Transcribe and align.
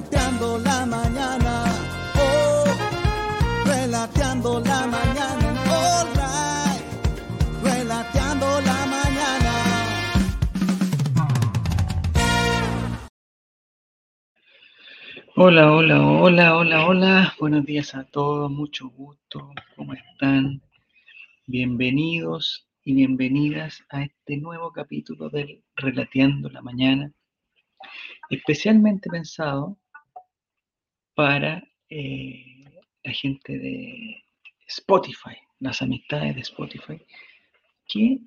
relateando 0.00 0.58
la 0.58 0.86
mañana. 0.86 1.64
Oh, 2.16 2.64
relateando 3.66 4.60
la 4.60 4.86
mañana. 4.86 5.48
All 5.68 6.06
right, 6.16 6.84
relateando 7.62 8.46
la 8.62 8.86
mañana. 8.86 9.52
Hola, 15.36 15.72
hola, 15.72 16.00
hola, 16.00 16.56
hola, 16.56 16.86
hola. 16.86 17.34
Buenos 17.38 17.66
días 17.66 17.94
a 17.94 18.04
todos, 18.04 18.50
mucho 18.50 18.88
gusto. 18.88 19.52
¿Cómo 19.76 19.92
están? 19.92 20.62
Bienvenidos 21.46 22.66
y 22.84 22.94
bienvenidas 22.94 23.84
a 23.90 24.04
este 24.04 24.38
nuevo 24.38 24.72
capítulo 24.72 25.28
del 25.28 25.62
Relateando 25.76 26.48
la 26.48 26.62
Mañana, 26.62 27.12
especialmente 28.30 29.10
pensado 29.10 29.76
para 31.20 31.62
eh, 31.90 32.64
la 33.04 33.12
gente 33.12 33.58
de 33.58 34.24
Spotify, 34.66 35.36
las 35.58 35.82
amistades 35.82 36.34
de 36.34 36.40
Spotify, 36.40 36.98
que 37.86 38.20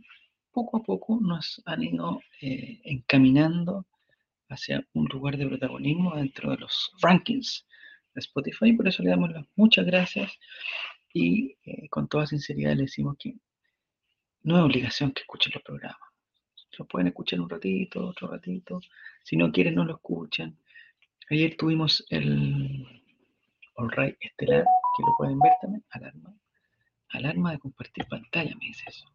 poco 0.51 0.77
a 0.77 0.83
poco 0.83 1.17
nos 1.19 1.59
han 1.65 1.81
ido 1.81 2.21
eh, 2.39 2.81
encaminando 2.83 3.87
hacia 4.47 4.87
un 4.93 5.05
lugar 5.05 5.37
de 5.37 5.47
protagonismo 5.47 6.15
dentro 6.15 6.51
de 6.51 6.57
los 6.57 6.91
rankings 7.01 7.65
de 8.13 8.19
Spotify. 8.19 8.73
Por 8.73 8.87
eso 8.87 9.01
le 9.01 9.09
damos 9.09 9.31
las 9.31 9.47
muchas 9.55 9.87
gracias 9.87 10.31
y 11.11 11.57
eh, 11.65 11.89
con 11.89 12.07
toda 12.07 12.27
sinceridad 12.27 12.75
le 12.75 12.83
decimos 12.83 13.15
que 13.17 13.33
no 14.43 14.57
es 14.57 14.63
obligación 14.63 15.13
que 15.13 15.21
escuchen 15.21 15.53
los 15.55 15.63
programas. 15.63 16.09
Lo 16.77 16.85
pueden 16.85 17.07
escuchar 17.07 17.41
un 17.41 17.49
ratito, 17.49 18.05
otro 18.05 18.27
ratito. 18.27 18.81
Si 19.23 19.35
no 19.35 19.51
quieren, 19.51 19.73
no 19.73 19.83
lo 19.83 19.95
escuchan. 19.95 20.59
Ayer 21.29 21.55
tuvimos 21.57 22.05
el 22.09 22.85
All 23.75 23.91
Right 23.91 24.17
Estelar, 24.19 24.65
que 24.97 25.03
lo 25.03 25.15
pueden 25.17 25.39
ver 25.39 25.53
también. 25.61 25.83
Alarma. 25.89 26.33
Alarma 27.09 27.51
de 27.51 27.59
compartir 27.59 28.05
pantalla, 28.07 28.55
me 28.55 28.65
dice 28.65 28.83
eso. 28.87 29.05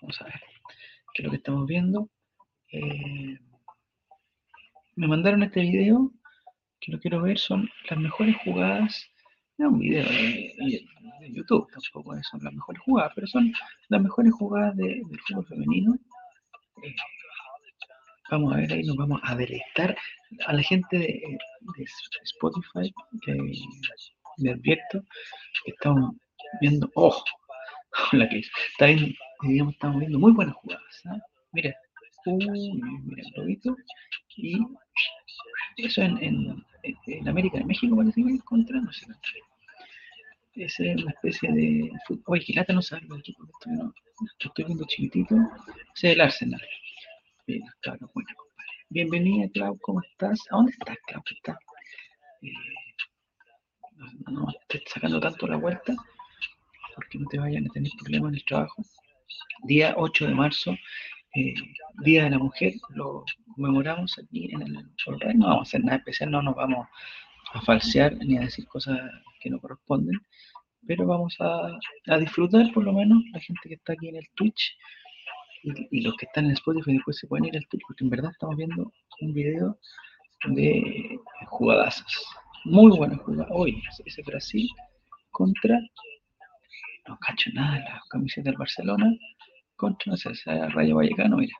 Vamos 0.00 0.20
a 0.20 0.24
ver. 0.24 0.40
¿Qué 1.14 1.22
es 1.22 1.24
lo 1.24 1.30
que 1.30 1.36
estamos 1.36 1.66
viendo? 1.66 2.08
Eh, 2.72 3.38
me 4.96 5.08
mandaron 5.08 5.42
este 5.42 5.60
video 5.60 6.12
que 6.80 6.92
lo 6.92 7.00
quiero 7.00 7.22
ver. 7.22 7.38
Son 7.38 7.68
las 7.88 7.98
mejores 7.98 8.36
jugadas 8.44 9.10
no 9.58 9.70
un 9.70 9.78
video 9.78 10.04
de, 10.04 10.54
de, 11.20 11.32
YouTube, 11.32 11.66
tampoco 11.72 12.14
son 12.22 12.44
las 12.44 12.52
mejores 12.52 12.82
jugadas, 12.82 13.12
pero 13.14 13.26
son 13.26 13.52
las 13.88 14.02
mejores 14.02 14.32
jugadas 14.34 14.76
de, 14.76 15.02
fútbol 15.26 15.46
femenino. 15.46 15.94
Eh, 16.82 16.94
vamos 18.30 18.54
a 18.54 18.56
ver 18.56 18.72
ahí, 18.72 18.82
nos 18.82 18.96
vamos 18.96 19.20
a 19.24 19.34
deleitar 19.34 19.96
a 20.46 20.52
la 20.52 20.62
gente 20.62 20.98
de, 20.98 21.38
Spotify, 22.24 22.92
que 23.22 23.34
me 24.38 24.50
advierto 24.50 25.02
que 25.64 25.72
estamos 25.72 26.14
viendo, 26.60 26.90
oh, 26.94 27.22
la 28.12 28.28
que 28.28 28.38
está 28.38 28.86
viendo, 28.86 29.08
digamos, 29.42 29.74
estamos 29.74 30.00
viendo 30.00 30.18
muy 30.18 30.32
buenas 30.32 30.54
jugadas. 30.56 31.02
¿eh? 31.06 31.20
Mira, 31.52 31.74
uy, 32.26 32.80
mira 33.04 33.22
el 33.22 33.32
lobito, 33.36 33.76
y 34.36 34.58
eso 35.78 36.02
en, 36.02 36.22
en, 36.22 36.64
en, 36.82 37.28
América 37.28 37.58
de 37.58 37.64
México 37.64 37.96
parece 37.96 38.22
que 38.22 38.38
contra, 38.40 38.80
no 38.80 38.92
sé, 38.92 39.06
es 40.56 40.78
una 40.80 41.10
especie 41.10 41.52
de 41.52 41.90
fútbol. 42.06 42.24
Oye, 42.26 42.42
Gilata 42.42 42.72
no 42.72 42.82
sabe 42.82 43.06
el 43.06 43.18
esto, 43.18 43.44
no, 43.66 43.94
estoy 44.40 44.64
viendo 44.64 44.86
chiquitito. 44.86 45.36
Ese 45.94 46.08
es 46.08 46.14
el 46.14 46.20
Arsenal. 46.20 46.62
Claro, 47.46 48.10
buena, 48.12 48.34
compadre. 48.34 48.70
Bienvenida, 48.88 49.48
Clau, 49.54 49.78
¿cómo 49.78 50.00
estás? 50.02 50.40
¿A 50.50 50.56
dónde 50.56 50.72
estás, 50.72 50.96
Clau? 51.06 51.22
¿Qué 51.22 51.34
está? 51.34 51.56
Eh, 52.42 52.50
no, 53.92 54.32
no 54.32 54.48
estés 54.50 54.82
sacando 54.92 55.20
tanto 55.20 55.46
la 55.46 55.56
vuelta 55.56 55.94
porque 56.96 57.18
no 57.20 57.28
te 57.28 57.38
vayan 57.38 57.66
a 57.66 57.72
tener 57.72 57.92
problemas 58.00 58.30
en 58.30 58.34
el 58.34 58.44
trabajo. 58.46 58.82
Día 59.62 59.94
8 59.96 60.26
de 60.26 60.34
marzo, 60.34 60.72
eh, 61.36 61.54
Día 62.02 62.24
de 62.24 62.30
la 62.30 62.38
Mujer, 62.38 62.74
lo 62.88 63.24
conmemoramos 63.54 64.18
aquí 64.18 64.52
en 64.52 64.62
el 64.62 64.90
Solray. 64.96 65.36
No 65.36 65.46
vamos 65.46 65.68
a 65.68 65.68
hacer 65.68 65.84
nada 65.84 65.98
especial, 65.98 66.32
no 66.32 66.42
nos 66.42 66.56
vamos 66.56 66.88
a 67.52 67.60
falsear 67.60 68.16
ni 68.16 68.38
a 68.38 68.40
decir 68.40 68.66
cosas 68.66 68.98
que 69.38 69.50
no 69.50 69.60
corresponden, 69.60 70.18
pero 70.84 71.06
vamos 71.06 71.36
a, 71.38 71.78
a 72.08 72.18
disfrutar 72.18 72.72
por 72.72 72.82
lo 72.82 72.92
menos 72.92 73.22
la 73.32 73.38
gente 73.38 73.68
que 73.68 73.74
está 73.76 73.92
aquí 73.92 74.08
en 74.08 74.16
el 74.16 74.28
Twitch 74.34 74.76
y, 75.66 76.00
los 76.00 76.14
que 76.16 76.26
están 76.26 76.46
en 76.46 76.52
Spotify 76.52 76.94
después 76.94 77.18
se 77.18 77.26
pueden 77.26 77.46
ir 77.46 77.56
al 77.56 77.66
Twitch 77.66 77.82
porque 77.86 78.04
en 78.04 78.10
verdad 78.10 78.30
estamos 78.30 78.56
viendo 78.56 78.92
un 79.20 79.34
video 79.34 79.78
de 80.44 81.18
jugadazas. 81.46 82.06
Muy 82.64 82.96
buena 82.96 83.16
jugada. 83.16 83.48
Hoy 83.50 83.82
ese 84.04 84.22
Brasil 84.22 84.68
contra, 85.30 85.80
no 87.08 87.18
cacho 87.18 87.50
nada, 87.52 87.78
la 87.78 88.02
camiseta 88.10 88.50
del 88.50 88.58
Barcelona 88.58 89.12
contra, 89.76 90.12
no 90.12 90.16
sé, 90.16 90.30
esa 90.30 90.68
Rayo 90.68 90.96
Vallecano, 90.96 91.36
mira. 91.36 91.54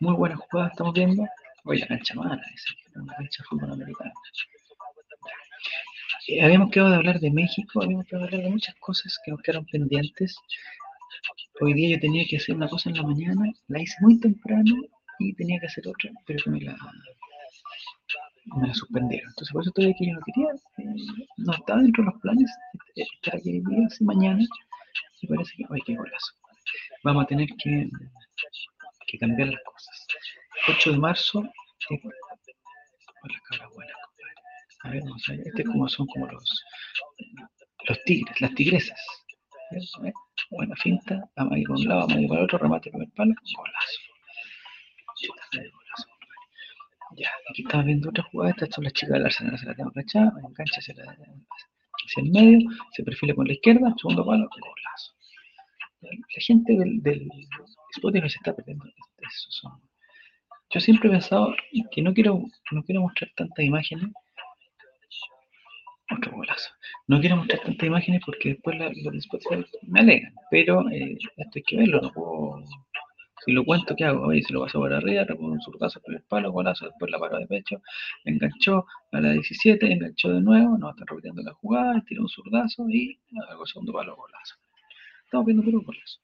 Muy 0.00 0.14
buena 0.14 0.36
jugada 0.36 0.68
estamos 0.68 0.94
viendo. 0.94 1.24
Hoy 1.64 1.78
la 1.78 1.86
cancha 1.86 2.14
mala, 2.14 2.42
esa, 2.54 3.00
una 3.00 3.14
cancha 3.14 3.44
fútbol 3.44 3.72
americano. 3.72 4.12
Eh, 6.28 6.42
habíamos 6.42 6.70
quedado 6.70 6.90
de 6.90 6.96
hablar 6.96 7.20
de 7.20 7.30
México, 7.30 7.82
habíamos 7.82 8.06
quedado 8.06 8.26
de 8.26 8.28
hablar 8.28 8.42
de 8.44 8.50
muchas 8.50 8.74
cosas 8.76 9.18
que 9.24 9.30
nos 9.30 9.40
quedaron 9.42 9.66
pendientes. 9.66 10.36
Hoy 11.60 11.74
día 11.74 11.96
yo 11.96 12.00
tenía 12.00 12.24
que 12.28 12.36
hacer 12.36 12.54
una 12.54 12.68
cosa 12.68 12.90
en 12.90 12.96
la 12.96 13.02
mañana, 13.02 13.52
la 13.68 13.80
hice 13.80 13.96
muy 14.00 14.18
temprano 14.20 14.74
y 15.18 15.34
tenía 15.34 15.58
que 15.60 15.66
hacer 15.66 15.86
otra, 15.88 16.10
pero 16.26 16.38
me 16.46 16.60
la, 16.60 16.76
me 18.56 18.68
la 18.68 18.74
suspendieron. 18.74 19.28
Entonces 19.30 19.52
por 19.52 19.62
eso 19.62 19.70
todavía 19.72 19.96
que 19.98 20.06
yo 20.06 20.14
no 20.14 20.20
quería, 20.26 20.48
eh, 20.78 21.22
no 21.38 21.52
estaba 21.52 21.82
dentro 21.82 22.04
de 22.04 22.10
los 22.10 22.20
planes 22.20 22.50
estar 22.94 23.36
aquí 23.36 23.50
hoy 23.50 23.62
día, 23.68 23.86
así 23.86 24.04
mañana, 24.04 24.44
y 25.20 25.26
parece 25.26 25.52
que, 25.56 25.64
ay, 25.70 25.80
qué 25.84 25.96
golazo. 25.96 26.32
Vamos 27.04 27.24
a 27.24 27.26
tener 27.26 27.48
que, 27.62 27.88
cambiar 29.18 29.48
las 29.48 29.62
cosas. 29.64 30.06
8 30.68 30.92
de 30.92 30.98
marzo, 30.98 31.42
eh, 31.90 32.00
a 34.84 34.90
ver, 34.90 35.02
vamos 35.02 35.24
a 35.28 35.32
ver, 35.32 35.40
este 35.46 35.64
como 35.64 35.88
son 35.88 36.06
como 36.06 36.26
los, 36.28 36.64
los 37.88 38.04
tigres, 38.04 38.40
las 38.40 38.54
tigresas. 38.54 39.00
Buena 40.50 40.74
finta, 40.76 41.28
amague 41.36 41.64
por 41.66 41.76
un 41.76 41.88
lado, 41.88 42.02
amague 42.02 42.26
para 42.28 42.40
el 42.40 42.44
otro, 42.44 42.58
remate 42.58 42.90
con 42.90 43.02
el 43.02 43.10
palo, 43.10 43.34
golazo. 43.56 44.00
Ya, 47.16 47.30
aquí 47.50 47.62
estamos 47.62 47.86
viendo 47.86 48.08
otra 48.10 48.24
jugada, 48.24 48.50
estas 48.50 48.70
son 48.74 48.84
las 48.84 48.92
chicas 48.92 49.14
del 49.14 49.26
Arsenal, 49.26 49.58
se 49.58 49.66
la 49.66 49.74
tengo 49.74 49.90
cachada, 49.92 50.32
engancha 50.46 50.78
hacia, 50.78 50.94
la, 50.94 51.04
hacia 51.04 52.22
el 52.22 52.30
medio, 52.30 52.70
se 52.92 53.02
perfila 53.02 53.34
por 53.34 53.46
la 53.46 53.54
izquierda, 53.54 53.94
segundo 53.96 54.24
palo, 54.24 54.48
golazo. 54.48 55.12
La 56.00 56.40
gente 56.40 56.72
del, 56.74 57.02
del 57.02 57.28
Spotify 57.96 58.28
se 58.30 58.36
está 58.36 58.54
perdiendo. 58.54 58.84
Eso 58.86 59.50
son. 59.50 59.82
Yo 60.70 60.80
siempre 60.80 61.08
he 61.08 61.12
pensado 61.12 61.54
que 61.90 62.02
no 62.02 62.14
quiero, 62.14 62.42
no 62.70 62.82
quiero 62.84 63.00
mostrar 63.02 63.30
tantas 63.36 63.64
imágenes 63.64 64.12
otro 66.16 66.32
golazo. 66.32 66.70
No 67.06 67.20
quiero 67.20 67.36
mostrar 67.36 67.60
tantas 67.62 67.86
imágenes 67.86 68.22
porque 68.24 68.50
después 68.50 68.76
los 68.78 68.94
de 68.94 69.66
me 69.82 70.00
alegan, 70.00 70.34
pero 70.50 70.88
eh, 70.90 71.16
esto 71.36 71.52
hay 71.54 71.62
que 71.62 71.76
verlo, 71.76 72.00
no 72.00 72.12
puedo... 72.12 72.64
Si 73.44 73.52
lo 73.52 73.64
cuento, 73.64 73.94
¿qué 73.96 74.04
hago? 74.04 74.26
Oye, 74.26 74.42
se 74.42 74.52
lo 74.52 74.62
paso 74.62 74.80
por 74.80 74.92
arriba, 74.92 75.24
repongo 75.24 75.52
un 75.52 75.60
zurdazo 75.60 76.00
por 76.00 76.12
el 76.14 76.22
palo, 76.22 76.50
golazo, 76.50 76.86
después 76.86 77.10
la 77.10 77.18
paro 77.20 77.38
de 77.38 77.46
pecho, 77.46 77.80
enganchó 78.24 78.84
a 79.12 79.20
la 79.20 79.30
17, 79.30 79.90
enganchó 79.90 80.32
de 80.32 80.40
nuevo, 80.40 80.76
no, 80.76 80.90
está 80.90 81.04
repitiendo 81.06 81.42
la 81.42 81.54
jugada, 81.54 82.02
tira 82.06 82.20
un 82.20 82.28
zurdazo 82.28 82.88
y 82.90 83.18
hago 83.48 83.64
segundo 83.64 83.92
palo, 83.92 84.16
golazo. 84.16 84.56
Estamos 85.24 85.46
viendo 85.46 85.62
puro 85.62 85.80
golazo. 85.82 86.20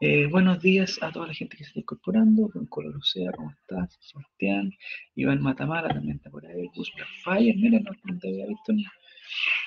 Eh, 0.00 0.26
buenos 0.26 0.60
días 0.60 1.00
a 1.02 1.12
toda 1.12 1.28
la 1.28 1.34
gente 1.34 1.56
que 1.56 1.62
se 1.62 1.68
está 1.68 1.80
incorporando. 1.80 2.50
Don 2.52 2.66
Color 2.66 2.96
Ocea, 2.96 3.30
¿cómo 3.32 3.50
estás? 3.50 3.96
Sebastián, 4.00 4.72
Iván 5.14 5.40
Matamala 5.40 5.88
también 5.88 6.16
está 6.16 6.30
por 6.30 6.44
ahí. 6.44 6.68
Gus 6.74 6.92
Blackfire, 6.94 7.54
mira, 7.56 7.78
no, 7.78 8.18
te 8.18 8.28
había 8.28 8.46
visto 8.46 8.72
en, 8.72 8.80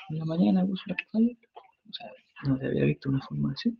en 0.09 0.19
la 0.19 0.25
mañana, 0.25 0.63
Gus 0.63 0.81
Blackfire. 0.85 1.37
O 1.55 1.93
sea, 1.93 2.11
no 2.43 2.57
te 2.57 2.67
había 2.67 2.85
visto 2.85 3.09
una 3.09 3.21
formación. 3.21 3.79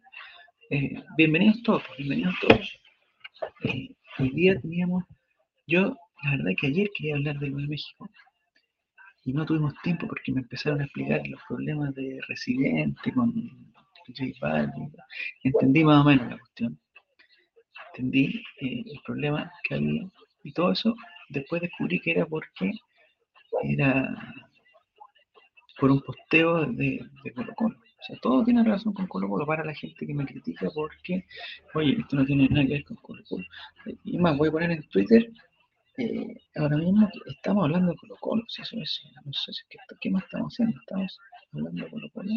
Eh, 0.70 1.04
bienvenidos 1.18 1.62
todos, 1.64 1.84
bienvenidos 1.98 2.36
todos. 2.40 2.80
Eh, 3.64 3.90
hoy 4.18 4.30
día 4.30 4.60
teníamos, 4.60 5.04
yo, 5.68 5.98
la 6.24 6.32
verdad 6.32 6.52
que 6.60 6.68
ayer 6.68 6.90
quería 6.98 7.16
hablar 7.16 7.40
del 7.40 7.56
de 7.56 7.68
México 7.68 8.10
y 9.26 9.34
no 9.34 9.46
tuvimos 9.46 9.74
tiempo 9.84 10.08
porque 10.08 10.32
me 10.32 10.40
empezaron 10.40 10.80
a 10.80 10.86
explicar 10.86 11.22
los 11.28 11.42
problemas 11.48 11.94
de 11.94 12.20
residente 12.30 13.12
con 13.12 13.34
Entendí 15.44 15.84
más 15.84 16.06
o 16.06 16.10
menos 16.10 16.30
la 16.30 16.38
cuestión, 16.38 16.80
entendí 17.92 18.44
eh, 18.62 18.84
el 18.86 19.00
problema 19.06 19.52
que 19.64 19.76
había 19.76 20.10
y 20.44 20.52
todo 20.54 20.72
eso, 20.72 20.96
después 21.30 21.62
descubrí 21.62 22.00
que 22.00 22.12
era 22.12 22.26
porque 22.26 22.72
era 23.64 24.18
por 25.80 25.92
un 25.92 26.02
posteo 26.02 26.66
de, 26.66 27.06
de 27.24 27.34
Colo 27.34 27.54
Colo. 27.56 27.76
O 27.78 28.04
sea, 28.04 28.18
todo 28.22 28.44
tiene 28.46 28.64
relación 28.64 28.94
con 28.94 29.08
Colo 29.08 29.28
Colo 29.28 29.46
para 29.46 29.66
la 29.66 29.74
gente 29.74 30.06
que 30.06 30.14
me 30.14 30.26
critica 30.26 30.70
porque, 30.74 31.26
oye, 31.74 31.98
esto 32.00 32.16
no 32.16 32.26
tiene 32.26 32.48
nada 32.48 32.66
que 32.66 32.74
ver 32.74 32.84
con 32.86 32.98
Colo 32.98 33.24
Colo. 33.28 33.46
Y 34.04 34.18
más, 34.18 34.38
voy 34.38 34.50
a 34.50 34.52
poner 34.52 34.72
en 34.72 34.84
Twitter 34.90 35.30
eh, 35.98 36.36
ahora 36.56 36.78
mismo 36.78 37.10
estamos 37.26 37.64
hablando 37.66 37.92
de 37.92 37.98
Colo 37.98 38.16
Colo, 38.20 38.44
si 38.48 38.62
eso 38.62 38.78
es, 38.80 39.02
no 39.26 39.34
sé 39.34 39.52
¿qué, 39.68 39.78
¿qué 40.00 40.12
más 40.12 40.24
estamos 40.24 40.54
haciendo? 40.54 40.80
Estamos 40.80 41.20
hablando 41.54 41.84
de 41.84 41.92
Colo 41.92 42.10
Colo, 42.14 42.34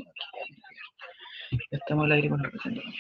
estamos 1.71 2.05
al 2.05 2.13
aire 2.13 2.29
con 2.29 2.43
la 2.43 2.51
presentación. 2.51 2.95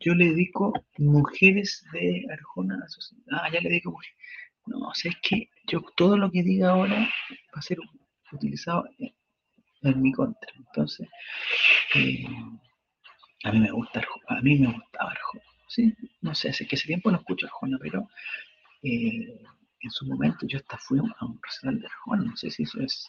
Yo 0.00 0.14
le 0.14 0.26
dedico 0.26 0.72
mujeres 0.98 1.84
de 1.92 2.26
Arjona, 2.32 2.84
ah, 3.32 3.48
ya 3.52 3.60
le 3.60 3.68
dedico 3.68 3.92
mujeres. 3.92 4.16
No, 4.66 4.78
o 4.88 4.94
sea, 4.94 5.12
es 5.12 5.18
que 5.22 5.48
yo 5.68 5.80
todo 5.96 6.16
lo 6.16 6.30
que 6.30 6.42
diga 6.42 6.70
ahora 6.70 6.98
va 6.98 7.58
a 7.58 7.62
ser 7.62 7.78
utilizado 8.32 8.84
en, 9.82 10.02
mi 10.02 10.12
contra. 10.12 10.50
Entonces, 10.56 11.08
eh, 11.94 12.26
a 13.44 13.52
mí 13.52 13.60
me 13.60 13.70
gusta 13.70 14.00
Arjona, 14.00 14.24
a 14.28 14.42
mí 14.42 14.58
me 14.58 14.72
gustaba 14.72 15.12
Arjona. 15.12 15.44
¿sí? 15.68 15.94
No 16.20 16.34
sé, 16.34 16.48
hace 16.48 16.66
que 16.66 16.74
ese 16.74 16.86
tiempo 16.86 17.10
no 17.10 17.18
escucho 17.18 17.46
Arjona, 17.46 17.78
pero 17.80 18.08
eh, 18.82 19.40
en 19.80 19.90
su 19.90 20.06
momento 20.06 20.46
yo 20.46 20.58
hasta 20.58 20.78
fui 20.78 20.98
a 20.98 21.24
un 21.24 21.40
restaurante 21.42 21.82
de 21.82 21.86
Arjona, 21.86 22.24
no 22.24 22.36
sé 22.36 22.50
si 22.50 22.64
eso 22.64 22.80
es 22.80 23.06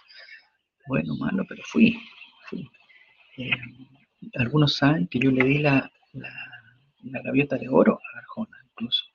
bueno 0.88 1.14
o 1.14 1.18
malo, 1.18 1.44
pero 1.50 1.64
fui. 1.66 2.00
Eh, 3.38 3.52
algunos 4.36 4.76
saben 4.76 5.08
que 5.08 5.20
yo 5.20 5.32
le 5.32 5.44
di 5.44 5.60
la, 5.60 5.92
la, 6.14 7.22
gaviota 7.24 7.58
de 7.58 7.70
oro 7.70 8.00
a 8.14 8.20
Arjona, 8.20 8.58
incluso, 8.72 9.06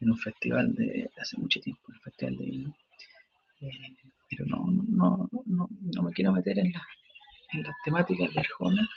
en 0.00 0.10
un 0.10 0.18
festival 0.18 0.74
de, 0.74 1.10
hace 1.20 1.36
mucho 1.36 1.60
tiempo, 1.60 1.82
en 1.88 1.94
el 1.94 2.00
festival 2.00 2.36
de 2.36 3.68
eh, 3.68 3.96
pero 4.28 4.46
no, 4.46 4.66
no, 4.88 5.28
no, 5.46 5.68
no, 5.70 6.02
me 6.02 6.12
quiero 6.12 6.32
meter 6.32 6.58
en, 6.58 6.72
la, 6.72 6.86
en 7.52 7.62
las 7.62 7.74
temáticas 7.84 8.32
de 8.32 8.40
Arjona, 8.40 8.88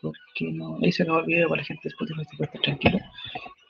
porque 0.00 0.52
no, 0.52 0.78
ahí 0.82 0.92
se 0.92 1.02
acabó 1.02 1.20
el 1.20 1.26
video 1.26 1.48
para 1.48 1.62
la 1.62 1.66
gente 1.66 1.82
de 1.84 1.88
Spotify, 1.88 2.22
estar 2.22 2.60
tranquilo, 2.62 2.98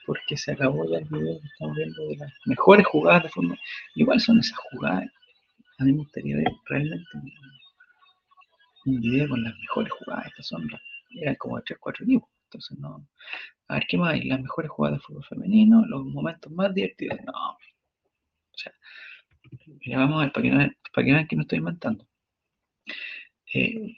porque 0.04 0.36
se 0.36 0.52
acabó 0.52 0.90
ya 0.90 0.98
el 0.98 1.04
video 1.04 1.38
estamos 1.52 1.76
viendo 1.76 2.06
de 2.08 2.16
las 2.16 2.32
mejores 2.46 2.86
jugadas 2.86 3.22
de 3.22 3.28
fútbol. 3.30 3.58
Igual 3.94 4.20
son 4.20 4.38
esas 4.38 4.58
jugadas, 4.70 5.08
a 5.78 5.84
mí 5.84 5.92
me 5.92 5.98
gustaría 5.98 6.36
ver 6.36 6.52
realmente 6.66 7.06
un, 8.88 9.00
video 9.00 9.28
con 9.28 9.42
las 9.42 9.56
mejores 9.58 9.92
jugadas, 9.92 10.26
estas 10.26 10.46
son 10.46 10.66
las, 10.68 10.80
eran 11.10 11.34
como 11.36 11.60
3, 11.60 11.78
4 11.80 12.04
equipos, 12.04 12.28
entonces 12.44 12.78
no, 12.78 13.06
a 13.68 13.74
ver 13.74 13.86
qué 13.88 13.98
más 13.98 14.14
hay, 14.14 14.22
las 14.24 14.40
mejores 14.40 14.70
jugadas 14.70 14.98
de 14.98 15.04
fútbol 15.04 15.24
femenino, 15.24 15.84
los 15.86 16.04
momentos 16.04 16.50
más 16.52 16.74
divertidos, 16.74 17.18
no, 17.24 17.32
o 17.32 17.58
sea, 18.54 18.72
mira, 19.80 19.98
vamos 19.98 20.18
a 20.18 20.24
ver, 20.24 20.32
para 20.32 20.42
que, 20.42 20.76
para 20.92 21.04
que 21.04 21.12
vean 21.12 21.26
que 21.26 21.36
no 21.36 21.42
estoy 21.42 21.58
inventando. 21.58 22.06
Eh, 23.54 23.96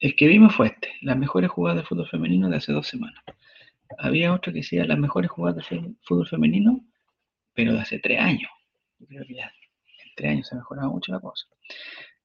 el 0.00 0.16
que 0.16 0.26
vimos 0.26 0.54
fue 0.54 0.68
este, 0.68 0.88
las 1.02 1.16
mejores 1.16 1.50
jugadas 1.50 1.82
de 1.82 1.86
fútbol 1.86 2.08
femenino 2.08 2.48
de 2.48 2.56
hace 2.56 2.72
dos 2.72 2.86
semanas. 2.86 3.22
Había 3.98 4.32
otro 4.32 4.52
que 4.52 4.60
decía 4.60 4.84
las 4.86 4.98
mejores 4.98 5.30
jugadas 5.30 5.68
de 5.68 5.94
fútbol 6.02 6.26
femenino, 6.26 6.80
pero 7.54 7.74
de 7.74 7.80
hace 7.80 7.98
tres 7.98 8.20
años. 8.20 8.50
Yo 8.98 9.06
creo 9.06 9.26
que 9.26 9.34
ya 9.34 9.46
en 9.46 10.14
tres 10.16 10.30
años 10.30 10.48
se 10.48 10.54
ha 10.54 10.58
mejorado 10.58 10.90
mucho 10.90 11.12
la 11.12 11.20
cosa. 11.20 11.46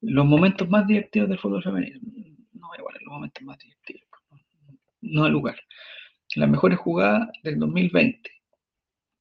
Los 0.07 0.25
momentos 0.25 0.69
más 0.69 0.85
divertidos 0.85 1.29
del 1.29 1.39
fútbol 1.39 1.63
femenino. 1.63 1.99
No, 2.53 2.69
igual, 2.77 2.95
los 3.01 3.11
momentos 3.11 3.43
más 3.43 3.57
divertidos. 3.57 4.03
No 5.01 5.25
hay 5.25 5.31
lugar. 5.31 5.59
Las 6.35 6.49
mejores 6.49 6.77
jugadas 6.77 7.29
del 7.43 7.59
2020, 7.59 8.31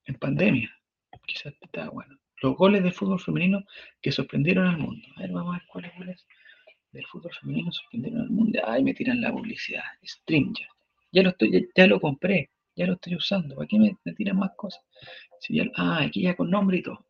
en 0.07 0.15
pandemia. 0.17 0.71
Quizás 1.27 1.55
está 1.61 1.89
bueno. 1.89 2.17
Los 2.43 2.57
goles 2.57 2.83
de 2.83 2.93
fútbol 2.93 3.19
femenino 3.19 3.65
que 4.03 4.13
sorprendieron 4.13 4.67
al 4.67 4.79
mundo. 4.79 5.07
A 5.17 5.21
ver, 5.21 5.33
vamos 5.33 5.55
a 5.55 5.59
ver 5.59 5.67
cuáles 5.69 5.97
goles 5.97 6.27
del 6.93 7.07
fútbol 7.07 7.33
femenino 7.41 7.73
sorprendieron 7.73 8.21
al 8.21 8.31
mundo. 8.31 8.61
Ay, 8.67 8.85
me 8.85 8.93
tiran 8.93 9.21
la 9.21 9.33
publicidad. 9.33 9.83
Stringer. 10.03 10.69
Ya 11.13 11.23
lo, 11.23 11.31
estoy, 11.31 11.71
ya, 11.75 11.87
lo 11.87 12.01
compré, 12.01 12.51
ya 12.77 12.87
lo 12.87 12.95
estoy 12.95 13.17
usando. 13.17 13.55
¿Para 13.57 13.69
qué 13.69 13.79
me, 13.79 13.97
tiran 14.15 14.39
más 14.39 14.51
cosas? 14.57 14.83
Si 15.41 15.59
ah, 15.77 16.01
aquí 16.03 16.23
ya 16.23 16.37
con 16.37 16.51
nombre 16.51 16.79
y 16.79 16.83
todo. 16.83 17.07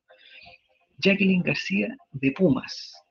Jacqueline 0.99 1.43
García 1.43 1.97
de 2.13 2.33
Pumas. 2.33 3.04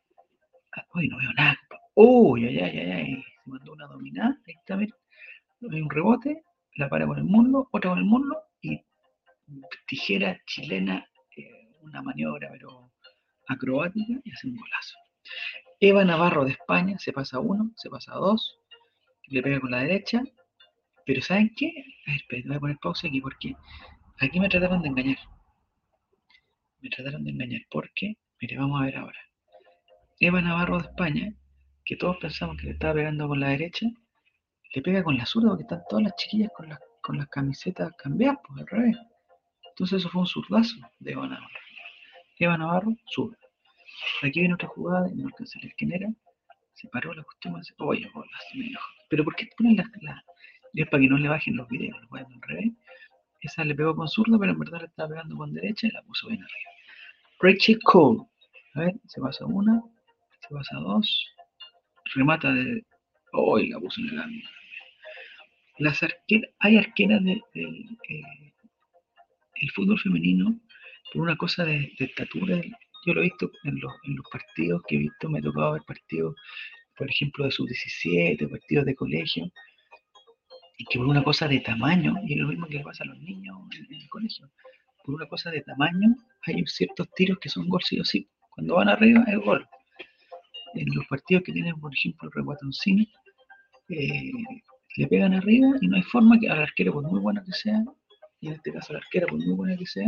Ay, 0.94 1.08
no 1.08 1.18
veo 1.18 1.34
nada. 1.34 1.60
Uy, 1.96 2.48
ay, 2.48 2.60
ay, 2.60 2.80
ay, 2.80 2.92
ay. 2.92 3.24
Se 3.44 3.50
mandó 3.50 3.74
una 3.74 3.88
dominada. 3.88 4.38
Ahí 4.48 4.54
está, 4.56 4.76
mira. 4.78 4.96
Un 5.62 5.90
rebote, 5.90 6.44
la 6.76 6.90
para 6.90 7.08
con 7.08 7.18
el 7.18 7.24
mundo, 7.24 7.70
otra 7.72 7.92
con 7.92 8.00
el 8.00 8.06
mundo 8.06 8.38
y 8.62 8.82
tijera 9.88 10.40
chilena, 10.46 11.08
eh, 11.38 11.72
una 11.82 12.02
maniobra, 12.02 12.50
pero 12.52 12.92
acrobática 13.48 14.20
y 14.24 14.32
hace 14.32 14.48
un 14.48 14.56
golazo. 14.56 14.98
Eva 15.80 16.04
Navarro 16.04 16.46
de 16.46 16.52
España 16.52 16.98
se 17.00 17.14
pasa 17.14 17.40
uno, 17.40 17.72
se 17.78 17.90
pasa 17.90 18.14
dos, 18.14 18.60
le 19.28 19.42
pega 19.42 19.60
con 19.60 19.72
la 19.72 19.80
derecha, 19.80 20.22
pero 21.06 21.22
¿saben 21.22 21.54
qué? 21.56 21.68
A 22.08 22.12
ver, 22.12 22.22
espera, 22.22 22.44
voy 22.48 22.58
a 22.58 22.60
poner 22.60 22.78
pausa 22.82 23.08
aquí 23.08 23.22
porque 23.22 23.56
aquí 24.20 24.40
me 24.40 24.50
trataron 24.50 24.82
de 24.82 24.90
engañar. 24.90 25.18
Me 26.80 26.90
trataron 26.90 27.24
de 27.24 27.32
engañar 27.32 27.62
porque, 27.70 28.18
mire, 28.42 28.58
vamos 28.58 28.82
a 28.82 28.86
ver 28.86 28.98
ahora. 28.98 29.20
Eva 30.20 30.42
Navarro 30.42 30.78
de 30.78 30.86
España, 30.86 31.34
que 31.86 31.96
todos 31.96 32.18
pensamos 32.18 32.58
que 32.58 32.68
le 32.68 32.72
estaba 32.74 32.96
pegando 32.96 33.28
con 33.28 33.40
la 33.40 33.50
derecha, 33.50 33.88
le 34.74 34.82
pega 34.82 35.04
con 35.04 35.18
la 35.18 35.26
zurda 35.26 35.50
porque 35.50 35.64
están 35.64 35.82
todas 35.90 36.04
las 36.04 36.16
chiquillas 36.16 36.52
con 36.56 36.70
las, 36.70 36.80
con 37.02 37.18
las 37.18 37.28
camisetas 37.28 37.92
cambiadas, 37.98 38.40
pues 38.48 38.62
al 38.62 38.68
revés. 38.68 38.98
Entonces 39.70 40.00
eso 40.00 40.10
fue 40.10 40.22
un 40.22 40.28
zurdazo 40.28 40.76
de 41.00 41.12
Eva 41.12 41.28
Navarro. 41.28 41.60
Eva 42.40 42.58
Navarro, 42.58 42.96
zurda. 43.14 43.38
Aquí 44.22 44.40
viene 44.40 44.56
otra 44.56 44.68
jugada, 44.70 45.08
no 45.14 45.28
alcanza 45.28 45.60
leer 45.60 45.74
quién 45.78 45.94
era. 45.94 46.10
Se 46.74 46.88
paró 46.90 47.14
la 47.14 47.24
cuestión. 47.24 47.62
Oye, 47.80 48.10
hola, 48.14 48.30
Pero 49.10 49.24
¿por 49.24 49.36
qué 49.36 49.48
ponen 49.58 49.78
las, 49.78 49.88
la, 50.02 50.24
es 50.74 50.88
para 50.88 51.02
que 51.02 51.10
no 51.10 51.18
le 51.18 51.30
bajen 51.30 51.56
los 51.56 51.68
videos, 51.68 51.98
lo 52.10 52.18
al 52.18 52.26
revés. 52.42 52.72
Esa 53.42 53.64
le 53.64 53.76
pegó 53.76 53.96
con 53.96 54.08
zurdo, 54.08 54.40
pero 54.40 54.54
en 54.54 54.60
verdad 54.60 54.80
le 54.80 54.88
estaba 54.88 55.10
pegando 55.10 55.36
con 55.36 55.54
derecha 55.54 55.88
y 55.88 55.92
la 55.92 56.02
puso 56.04 56.28
bien 56.28 56.42
arriba. 56.42 56.72
Rachel 57.40 57.80
Cole. 57.84 58.22
A 58.76 58.80
ver, 58.80 58.96
se 59.06 59.22
pasa 59.22 59.46
una, 59.46 59.84
se 60.48 60.54
pasa 60.54 60.78
dos, 60.78 61.34
remata 62.16 62.52
de. 62.52 62.84
Oh, 63.32 63.58
la 63.58 63.80
puso 63.80 64.02
en 64.02 64.10
el 64.10 64.20
ángulo. 64.20 64.50
Las 65.80 66.04
arqueras, 66.04 66.52
hay 66.60 66.78
arqueras 66.78 67.24
del 67.24 67.42
de, 67.54 67.62
eh, 67.62 68.54
el 69.56 69.72
fútbol 69.72 70.00
femenino 70.00 70.60
por 71.12 71.24
una 71.24 71.36
cosa 71.36 71.66
de, 71.66 71.94
estatura. 71.98 72.62
Yo 73.06 73.14
lo 73.14 73.22
he 73.22 73.26
visto 73.26 73.52
en 73.64 73.80
los, 73.80 73.94
en 74.04 74.16
los 74.16 74.26
partidos 74.32 74.82
que 74.88 74.96
he 74.96 75.00
visto, 75.00 75.30
me 75.30 75.40
ha 75.40 75.42
tocado 75.42 75.74
ver 75.74 75.82
partidos, 75.86 76.36
por 76.98 77.10
ejemplo, 77.10 77.46
de 77.46 77.52
sub-17, 77.52 78.50
partidos 78.50 78.86
de 78.86 78.96
colegio 78.96 79.52
y 80.78 80.86
que 80.86 80.98
por 80.98 81.08
una 81.08 81.24
cosa 81.24 81.48
de 81.48 81.60
tamaño, 81.60 82.16
y 82.26 82.34
es 82.34 82.40
lo 82.40 82.48
mismo 82.48 82.68
que 82.68 82.78
le 82.78 82.84
pasa 82.84 83.04
a 83.04 83.08
los 83.08 83.20
niños 83.20 83.58
en, 83.76 83.94
el 83.94 84.10
colegio, 84.10 84.50
por 85.04 85.16
una 85.16 85.28
cosa 85.28 85.52
de 85.52 85.62
tamaño 85.62 86.16
hay 86.46 86.64
ciertos 86.66 87.08
tiros 87.16 87.38
que 87.40 87.50
son 87.50 87.68
gol 87.68 87.82
sí 87.84 88.00
o 88.00 88.06
sí. 88.06 88.28
Cuando 88.52 88.76
van 88.76 88.90
arriba 88.90 89.24
es 89.28 89.38
gol. 89.38 89.68
En 90.76 90.86
los 90.94 91.06
partidos 91.08 91.44
que 91.44 91.54
tienen, 91.54 91.80
por 91.80 91.94
ejemplo, 91.94 92.28
el 92.28 92.34
Reguatoncini, 92.34 93.12
eh, 93.90 94.32
le 94.98 95.08
pegan 95.08 95.34
arriba 95.34 95.68
y 95.82 95.88
no 95.88 95.96
hay 95.98 96.04
forma 96.04 96.40
que 96.40 96.50
al 96.50 96.62
arquero, 96.62 96.94
por 96.94 97.04
muy 97.04 97.20
buena 97.20 97.44
que 97.44 97.52
sea, 97.52 97.84
y 98.40 98.48
en 98.48 98.54
este 98.54 98.74
caso 98.74 98.94
la 98.94 99.00
arquera, 99.00 99.28
por 99.28 99.38
muy 99.38 99.54
buena 99.54 99.78
que 99.78 99.86
sea, 99.86 100.08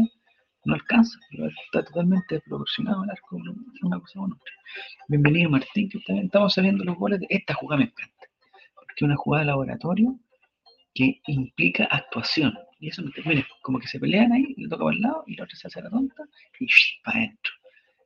no 0.65 0.73
alcanza, 0.73 1.19
está 1.65 1.83
totalmente 1.85 2.35
desproporcionado 2.35 3.03
el 3.03 3.11
arco, 3.11 3.37
una 3.83 3.99
cosa 3.99 4.19
con 4.19 4.33
otra. 4.33 4.53
Bienvenido 5.07 5.49
Martín, 5.49 5.89
que 5.89 5.99
también 5.99 6.25
estamos 6.25 6.53
saliendo 6.53 6.83
los 6.83 6.97
goles 6.97 7.19
de 7.19 7.27
esta 7.29 7.53
jugada 7.53 7.79
me 7.79 7.85
encanta, 7.85 8.27
porque 8.73 8.93
es 8.95 9.01
una 9.03 9.15
jugada 9.15 9.43
de 9.43 9.47
laboratorio 9.47 10.19
que 10.95 11.21
implica 11.27 11.85
actuación. 11.85 12.57
Y 12.79 12.89
eso, 12.89 13.03
mira, 13.25 13.45
como 13.61 13.79
que 13.79 13.87
se 13.87 13.99
pelean 13.99 14.31
ahí, 14.31 14.55
le 14.57 14.67
toca 14.67 14.85
para 14.85 14.95
el 14.95 15.01
lado 15.01 15.23
y 15.27 15.35
la 15.35 15.43
otra 15.43 15.55
se 15.55 15.67
hace 15.67 15.81
la 15.81 15.89
tonta 15.89 16.23
y 16.59 16.67
para 17.03 17.19
adentro. 17.19 17.53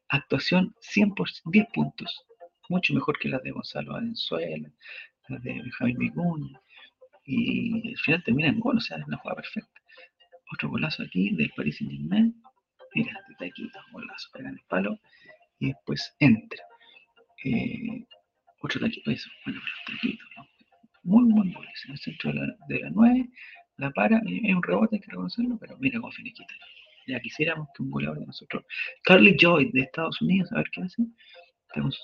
Actuación 0.10 0.76
100%, 0.82 1.42
10 1.46 1.68
puntos. 1.74 2.26
Mucho 2.70 2.94
mejor 2.94 3.20
que 3.20 3.30
las 3.30 3.44
de 3.44 3.52
Gonzalo 3.52 3.94
Valenzuela, 3.94 4.72
las 5.28 5.44
de 5.44 5.62
Javier 5.72 5.98
Vicuña. 5.98 6.62
Y 7.26 7.90
al 7.90 7.98
final 7.98 8.24
termina 8.24 8.50
en 8.50 8.60
gol, 8.60 8.78
o 8.78 8.80
sea, 8.80 8.98
es 8.98 9.06
una 9.06 9.18
jugada 9.18 9.42
perfecta. 9.42 9.82
Otro 10.54 10.70
golazo 10.70 11.04
aquí 11.04 11.36
del 11.36 11.52
Paris 11.56 11.78
Saint 11.78 11.92
Germain. 11.94 12.42
Mira, 12.96 13.14
de 13.28 13.36
taquito, 13.36 13.80
golazo, 13.92 14.30
pega 14.34 14.50
en 14.50 14.56
el 14.56 14.64
palo 14.68 15.00
y 15.60 15.68
después 15.68 16.16
entra. 16.20 16.64
Eh, 17.44 18.06
otro 18.62 18.80
taquito, 18.80 19.12
eso, 19.12 19.30
bueno, 19.46 19.62
taquito, 19.86 20.24
¿no? 20.38 20.48
muy 21.04 21.32
buen 21.32 21.54
gol. 21.54 21.68
En 21.86 21.92
el 21.92 21.98
centro 21.98 22.32
de 22.32 22.40
la, 22.40 22.56
de 22.68 22.90
9, 22.92 23.30
la 23.78 23.92
para, 23.92 24.18
es 24.18 24.56
un 24.56 24.64
rebote, 24.64 24.96
hay 24.96 25.02
que 25.02 25.12
reconocerlo, 25.12 25.58
pero 25.60 25.78
mira 25.80 26.00
cómo 26.00 26.12
finiquita. 26.12 26.54
Ya 27.08 27.20
quisiéramos 27.20 27.68
que 27.76 27.84
un 27.84 27.92
goleador 27.92 28.20
de 28.20 28.28
nosotros. 28.28 28.64
Carly 29.04 29.36
Joy 29.40 29.72
de 29.72 29.82
Estados 29.82 30.22
Unidos, 30.22 30.52
a 30.52 30.58
ver 30.58 30.70
qué 30.72 30.82
hace. 30.84 31.04
Estamos. 31.68 32.00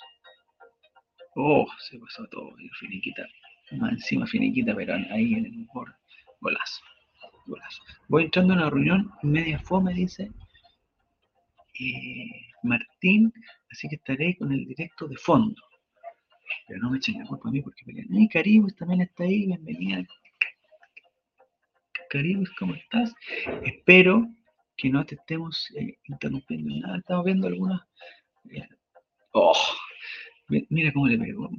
Oh, 1.35 1.67
se 1.79 1.99
pasó 1.99 2.25
todo, 2.27 2.55
finiquita. 2.79 3.27
Más 3.71 3.91
encima 3.93 4.25
finiquita, 4.25 4.73
pero 4.73 4.93
ahí 5.11 5.33
en 5.33 5.45
el 5.45 5.67
borde. 5.73 5.93
Golazo. 6.39 6.81
Golazo. 7.45 7.83
Voy 8.07 8.23
entrando 8.23 8.53
en 8.53 8.59
una 8.59 8.69
reunión 8.69 9.11
media 9.21 9.59
fome, 9.59 9.93
dice 9.93 10.31
eh, 11.79 12.47
Martín, 12.63 13.33
así 13.69 13.89
que 13.89 13.95
estaré 13.95 14.37
con 14.37 14.51
el 14.53 14.65
directo 14.65 15.07
de 15.07 15.17
fondo. 15.17 15.61
Pero 16.67 16.79
no 16.79 16.91
me 16.91 16.97
echen 16.97 17.19
la 17.19 17.25
culpa 17.25 17.49
a 17.49 17.51
mí 17.51 17.61
porque 17.61 17.83
pelean. 17.85 18.07
Y 18.13 18.29
Caribus 18.29 18.75
también 18.75 19.01
está 19.01 19.23
ahí, 19.23 19.47
bienvenida. 19.47 20.03
Caribus, 22.09 22.49
¿cómo 22.57 22.75
estás? 22.75 23.13
Espero 23.63 24.25
que 24.77 24.89
no 24.89 25.05
te 25.05 25.15
estemos 25.15 25.69
eh, 25.75 25.97
interrumpiendo 26.05 26.73
en 26.73 26.79
nada. 26.79 26.97
Estamos 26.97 27.25
viendo 27.25 27.47
algunas. 27.47 27.81
eh, 28.51 28.67
oh, 29.33 29.53
mira 30.47 30.91
cómo 30.93 31.07
le 31.07 31.17
pegó. 31.17 31.49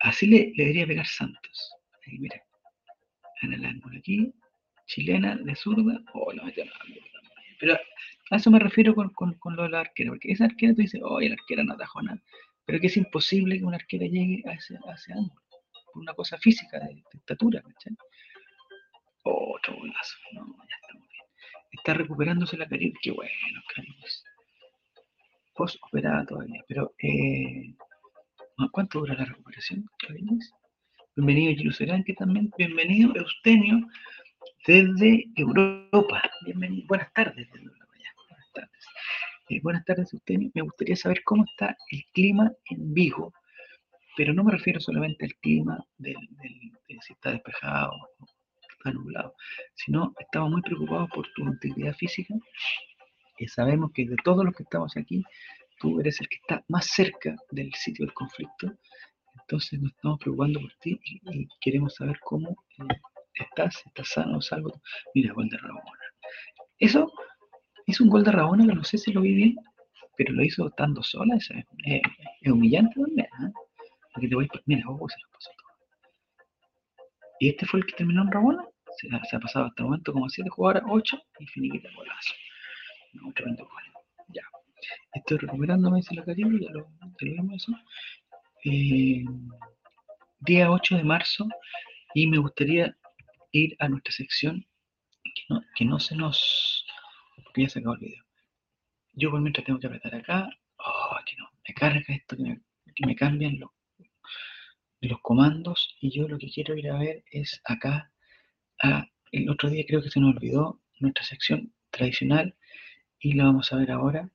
Así 0.00 0.26
le, 0.26 0.52
le 0.56 0.64
debería 0.64 0.86
pegar 0.86 1.06
Santos. 1.06 1.72
Ahí, 2.06 2.18
mira. 2.18 2.42
En 3.42 3.52
el 3.52 3.64
ángulo 3.64 3.98
aquí. 3.98 4.32
Chilena 4.86 5.36
de 5.36 5.54
zurda. 5.54 6.02
Oh, 6.14 6.32
la 6.32 6.44
metió. 6.44 6.64
Pero 7.60 7.78
a 8.30 8.36
eso 8.36 8.50
me 8.50 8.58
refiero 8.58 8.94
con, 8.94 9.10
con, 9.10 9.34
con 9.34 9.56
lo 9.56 9.62
de 9.64 9.70
la 9.70 9.80
arquera. 9.80 10.10
Porque 10.10 10.32
esa 10.32 10.44
arquera 10.46 10.74
tú 10.74 10.82
dices, 10.82 11.00
oh, 11.04 11.20
la 11.20 11.34
arquera 11.34 11.62
no 11.64 11.74
atajó 11.74 12.02
nada. 12.02 12.20
Pero 12.64 12.80
que 12.80 12.86
es 12.88 12.96
imposible 12.96 13.58
que 13.58 13.64
una 13.64 13.76
arquera 13.76 14.06
llegue 14.06 14.42
a 14.48 14.52
ese, 14.52 14.76
a 14.88 14.94
ese 14.94 15.12
ángulo. 15.12 15.40
Por 15.92 16.02
una 16.02 16.14
cosa 16.14 16.38
física, 16.38 16.78
de, 16.80 16.94
de 16.94 17.02
estatura, 17.14 17.62
¿cachai? 17.62 17.96
Otro 19.24 19.76
golazo. 19.76 20.16
No, 20.32 20.56
ya 20.68 20.76
estamos 20.80 21.08
bien. 21.08 21.24
Está 21.72 21.94
recuperándose 21.94 22.56
la 22.56 22.68
Caribe. 22.68 22.94
Qué 23.02 23.10
bueno, 23.10 23.32
Caribe. 23.74 23.96
Post 25.54 25.76
operada 25.82 26.24
todavía. 26.26 26.64
Pero, 26.66 26.94
eh, 26.98 27.74
¿a 27.78 27.91
¿cuánto 28.70 29.00
dura 29.00 29.14
la 29.14 29.24
recuperación, 29.24 29.88
Caribe? 29.98 30.38
Bienvenido 31.16 32.04
que 32.04 32.14
también. 32.14 32.50
Bienvenido 32.56 33.12
Eustenio 33.16 33.86
desde 34.66 35.26
Europa. 35.36 36.22
Bienvenido. 36.44 36.86
Buenas 36.88 37.12
tardes 37.12 37.46
desde 37.52 37.66
Europa. 37.66 37.86
Buenas 38.28 38.52
tardes. 38.52 38.86
Eh, 39.48 39.60
buenas 39.62 39.84
tardes, 39.84 40.12
Eustenio. 40.12 40.50
Me 40.54 40.62
gustaría 40.62 40.96
saber 40.96 41.22
cómo 41.24 41.44
está 41.44 41.76
el 41.90 42.04
clima 42.12 42.50
en 42.66 42.94
Vigo, 42.94 43.32
pero 44.16 44.32
no 44.32 44.44
me 44.44 44.52
refiero 44.52 44.80
solamente 44.80 45.26
al 45.26 45.34
clima 45.36 45.84
de 45.98 46.14
si 47.00 47.12
está 47.12 47.32
despejado 47.32 47.92
o 48.18 48.26
está 48.70 48.92
nublado, 48.92 49.34
sino 49.74 50.14
estamos 50.18 50.50
muy 50.50 50.62
preocupados 50.62 51.10
por 51.10 51.26
tu 51.34 51.42
integridad 51.42 51.94
física 51.94 52.34
sabemos 53.48 53.90
que 53.92 54.06
de 54.06 54.16
todos 54.24 54.44
los 54.44 54.54
que 54.54 54.62
estamos 54.62 54.96
aquí, 54.96 55.24
tú 55.82 55.98
eres 56.00 56.20
el 56.20 56.28
que 56.28 56.36
está 56.36 56.64
más 56.68 56.86
cerca 56.86 57.34
del 57.50 57.74
sitio 57.74 58.06
del 58.06 58.14
conflicto, 58.14 58.72
entonces 59.40 59.80
nos 59.80 59.92
estamos 59.92 60.18
preocupando 60.20 60.60
por 60.60 60.72
ti 60.80 60.98
y, 61.04 61.48
queremos 61.60 61.96
saber 61.96 62.18
cómo 62.20 62.50
eh, 62.78 62.94
estás, 63.34 63.82
estás 63.86 64.08
sano 64.08 64.38
o 64.38 64.40
salvo. 64.40 64.80
Mira, 65.14 65.34
gol 65.34 65.48
de 65.48 65.58
Rabona. 65.58 66.06
Eso 66.78 67.12
hizo 67.86 68.04
un 68.04 68.10
gol 68.10 68.22
de 68.22 68.30
Rabona 68.30 68.66
que 68.66 68.74
no 68.74 68.84
sé 68.84 68.96
si 68.96 69.12
lo 69.12 69.22
vi 69.22 69.34
bien, 69.34 69.56
pero 70.16 70.32
lo 70.32 70.44
hizo 70.44 70.68
estando 70.68 71.02
sola, 71.02 71.34
es, 71.36 71.50
eh, 71.50 72.00
es 72.40 72.52
humillante 72.52 72.94
también. 73.00 73.26
¿ah? 73.32 73.50
Porque 74.14 74.28
te 74.28 74.34
voy, 74.36 74.48
mira, 74.66 74.84
oh, 74.88 75.08
se 75.08 75.16
lo 75.20 75.28
pasó 75.32 75.50
todo. 75.56 75.72
Y 77.40 77.48
este 77.48 77.66
fue 77.66 77.80
el 77.80 77.86
que 77.86 77.94
terminó 77.96 78.22
en 78.22 78.30
Rabona. 78.30 78.64
Se, 78.98 79.08
ha- 79.36 79.40
pasado 79.40 79.66
hasta 79.66 79.82
el 79.82 79.86
momento 79.86 80.12
como 80.12 80.28
7 80.28 80.48
jugadoras, 80.50 80.84
8 80.86 81.20
y 81.40 81.46
finiquita 81.46 81.88
golazo. 81.96 82.34
No, 83.14 83.32
tremendo 83.32 83.64
gol. 83.64 83.82
Ya. 84.28 84.42
Estoy 85.14 85.38
recuperándome, 85.38 85.98
dice 85.98 86.14
la 86.14 86.24
Caribe, 86.24 86.58
ya 86.60 86.70
lo, 86.70 86.88
vimos 87.20 87.62
eso. 87.62 87.72
Eh, 88.64 89.24
día 90.40 90.70
8 90.70 90.96
de 90.96 91.04
marzo 91.04 91.48
y 92.14 92.26
me 92.26 92.38
gustaría 92.38 92.96
ir 93.52 93.76
a 93.78 93.88
nuestra 93.88 94.12
sección 94.12 94.66
que 95.22 95.42
no, 95.48 95.62
que 95.74 95.84
no 95.84 96.00
se 96.00 96.16
nos... 96.16 96.84
porque 97.44 97.62
ya 97.62 97.68
se 97.68 97.78
acabó 97.80 97.94
el 97.94 98.00
video. 98.00 98.24
Yo 99.14 99.30
por 99.30 99.40
mientras 99.40 99.66
tengo 99.66 99.78
que 99.78 99.86
apretar 99.86 100.14
acá. 100.14 100.48
Oh, 100.78 101.16
que 101.26 101.36
no, 101.36 101.48
me 101.66 101.74
carga 101.74 102.04
esto, 102.08 102.36
que 102.36 102.42
me, 102.42 102.60
que 102.94 103.16
cambian 103.16 103.58
los, 103.60 103.70
los 105.00 105.20
comandos 105.20 105.96
y 106.00 106.10
yo 106.10 106.28
lo 106.28 106.38
que 106.38 106.50
quiero 106.50 106.76
ir 106.76 106.90
a 106.90 106.98
ver 106.98 107.24
es 107.30 107.60
acá. 107.64 108.10
el 109.32 109.50
otro 109.50 109.70
día 109.70 109.84
creo 109.86 110.02
que 110.02 110.10
se 110.10 110.20
nos 110.20 110.34
olvidó 110.36 110.80
nuestra 111.00 111.24
sección 111.24 111.72
tradicional 111.90 112.56
y 113.18 113.34
la 113.34 113.44
vamos 113.44 113.72
a 113.72 113.76
ver 113.76 113.90
ahora. 113.90 114.30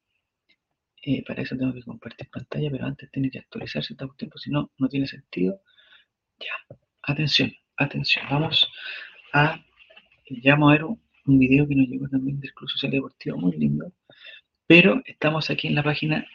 Eh, 1.02 1.24
para 1.26 1.42
eso 1.42 1.58
tengo 1.58 1.74
que 1.74 1.84
compartir 1.84 2.30
pantalla, 2.30 2.70
pero 2.72 2.86
antes 2.86 3.12
tiene 3.12 3.30
que 3.30 3.40
actualizarse 3.40 3.94
el 3.94 3.98
tiempo, 4.18 4.38
si 4.38 4.52
no, 4.52 4.72
no 4.78 4.88
tiene 4.90 5.08
sentido. 5.08 5.62
Ya, 6.40 6.52
atención, 7.04 7.54
atención. 7.78 8.26
Vamos 8.30 8.68
a, 9.34 9.60
vamos 10.46 10.70
a 10.70 10.72
ver 10.74 10.84
un, 10.84 11.02
un 11.26 11.40
video 11.40 11.68
que 11.68 11.76
nos 11.76 11.88
llegó 11.88 12.08
también 12.10 12.40
del 12.40 12.54
Club 12.54 12.70
Social 12.70 12.92
Deportivo, 12.92 13.38
muy 13.38 13.58
lindo. 13.58 13.92
Pero 14.66 15.02
estamos 15.06 15.50
aquí 15.50 15.68
en 15.68 15.76
la 15.76 15.84
página 15.84 16.26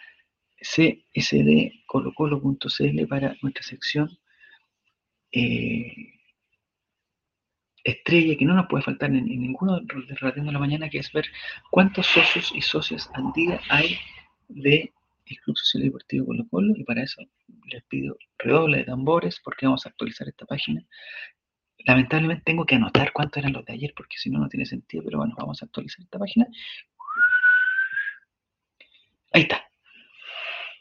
csdcolocolo.cl 0.60 3.06
para 3.08 3.36
nuestra 3.42 3.62
sección 3.62 4.10
eh, 5.32 6.12
estrella 7.84 8.36
que 8.36 8.44
no 8.44 8.54
nos 8.54 8.68
puede 8.68 8.84
faltar 8.84 9.10
en, 9.10 9.18
en 9.18 9.40
ninguno 9.40 9.80
de 9.80 10.14
Relatiendo 10.14 10.50
a 10.50 10.52
la 10.52 10.60
Mañana, 10.60 10.88
que 10.88 10.98
es 10.98 11.10
ver 11.12 11.26
cuántos 11.70 12.06
socios 12.06 12.52
y 12.54 12.60
socias 12.60 13.10
al 13.14 13.32
día 13.34 13.60
hay 13.68 13.98
de 14.54 14.92
Club 15.44 15.56
Social 15.56 15.84
Deportivo 15.84 16.26
Colo 16.26 16.44
Colo 16.50 16.74
y 16.76 16.84
para 16.84 17.02
eso 17.02 17.22
les 17.66 17.82
pido 17.84 18.18
redoble 18.38 18.78
de 18.78 18.84
tambores 18.84 19.40
porque 19.42 19.66
vamos 19.66 19.86
a 19.86 19.90
actualizar 19.90 20.28
esta 20.28 20.46
página. 20.46 20.84
Lamentablemente 21.86 22.44
tengo 22.44 22.64
que 22.64 22.76
anotar 22.76 23.12
cuántos 23.12 23.38
eran 23.38 23.52
los 23.52 23.64
de 23.64 23.72
ayer 23.72 23.92
porque 23.96 24.16
si 24.18 24.30
no, 24.30 24.38
no 24.38 24.48
tiene 24.48 24.66
sentido, 24.66 25.02
pero 25.04 25.18
bueno, 25.18 25.34
vamos 25.36 25.60
a 25.62 25.64
actualizar 25.66 26.04
esta 26.04 26.18
página. 26.18 26.46
Ahí 29.32 29.42
está. 29.42 29.68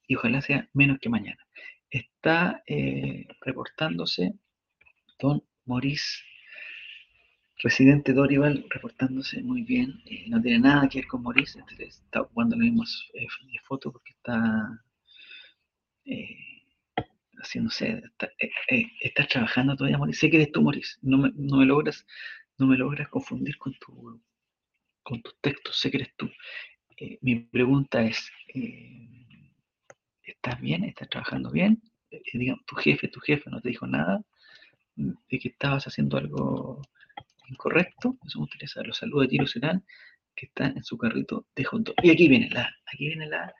Y 0.06 0.16
ojalá 0.16 0.40
sea 0.40 0.68
menos 0.72 0.98
que 1.00 1.08
mañana. 1.08 1.38
Está 1.90 2.62
eh, 2.66 3.28
reportándose 3.40 4.34
don 5.18 5.44
Maurice, 5.66 6.22
residente 7.62 8.12
Dorival, 8.12 8.66
reportándose 8.70 9.42
muy 9.42 9.62
bien. 9.62 10.02
Eh, 10.06 10.24
no 10.28 10.40
tiene 10.42 10.60
nada 10.60 10.88
que 10.88 11.00
ver 11.00 11.08
con 11.08 11.22
Maurice, 11.22 11.60
está 11.78 12.22
ocupando 12.22 12.56
las 12.56 12.64
mismas 12.64 13.08
eh, 13.14 13.26
fotos 13.64 13.92
porque 13.92 14.12
está 14.12 14.84
eh, 16.04 16.36
haciéndose, 17.42 18.02
está, 18.04 18.26
eh, 18.38 18.50
eh, 18.68 18.86
está 19.00 19.26
trabajando 19.26 19.76
todavía, 19.76 19.98
Maurice. 19.98 20.20
Sé 20.20 20.30
que 20.30 20.36
eres 20.36 20.52
tú, 20.52 20.62
Maurice. 20.62 20.96
No 21.02 21.18
me, 21.18 21.32
no 21.34 21.58
me 21.58 21.66
logras, 21.66 22.06
no 22.58 22.66
me 22.66 22.76
logras 22.76 23.08
confundir 23.08 23.56
con 23.58 23.74
tu 23.74 24.20
con 25.02 25.20
tus 25.22 25.36
textos, 25.40 25.76
sé 25.78 25.90
que 25.90 25.98
eres 25.98 26.14
tú. 26.16 26.30
Eh, 26.96 27.18
mi 27.22 27.40
pregunta 27.40 28.02
es, 28.02 28.30
eh, 28.54 29.08
¿estás 30.22 30.60
bien? 30.60 30.84
¿Estás 30.84 31.08
trabajando 31.08 31.50
bien? 31.50 31.82
Eh, 32.10 32.22
digamos, 32.34 32.64
tu 32.66 32.76
jefe, 32.76 33.08
tu 33.08 33.20
jefe 33.20 33.50
no 33.50 33.60
te 33.60 33.70
dijo 33.70 33.86
nada 33.86 34.22
de 34.94 35.38
que 35.38 35.48
estabas 35.48 35.86
haciendo 35.86 36.18
algo 36.18 36.82
incorrecto. 37.52 38.16
Eso 38.26 38.40
me 38.40 38.68
saber. 38.68 38.88
Los 38.88 38.98
saludos 38.98 39.26
de 39.26 39.30
Giro 39.30 39.46
Serán, 39.46 39.84
que 40.34 40.46
está 40.46 40.66
en 40.66 40.82
su 40.84 40.98
carrito 40.98 41.46
de 41.54 41.64
dog. 41.70 41.94
Y 42.02 42.10
aquí 42.10 42.28
viene 42.28 42.50
la, 42.50 42.74
aquí 42.92 43.08
viene 43.08 43.26
la, 43.26 43.54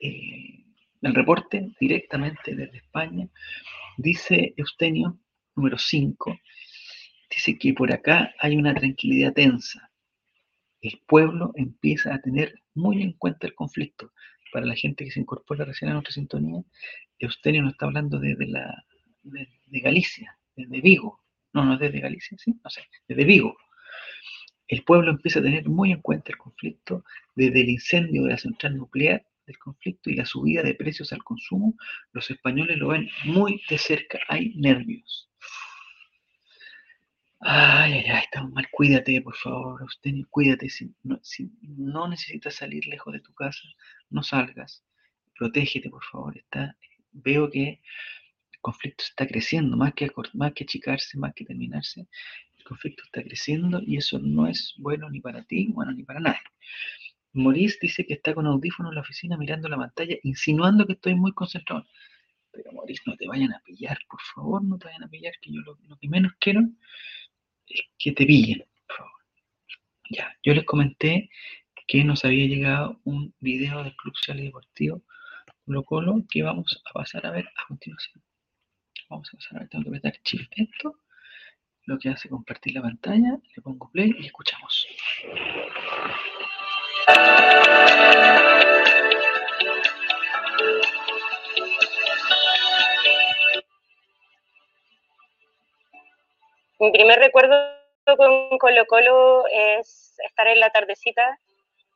eh, 0.00 0.64
el 1.02 1.14
reporte 1.14 1.70
directamente 1.80 2.54
desde 2.54 2.78
España. 2.78 3.28
Dice 3.96 4.54
Eustenio, 4.56 5.18
número 5.56 5.78
5, 5.78 6.38
dice 7.30 7.58
que 7.58 7.72
por 7.72 7.92
acá 7.92 8.32
hay 8.38 8.56
una 8.56 8.74
tranquilidad 8.74 9.32
tensa 9.32 9.88
el 10.80 11.00
pueblo 11.06 11.52
empieza 11.54 12.14
a 12.14 12.20
tener 12.20 12.62
muy 12.74 13.02
en 13.02 13.12
cuenta 13.12 13.46
el 13.46 13.54
conflicto. 13.54 14.12
Para 14.52 14.66
la 14.66 14.74
gente 14.74 15.04
que 15.04 15.10
se 15.10 15.20
incorpora 15.20 15.64
recién 15.64 15.90
a 15.90 15.94
nuestra 15.94 16.14
sintonía, 16.14 16.62
Eustenio 17.18 17.62
nos 17.62 17.72
está 17.72 17.86
hablando 17.86 18.18
desde 18.18 18.46
la, 18.46 18.84
de 19.22 19.80
Galicia, 19.80 20.38
desde 20.56 20.80
Vigo. 20.80 21.20
No, 21.58 21.64
no 21.64 21.76
desde 21.76 21.98
Galicia, 21.98 22.38
sí, 22.38 22.54
no 22.62 22.70
sé, 22.70 22.82
desde 23.08 23.24
Vigo. 23.24 23.56
El 24.68 24.84
pueblo 24.84 25.10
empieza 25.10 25.40
a 25.40 25.42
tener 25.42 25.68
muy 25.68 25.90
en 25.90 26.00
cuenta 26.00 26.30
el 26.30 26.38
conflicto 26.38 27.04
desde 27.34 27.62
el 27.62 27.70
incendio 27.70 28.22
de 28.22 28.30
la 28.30 28.38
central 28.38 28.76
nuclear 28.76 29.26
del 29.44 29.58
conflicto 29.58 30.08
y 30.08 30.14
la 30.14 30.24
subida 30.24 30.62
de 30.62 30.76
precios 30.76 31.12
al 31.12 31.24
consumo. 31.24 31.74
Los 32.12 32.30
españoles 32.30 32.78
lo 32.78 32.88
ven 32.88 33.08
muy 33.24 33.60
de 33.68 33.76
cerca, 33.76 34.20
hay 34.28 34.54
nervios. 34.54 35.28
Ay, 37.40 37.94
ay, 37.94 38.04
ay, 38.08 38.22
estamos 38.22 38.52
mal. 38.52 38.68
Cuídate, 38.70 39.20
por 39.20 39.34
favor, 39.34 39.82
usted 39.82 40.12
cuídate. 40.30 40.68
Si 40.68 40.94
no, 41.02 41.18
si 41.24 41.50
no 41.62 42.06
necesitas 42.06 42.54
salir 42.54 42.86
lejos 42.86 43.12
de 43.12 43.20
tu 43.20 43.34
casa, 43.34 43.62
no 44.10 44.22
salgas. 44.22 44.84
Protégete, 45.36 45.90
por 45.90 46.04
favor. 46.04 46.36
Está, 46.38 46.76
veo 47.10 47.50
que 47.50 47.80
conflicto 48.68 49.04
está 49.04 49.26
creciendo, 49.26 49.76
más 49.78 49.94
que, 49.94 50.10
más 50.34 50.52
que 50.52 50.64
achicarse, 50.64 51.16
más 51.18 51.32
que 51.34 51.44
terminarse. 51.44 52.06
El 52.58 52.64
conflicto 52.64 53.02
está 53.04 53.22
creciendo 53.22 53.80
y 53.82 53.96
eso 53.96 54.18
no 54.18 54.46
es 54.46 54.74
bueno 54.76 55.08
ni 55.08 55.20
para 55.20 55.42
ti, 55.44 55.68
bueno, 55.72 55.92
ni 55.92 56.02
para 56.02 56.20
nadie. 56.20 56.46
Maurice 57.32 57.78
dice 57.80 58.04
que 58.04 58.14
está 58.14 58.34
con 58.34 58.46
audífono 58.46 58.90
en 58.90 58.96
la 58.96 59.00
oficina 59.00 59.38
mirando 59.38 59.68
la 59.70 59.78
pantalla, 59.78 60.16
insinuando 60.22 60.86
que 60.86 60.94
estoy 60.94 61.14
muy 61.14 61.32
concentrado. 61.32 61.86
Pero 62.52 62.72
Maurice, 62.72 63.02
no 63.06 63.16
te 63.16 63.26
vayan 63.26 63.52
a 63.54 63.60
pillar, 63.60 63.98
por 64.10 64.20
favor, 64.34 64.62
no 64.62 64.76
te 64.78 64.86
vayan 64.86 65.04
a 65.04 65.08
pillar, 65.08 65.32
que 65.40 65.50
yo 65.52 65.60
lo, 65.62 65.78
lo 65.88 65.96
que 65.96 66.08
menos 66.08 66.32
quiero 66.38 66.60
es 67.68 67.82
que 67.98 68.12
te 68.12 68.26
pillen, 68.26 68.64
por 68.86 68.96
favor. 68.98 69.20
Ya, 70.10 70.36
yo 70.42 70.52
les 70.52 70.64
comenté 70.64 71.30
que 71.86 72.04
nos 72.04 72.22
había 72.26 72.46
llegado 72.46 73.00
un 73.04 73.34
video 73.40 73.82
del 73.82 73.96
Club 73.96 74.14
Social 74.14 74.40
y 74.40 74.44
Deportivo 74.44 75.02
Colo 75.64 75.84
Colo 75.84 76.24
que 76.30 76.42
vamos 76.42 76.82
a 76.84 76.92
pasar 76.92 77.24
a 77.26 77.30
ver 77.30 77.46
a 77.56 77.66
continuación. 77.66 78.27
Vamos 79.10 79.30
a 79.32 79.36
pasar 79.36 79.56
a 79.56 79.60
ver, 79.60 79.68
tengo 79.70 79.84
que 79.84 79.88
apretar 79.88 80.20
shift 80.22 80.52
esto, 80.56 80.94
lo 81.86 81.98
que 81.98 82.10
hace 82.10 82.28
compartir 82.28 82.74
la 82.74 82.82
pantalla, 82.82 83.38
le 83.56 83.62
pongo 83.62 83.90
play 83.90 84.14
y 84.18 84.26
escuchamos. 84.26 84.86
Mi 96.80 96.92
primer 96.92 97.18
recuerdo 97.18 97.56
con 98.18 98.58
Colo 98.58 98.86
Colo 98.86 99.44
es 99.48 100.16
estar 100.22 100.46
en 100.48 100.60
la 100.60 100.70
tardecita 100.70 101.38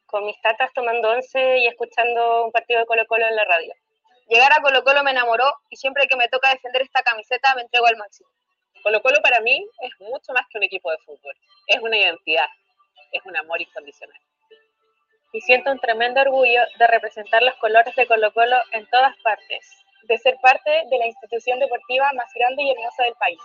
con 0.07 0.25
mis 0.25 0.41
tatas 0.41 0.73
tomando 0.73 1.11
once 1.11 1.59
y 1.59 1.67
escuchando 1.67 2.47
un 2.47 2.53
partido 2.53 2.81
de 2.81 2.87
Colo 2.87 3.07
Colo 3.07 3.27
en 3.27 3.37
la 3.37 3.45
radio. 3.45 3.75
Llegar 4.33 4.51
a 4.51 4.63
Colo 4.63 4.83
Colo 4.83 5.05
me 5.05 5.11
enamoró 5.11 5.45
y 5.69 5.77
siempre 5.77 6.09
que 6.09 6.17
me 6.17 6.27
toca 6.29 6.49
defender 6.49 6.81
esta 6.81 7.03
camiseta 7.03 7.55
me 7.55 7.61
entrego 7.61 7.85
al 7.85 7.99
máximo. 7.99 8.31
Colo 8.83 9.03
Colo 9.03 9.21
para 9.21 9.43
mí 9.43 9.63
es 9.83 9.91
mucho 10.01 10.33
más 10.33 10.47
que 10.49 10.57
un 10.57 10.65
equipo 10.65 10.91
de 10.91 10.97
fútbol, 11.05 11.37
es 11.67 11.79
una 11.81 11.99
identidad, 11.99 12.47
es 13.13 13.23
un 13.27 13.37
amor 13.37 13.61
incondicional. 13.61 14.19
Y 15.35 15.43
siento 15.43 15.71
un 15.71 15.79
tremendo 15.81 16.23
orgullo 16.23 16.63
de 16.79 16.87
representar 16.87 17.43
los 17.43 17.55
colores 17.57 17.95
de 17.95 18.07
Colo 18.07 18.33
Colo 18.33 18.57
en 18.71 18.89
todas 18.89 19.15
partes, 19.19 19.71
de 20.05 20.17
ser 20.17 20.39
parte 20.41 20.71
de 20.89 20.99
la 20.99 21.09
institución 21.09 21.59
deportiva 21.59 22.11
más 22.15 22.33
grande 22.35 22.63
y 22.63 22.71
hermosa 22.71 23.03
del 23.03 23.15
país. 23.17 23.41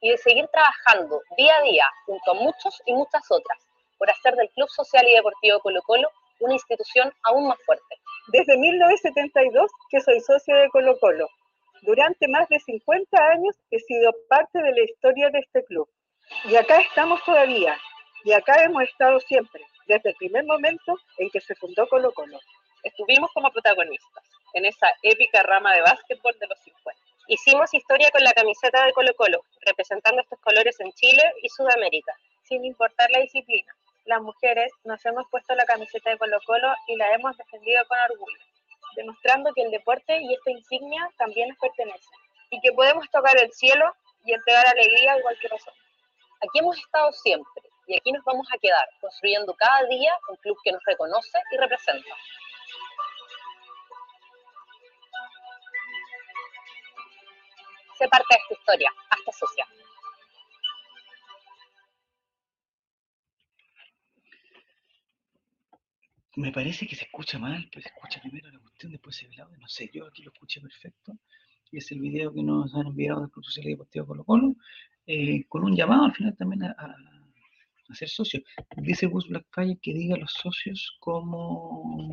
Y 0.00 0.10
de 0.10 0.18
seguir 0.18 0.48
trabajando 0.48 1.20
día 1.36 1.54
a 1.54 1.62
día 1.62 1.86
junto 2.06 2.32
a 2.32 2.34
muchos 2.34 2.82
y 2.84 2.94
muchas 2.94 3.30
otras 3.30 3.58
por 3.96 4.10
hacer 4.10 4.34
del 4.34 4.50
Club 4.50 4.68
Social 4.70 5.06
y 5.06 5.14
Deportivo 5.14 5.60
Colo 5.60 5.80
Colo 5.82 6.10
una 6.40 6.54
institución 6.54 7.14
aún 7.22 7.46
más 7.46 7.58
fuerte. 7.64 8.00
Desde 8.28 8.56
1972 8.56 9.70
que 9.90 10.00
soy 10.00 10.20
socio 10.20 10.54
de 10.56 10.68
Colo 10.68 10.98
Colo. 10.98 11.28
Durante 11.82 12.28
más 12.28 12.48
de 12.48 12.60
50 12.60 13.16
años 13.16 13.56
he 13.70 13.78
sido 13.80 14.12
parte 14.28 14.62
de 14.62 14.72
la 14.72 14.84
historia 14.84 15.30
de 15.30 15.40
este 15.40 15.64
club. 15.64 15.88
Y 16.44 16.54
acá 16.54 16.80
estamos 16.80 17.24
todavía. 17.24 17.76
Y 18.24 18.32
acá 18.32 18.62
hemos 18.62 18.82
estado 18.84 19.18
siempre, 19.20 19.64
desde 19.86 20.10
el 20.10 20.16
primer 20.16 20.44
momento 20.44 20.98
en 21.18 21.30
que 21.30 21.40
se 21.40 21.54
fundó 21.56 21.88
Colo 21.88 22.12
Colo. 22.12 22.38
Estuvimos 22.84 23.30
como 23.32 23.50
protagonistas 23.50 24.24
en 24.52 24.66
esa 24.66 24.92
épica 25.02 25.42
rama 25.42 25.72
de 25.74 25.82
básquetbol 25.82 26.34
de 26.38 26.46
los 26.46 26.58
50. 26.60 27.00
Hicimos 27.28 27.72
historia 27.72 28.10
con 28.10 28.22
la 28.22 28.32
camiseta 28.32 28.84
de 28.84 28.92
Colo 28.92 29.14
Colo, 29.16 29.44
representando 29.62 30.20
estos 30.20 30.38
colores 30.40 30.78
en 30.80 30.92
Chile 30.92 31.32
y 31.42 31.48
Sudamérica, 31.48 32.14
sin 32.42 32.64
importar 32.64 33.10
la 33.10 33.20
disciplina 33.20 33.74
las 34.04 34.20
mujeres 34.22 34.72
nos 34.84 35.04
hemos 35.04 35.24
puesto 35.30 35.54
la 35.54 35.64
camiseta 35.64 36.10
de 36.10 36.18
Colo 36.18 36.38
Colo 36.46 36.74
y 36.86 36.96
la 36.96 37.12
hemos 37.12 37.36
defendido 37.36 37.84
con 37.86 37.98
orgullo, 37.98 38.38
demostrando 38.96 39.52
que 39.54 39.62
el 39.62 39.70
deporte 39.70 40.20
y 40.20 40.34
esta 40.34 40.50
insignia 40.50 41.08
también 41.18 41.48
nos 41.48 41.58
pertenecen 41.58 42.18
y 42.50 42.60
que 42.60 42.72
podemos 42.72 43.08
tocar 43.10 43.36
el 43.38 43.52
cielo 43.52 43.94
y 44.24 44.32
entregar 44.32 44.66
alegría 44.66 45.18
igual 45.18 45.38
que 45.40 45.48
nosotros. 45.48 45.76
Aquí 46.42 46.58
hemos 46.58 46.78
estado 46.78 47.12
siempre 47.12 47.62
y 47.86 47.96
aquí 47.96 48.12
nos 48.12 48.24
vamos 48.24 48.46
a 48.52 48.58
quedar, 48.58 48.88
construyendo 49.00 49.54
cada 49.54 49.84
día 49.84 50.12
un 50.28 50.36
club 50.36 50.56
que 50.64 50.72
nos 50.72 50.82
reconoce 50.84 51.38
y 51.52 51.56
representa. 51.56 52.14
Sé 57.98 58.08
parte 58.08 58.26
de 58.30 58.36
esta 58.36 58.54
historia, 58.54 58.90
hasta 59.10 59.32
social. 59.32 59.68
Me 66.36 66.52
parece 66.52 66.86
que 66.86 66.94
se 66.96 67.04
escucha 67.04 67.38
mal, 67.38 67.68
pues 67.72 67.84
se 67.84 67.88
escucha 67.88 68.20
primero 68.20 68.50
la 68.50 68.58
cuestión, 68.60 68.92
después 68.92 69.16
se 69.16 69.26
ve 69.26 69.34
el 69.34 69.40
audio. 69.40 69.58
No 69.58 69.68
sé, 69.68 69.90
yo 69.92 70.06
aquí 70.06 70.22
lo 70.22 70.30
escuché 70.32 70.60
perfecto. 70.60 71.18
Y 71.72 71.78
es 71.78 71.90
el 71.92 72.00
video 72.00 72.32
que 72.32 72.42
nos 72.42 72.74
han 72.74 72.86
enviado 72.86 73.20
del 73.20 73.30
Club 73.30 73.44
Social 73.44 73.66
y 73.66 73.70
Deportivo 73.70 74.06
Colo 74.06 74.24
Colo, 74.24 74.56
eh, 75.06 75.44
con 75.48 75.64
un 75.64 75.74
llamado 75.74 76.04
al 76.04 76.14
final 76.14 76.36
también 76.36 76.64
a, 76.64 76.70
a, 76.70 77.94
ser 77.94 78.08
socios. 78.08 78.44
Dice 78.76 79.06
Gus 79.06 79.28
Blackfire 79.28 79.78
que 79.82 79.92
diga 79.92 80.14
a 80.14 80.18
los 80.18 80.32
socios 80.32 80.96
como 81.00 82.06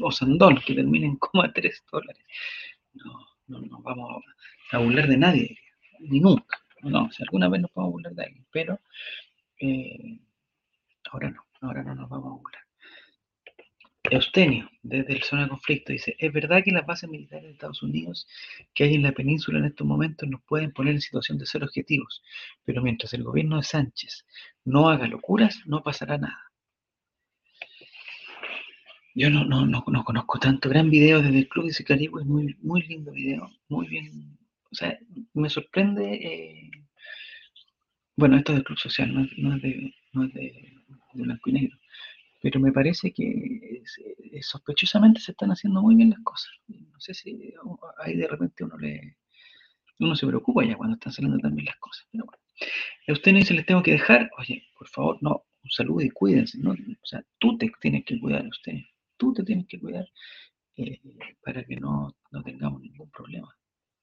o 0.00 0.12
Sandón, 0.12 0.60
que 0.64 0.74
terminen 0.74 1.16
como 1.18 1.42
a 1.42 1.52
3 1.52 1.84
dólares. 1.90 2.24
No, 2.94 3.26
no 3.48 3.60
nos 3.60 3.82
vamos 3.82 4.22
a 4.72 4.78
burlar 4.78 5.08
de 5.08 5.16
nadie, 5.16 5.58
ni 6.00 6.20
nunca. 6.20 6.58
No, 6.82 7.10
si 7.10 7.22
alguna 7.24 7.48
vez 7.48 7.62
nos 7.62 7.70
podemos 7.72 7.92
burlar 7.92 8.14
de 8.14 8.24
alguien, 8.24 8.46
pero 8.52 8.80
eh, 9.60 10.20
ahora 11.10 11.30
no, 11.30 11.44
ahora 11.60 11.82
no 11.82 11.94
nos 11.94 12.08
vamos 12.08 12.32
a 12.32 12.36
burlar. 12.36 12.67
Eustenio, 14.10 14.70
desde 14.82 15.12
el 15.12 15.22
zona 15.22 15.44
de 15.44 15.48
conflicto, 15.50 15.92
dice, 15.92 16.16
es 16.18 16.32
verdad 16.32 16.62
que 16.64 16.72
las 16.72 16.86
bases 16.86 17.08
militares 17.10 17.44
de 17.44 17.52
Estados 17.52 17.82
Unidos 17.82 18.26
que 18.74 18.84
hay 18.84 18.94
en 18.94 19.02
la 19.02 19.12
península 19.12 19.58
en 19.58 19.66
estos 19.66 19.86
momentos 19.86 20.28
nos 20.28 20.42
pueden 20.42 20.72
poner 20.72 20.94
en 20.94 21.00
situación 21.00 21.38
de 21.38 21.46
ser 21.46 21.62
objetivos, 21.64 22.22
pero 22.64 22.82
mientras 22.82 23.12
el 23.14 23.22
gobierno 23.22 23.56
de 23.56 23.64
Sánchez 23.64 24.24
no 24.64 24.88
haga 24.88 25.06
locuras, 25.06 25.60
no 25.66 25.82
pasará 25.82 26.18
nada. 26.18 26.52
Yo 29.14 29.30
no, 29.30 29.44
no, 29.44 29.66
no, 29.66 30.04
conozco 30.04 30.38
tanto. 30.38 30.68
Gran 30.68 30.90
video 30.90 31.20
desde 31.20 31.38
el 31.38 31.48
Club 31.48 31.72
de 31.72 31.84
Caribe, 31.84 32.20
es 32.20 32.26
muy, 32.26 32.56
muy 32.62 32.82
lindo 32.82 33.10
video, 33.10 33.50
muy 33.68 33.88
bien. 33.88 34.38
O 34.70 34.74
sea, 34.74 34.96
me 35.34 35.50
sorprende. 35.50 36.14
Eh, 36.14 36.70
bueno, 38.16 38.36
esto 38.36 38.52
es 38.52 38.58
del 38.58 38.64
Club 38.64 38.78
Social, 38.78 39.12
no, 39.12 39.24
es, 39.24 39.62
de, 39.62 39.94
no 40.12 40.24
es 40.24 40.32
de 40.34 40.72
blanco 41.14 41.50
y 41.50 41.52
negro 41.52 41.78
pero 42.40 42.60
me 42.60 42.72
parece 42.72 43.12
que 43.12 43.77
sospechosamente 44.42 45.20
se 45.20 45.32
están 45.32 45.50
haciendo 45.50 45.82
muy 45.82 45.94
bien 45.94 46.10
las 46.10 46.20
cosas. 46.20 46.50
No 46.68 47.00
sé 47.00 47.14
si 47.14 47.54
ahí 47.98 48.16
de 48.16 48.28
repente 48.28 48.64
uno 48.64 48.78
le 48.78 49.16
uno 50.00 50.14
se 50.14 50.26
preocupa 50.26 50.64
ya 50.64 50.76
cuando 50.76 50.94
están 50.94 51.12
saliendo 51.12 51.38
tan 51.38 51.54
bien 51.54 51.66
las 51.66 51.76
cosas. 51.78 52.06
Pero 52.12 52.24
bueno, 52.24 52.42
a 53.08 53.12
usted 53.12 53.32
no 53.32 53.38
dice 53.38 53.54
les 53.54 53.66
tengo 53.66 53.82
que 53.82 53.92
dejar, 53.92 54.30
oye, 54.38 54.64
por 54.78 54.88
favor, 54.88 55.18
no, 55.20 55.44
un 55.62 55.70
saludo 55.70 56.02
y 56.02 56.10
cuídense, 56.10 56.58
¿no? 56.58 56.72
O 56.72 57.06
sea, 57.06 57.24
tú 57.38 57.56
te 57.58 57.70
tienes 57.80 58.04
que 58.04 58.18
cuidar 58.20 58.46
usted, 58.46 58.74
tú 59.16 59.32
te 59.34 59.42
tienes 59.44 59.66
que 59.66 59.80
cuidar 59.80 60.06
eh, 60.76 61.00
para 61.42 61.64
que 61.64 61.76
no, 61.76 62.16
no 62.30 62.42
tengamos 62.42 62.80
ningún 62.80 63.10
problema. 63.10 63.54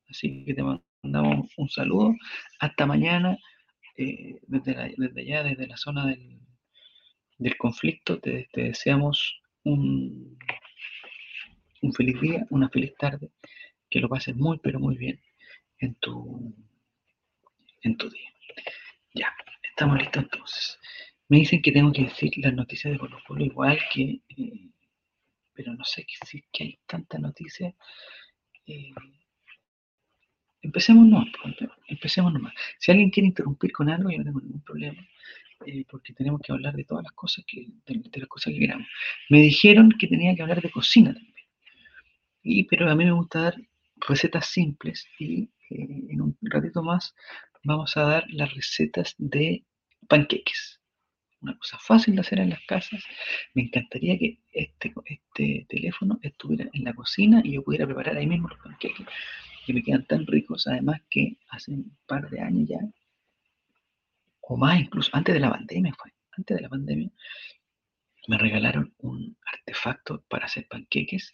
Así 0.10 0.46
que 0.46 0.54
te 0.54 0.64
mandamos 1.04 1.50
un 1.58 1.70
saludo. 1.70 2.14
Hasta 2.60 2.86
mañana, 2.86 3.38
eh, 3.98 4.40
desde, 4.48 4.94
desde 4.98 5.22
allá, 5.22 5.44
desde 5.44 5.68
la 5.68 5.78
zona 5.78 6.06
del, 6.08 6.40
del 7.38 7.58
conflicto, 7.58 8.20
te, 8.20 8.48
deseamos 8.54 9.42
un, 9.66 10.38
un, 11.82 11.94
feliz 11.94 12.22
día, 12.22 12.46
una 12.50 12.70
feliz 12.70 12.94
tarde, 12.98 13.32
que 13.90 14.00
lo 14.00 14.10
pases 14.10 14.36
muy, 14.36 14.60
pero 14.60 14.80
muy 14.80 14.98
bien 14.98 15.20
en 15.80 15.96
tu, 15.96 16.56
en 17.82 17.98
tu 17.98 18.10
día. 18.10 18.30
Ya, 19.14 19.34
estamos 19.64 19.98
listos 19.98 20.24
entonces. 20.24 20.80
Me 21.28 21.40
dicen 21.40 21.62
que 21.62 21.72
tengo 21.72 21.92
que 21.92 22.04
decir 22.04 22.32
las 22.38 22.54
noticias 22.54 22.94
de 22.94 23.00
Colo 23.00 23.18
Colo 23.28 23.44
igual 23.44 23.80
que, 23.92 24.22
eh, 24.30 24.70
pero 25.54 25.74
no 25.74 25.84
sé 25.84 26.06
si 26.26 26.38
es 26.38 26.44
que 26.52 26.64
hay 26.64 26.80
tantas 26.86 27.20
noticias. 27.20 27.74
Eh, 28.68 28.92
empecemos 30.62 31.08
nomás, 31.08 31.28
pues, 31.42 31.56
empecemos 31.88 32.34
nomás. 32.34 32.54
Si 32.78 32.92
alguien 32.92 33.10
quiere 33.10 33.28
interrumpir 33.28 33.72
con 33.72 33.90
algo, 33.90 34.10
yo 34.12 34.20
no 34.20 34.26
tengo 34.26 34.42
ningún 34.42 34.62
problema. 34.62 35.08
Eh, 35.66 35.86
porque 35.90 36.14
tenemos 36.14 36.42
que 36.42 36.52
hablar 36.52 36.76
de 36.76 36.84
todas 36.84 37.04
las 37.04 37.14
cosas 37.14 37.46
que, 37.48 37.68
de, 37.86 38.20
las 38.20 38.28
cosas 38.28 38.54
que 38.54 38.60
queramos. 38.60 38.88
Me 39.30 39.40
dijeron 39.42 39.92
que 39.98 40.08
tenía 40.08 40.36
que 40.36 40.42
hablar 40.42 40.62
de 40.62 40.70
cocina 40.70 41.14
también. 41.14 41.34
Y, 42.44 42.64
pero 42.66 42.90
a 42.90 42.96
mí 42.96 43.06
me 43.06 43.12
gusta 43.12 43.42
dar 43.42 43.56
recetas 44.08 44.48
simples 44.48 45.08
y 45.20 45.50
eh, 45.70 46.08
en 46.10 46.22
un 46.22 46.38
ratito 46.42 46.84
más 46.84 47.16
vamos 47.64 47.98
a 47.98 48.04
dar 48.04 48.26
las 48.30 48.54
recetas 48.54 49.16
de 49.18 49.66
panqueques. 50.08 50.82
Una 51.42 51.58
cosa 51.58 51.78
fácil 51.80 52.16
de 52.16 52.22
hacer 52.22 52.40
en 52.40 52.50
las 52.52 52.62
casas. 52.68 53.04
Me 53.54 53.64
encantaría 53.64 54.18
que 54.18 54.40
este, 54.52 54.94
este 55.06 55.66
teléfono 55.70 56.20
estuviera 56.22 56.70
en 56.74 56.84
la 56.84 56.94
cocina 56.94 57.42
y 57.44 57.54
yo 57.54 57.64
pudiera 57.64 57.86
preparar 57.86 58.18
ahí 58.18 58.28
mismo 58.28 58.50
los 58.50 58.60
panqueques, 58.60 59.08
que 59.66 59.74
me 59.74 59.84
quedan 59.84 60.06
tan 60.06 60.28
ricos. 60.28 60.68
Además 60.68 61.02
que 61.10 61.38
hace 61.50 61.72
un 61.72 61.98
par 62.08 62.30
de 62.30 62.42
años 62.42 62.68
ya 62.70 62.80
o 64.48 64.58
más 64.58 64.80
incluso, 64.80 65.10
antes 65.14 65.34
de 65.34 65.40
la 65.40 65.50
pandemia 65.50 65.94
fue, 65.94 66.12
antes 66.38 66.58
de 66.58 66.64
la 66.64 66.70
pandemia, 66.70 67.10
me 68.28 68.38
regalaron 68.38 68.94
un 69.00 69.38
artefacto 69.46 70.24
para 70.28 70.46
hacer 70.46 70.68
panqueques 70.68 71.34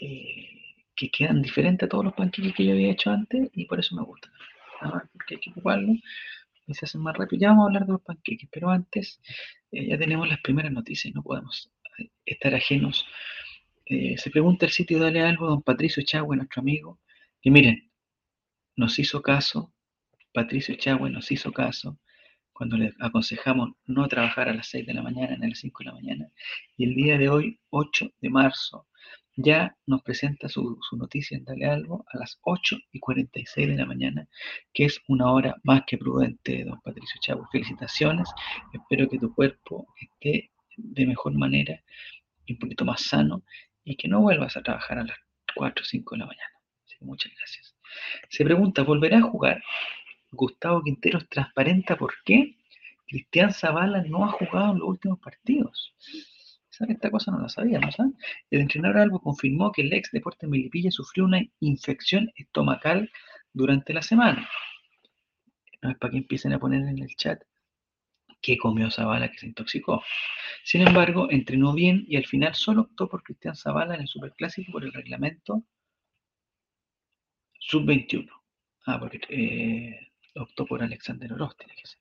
eh, 0.00 0.48
que 0.94 1.10
quedan 1.10 1.42
diferentes 1.42 1.86
a 1.86 1.88
todos 1.88 2.04
los 2.04 2.14
panqueques 2.14 2.54
que 2.54 2.64
yo 2.64 2.72
había 2.72 2.92
hecho 2.92 3.10
antes 3.10 3.48
y 3.52 3.64
por 3.66 3.80
eso 3.80 3.94
me 3.96 4.02
gustan. 4.02 4.32
porque 5.12 5.34
hay 5.34 5.40
que 5.40 5.50
ocuparlo 5.50 5.92
y 6.66 6.74
se 6.74 6.84
hacen 6.84 7.00
más 7.02 7.16
rápido. 7.16 7.40
Ya 7.40 7.48
vamos 7.48 7.64
a 7.64 7.66
hablar 7.66 7.86
de 7.86 7.92
los 7.92 8.02
panqueques, 8.02 8.48
pero 8.52 8.70
antes 8.70 9.20
eh, 9.70 9.86
ya 9.86 9.98
tenemos 9.98 10.28
las 10.28 10.40
primeras 10.40 10.72
noticias, 10.72 11.14
no 11.14 11.22
podemos 11.22 11.70
eh, 11.98 12.10
estar 12.24 12.54
ajenos. 12.54 13.06
Se 14.16 14.30
pregunta 14.30 14.64
el 14.64 14.72
sitio 14.72 14.98
Dale 14.98 15.20
Algo, 15.20 15.48
don 15.48 15.62
Patricio 15.62 16.02
Chagüe, 16.02 16.36
nuestro 16.36 16.62
amigo, 16.62 16.98
que 17.42 17.50
miren, 17.50 17.90
nos 18.74 18.98
hizo 18.98 19.20
caso, 19.20 19.74
Patricio 20.32 20.74
Chagüe 20.76 21.10
nos 21.10 21.30
hizo 21.30 21.52
caso 21.52 21.98
cuando 22.52 22.76
le 22.76 22.92
aconsejamos 23.00 23.70
no 23.86 24.06
trabajar 24.08 24.48
a 24.48 24.54
las 24.54 24.68
6 24.68 24.86
de 24.86 24.94
la 24.94 25.02
mañana, 25.02 25.36
ni 25.36 25.46
a 25.46 25.48
las 25.48 25.58
5 25.58 25.78
de 25.80 25.84
la 25.84 25.94
mañana, 25.94 26.28
y 26.76 26.84
el 26.84 26.94
día 26.94 27.18
de 27.18 27.28
hoy, 27.28 27.58
8 27.70 28.12
de 28.20 28.30
marzo, 28.30 28.86
ya 29.36 29.76
nos 29.86 30.02
presenta 30.02 30.48
su, 30.48 30.78
noticia 30.92 31.36
en 31.36 31.44
Dale 31.44 31.66
Algo 31.66 32.04
a 32.12 32.18
las 32.18 32.38
8 32.42 32.76
y 32.92 33.00
46 33.00 33.68
de 33.68 33.76
la 33.76 33.86
mañana, 33.86 34.28
que 34.74 34.84
es 34.84 35.00
una 35.08 35.32
hora 35.32 35.56
más 35.64 35.82
que 35.86 35.96
prudente, 35.96 36.64
don 36.64 36.80
Patricio 36.82 37.20
Chavo. 37.20 37.48
Felicitaciones, 37.50 38.28
espero 38.72 39.08
que 39.08 39.18
tu 39.18 39.34
cuerpo 39.34 39.86
esté 40.00 40.50
de 40.76 41.06
mejor 41.06 41.34
manera 41.34 41.82
y 42.46 42.54
un 42.54 42.58
poquito 42.58 42.84
más 42.84 43.02
sano 43.02 43.42
y 43.84 43.96
que 43.96 44.08
no 44.08 44.20
vuelvas 44.20 44.56
a 44.56 44.62
trabajar 44.62 44.98
a 44.98 45.04
las 45.04 45.16
4 45.54 45.82
o 45.82 45.84
5 45.84 46.14
de 46.14 46.18
la 46.18 46.26
mañana. 46.26 46.52
muchas 47.00 47.32
gracias. 47.36 47.74
Se 48.28 48.44
pregunta, 48.44 48.82
¿volverá 48.82 49.18
a 49.18 49.22
jugar? 49.22 49.62
Gustavo 50.32 50.82
Quinteros 50.82 51.28
transparenta 51.28 51.96
por 51.96 52.14
qué 52.24 52.56
Cristian 53.06 53.52
Zavala 53.52 54.02
no 54.02 54.24
ha 54.24 54.28
jugado 54.32 54.72
en 54.72 54.78
los 54.78 54.88
últimos 54.88 55.20
partidos. 55.20 55.94
Esta 56.88 57.10
cosa 57.10 57.30
no 57.30 57.40
la 57.40 57.48
sabía, 57.48 57.78
¿no 57.78 57.92
saben? 57.92 58.16
El 58.50 58.62
entrenador 58.62 58.98
Albo 58.98 59.20
confirmó 59.20 59.70
que 59.70 59.82
el 59.82 59.92
ex 59.92 60.10
Deporte 60.10 60.46
Melipilla 60.46 60.90
sufrió 60.90 61.24
una 61.24 61.40
infección 61.60 62.32
estomacal 62.34 63.10
durante 63.52 63.92
la 63.92 64.02
semana. 64.02 64.48
No 65.82 65.90
es 65.90 65.98
para 65.98 66.10
que 66.10 66.18
empiecen 66.18 66.52
a 66.54 66.58
poner 66.58 66.80
en 66.82 66.98
el 66.98 67.14
chat 67.14 67.42
que 68.40 68.58
comió 68.58 68.90
Zavala 68.90 69.30
que 69.30 69.38
se 69.38 69.46
intoxicó. 69.46 70.02
Sin 70.64 70.86
embargo, 70.86 71.28
entrenó 71.30 71.72
bien 71.72 72.04
y 72.08 72.16
al 72.16 72.26
final 72.26 72.54
solo 72.54 72.82
optó 72.82 73.08
por 73.08 73.22
Cristian 73.22 73.54
Zavala 73.54 73.94
en 73.94 74.00
el 74.00 74.08
Superclásico 74.08 74.72
por 74.72 74.84
el 74.84 74.92
reglamento 74.92 75.62
sub-21. 77.60 78.28
Ah, 78.86 78.98
porque 78.98 79.20
eh, 79.28 80.11
optó 80.34 80.66
por 80.66 80.82
Alexander 80.82 81.32
Oroz, 81.32 81.56
tiene 81.56 81.74
que 81.74 81.86
ser. 81.86 81.98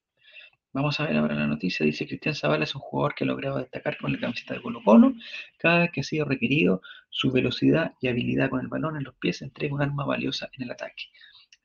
Vamos 0.73 0.99
a 0.99 1.05
ver 1.05 1.17
ahora 1.17 1.35
la 1.35 1.47
noticia. 1.47 1.85
Dice 1.85 2.07
Cristian 2.07 2.33
Zavala 2.33 2.63
es 2.63 2.73
un 2.75 2.81
jugador 2.81 3.13
que 3.13 3.25
ha 3.25 3.27
logrado 3.27 3.57
destacar 3.57 3.97
con 3.97 4.13
la 4.13 4.19
camiseta 4.19 4.53
de 4.53 4.61
Colo 4.61 4.81
Colo. 4.83 5.13
Cada 5.57 5.79
vez 5.79 5.91
que 5.91 5.99
ha 5.99 6.03
sido 6.03 6.23
requerido, 6.25 6.81
su 7.09 7.29
velocidad 7.29 7.93
y 7.99 8.07
habilidad 8.07 8.49
con 8.49 8.61
el 8.61 8.69
balón 8.69 8.95
en 8.95 9.03
los 9.03 9.15
pies 9.15 9.41
entrega 9.41 9.75
un 9.75 9.81
arma 9.81 10.05
valiosa 10.05 10.49
en 10.53 10.63
el 10.63 10.71
ataque. 10.71 11.03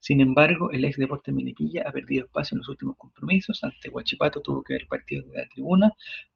Sin 0.00 0.20
embargo, 0.20 0.72
el 0.72 0.84
ex 0.84 0.96
Deporte 0.96 1.30
Melipilla 1.30 1.84
ha 1.86 1.92
perdido 1.92 2.24
espacio 2.24 2.56
en 2.56 2.58
los 2.58 2.68
últimos 2.68 2.96
compromisos. 2.96 3.62
Ante 3.62 3.88
Huachipato 3.90 4.40
tuvo 4.40 4.62
que 4.64 4.74
ver 4.74 4.88
partido 4.88 5.24
de 5.28 5.38
la 5.38 5.48
tribuna 5.48 5.92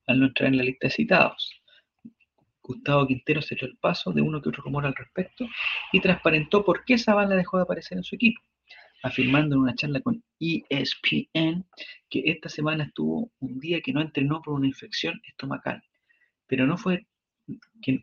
al 0.07 0.21
no 0.21 0.27
entrar 0.27 0.49
en 0.51 0.59
la 0.59 0.63
lista 0.63 0.87
de 0.87 0.93
citados. 0.93 1.53
Gustavo 2.63 3.05
Quintero 3.05 3.43
se 3.43 3.57
dio 3.57 3.67
el 3.67 3.79
paso 3.79 4.13
de 4.13 4.23
uno 4.23 4.41
que 4.41 4.49
otro 4.49 4.63
rumor 4.63 4.87
al 4.87 4.95
respecto 4.95 5.45
y 5.93 6.01
transparentó 6.01 6.65
por 6.65 6.85
qué 6.85 6.99
Zavala 6.99 7.35
dejó 7.35 7.57
de 7.57 7.65
aparecer 7.65 7.99
en 7.99 8.05
su 8.05 8.15
equipo 8.15 8.41
afirmando 9.03 9.57
en 9.57 9.63
una 9.63 9.75
charla 9.75 10.01
con 10.01 10.23
ESPN 10.39 11.65
que 12.09 12.23
esta 12.27 12.49
semana 12.49 12.85
estuvo 12.85 13.31
un 13.41 13.59
día 13.59 13.81
que 13.81 13.93
no 13.93 14.01
entrenó 14.01 14.43
por 14.43 14.55
una 14.55 14.67
infección 14.67 15.21
estomacal, 15.27 15.83
pero 16.47 16.67
no 16.67 16.77
fue, 16.77 17.07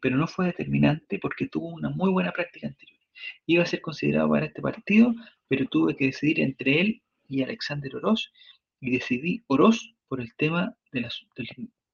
pero 0.01 0.17
no 0.17 0.27
fue 0.27 0.47
determinante 0.47 1.19
porque 1.19 1.47
tuvo 1.47 1.69
una 1.69 1.89
muy 1.89 2.11
buena 2.11 2.31
práctica 2.31 2.67
anterior. 2.67 2.99
Iba 3.45 3.63
a 3.63 3.67
ser 3.67 3.81
considerado 3.81 4.29
para 4.29 4.45
este 4.45 4.61
partido, 4.61 5.13
pero 5.47 5.65
tuve 5.65 5.95
que 5.95 6.05
decidir 6.05 6.39
entre 6.39 6.81
él 6.81 7.01
y 7.27 7.43
Alexander 7.43 7.95
Oroz 7.95 8.31
y 8.79 8.91
decidí 8.91 9.43
Oroz 9.47 9.95
por 10.07 10.21
el 10.21 10.33
tema 10.35 10.75
del, 10.91 11.07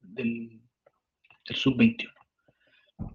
del 0.02 0.60
sub-21. 1.46 2.10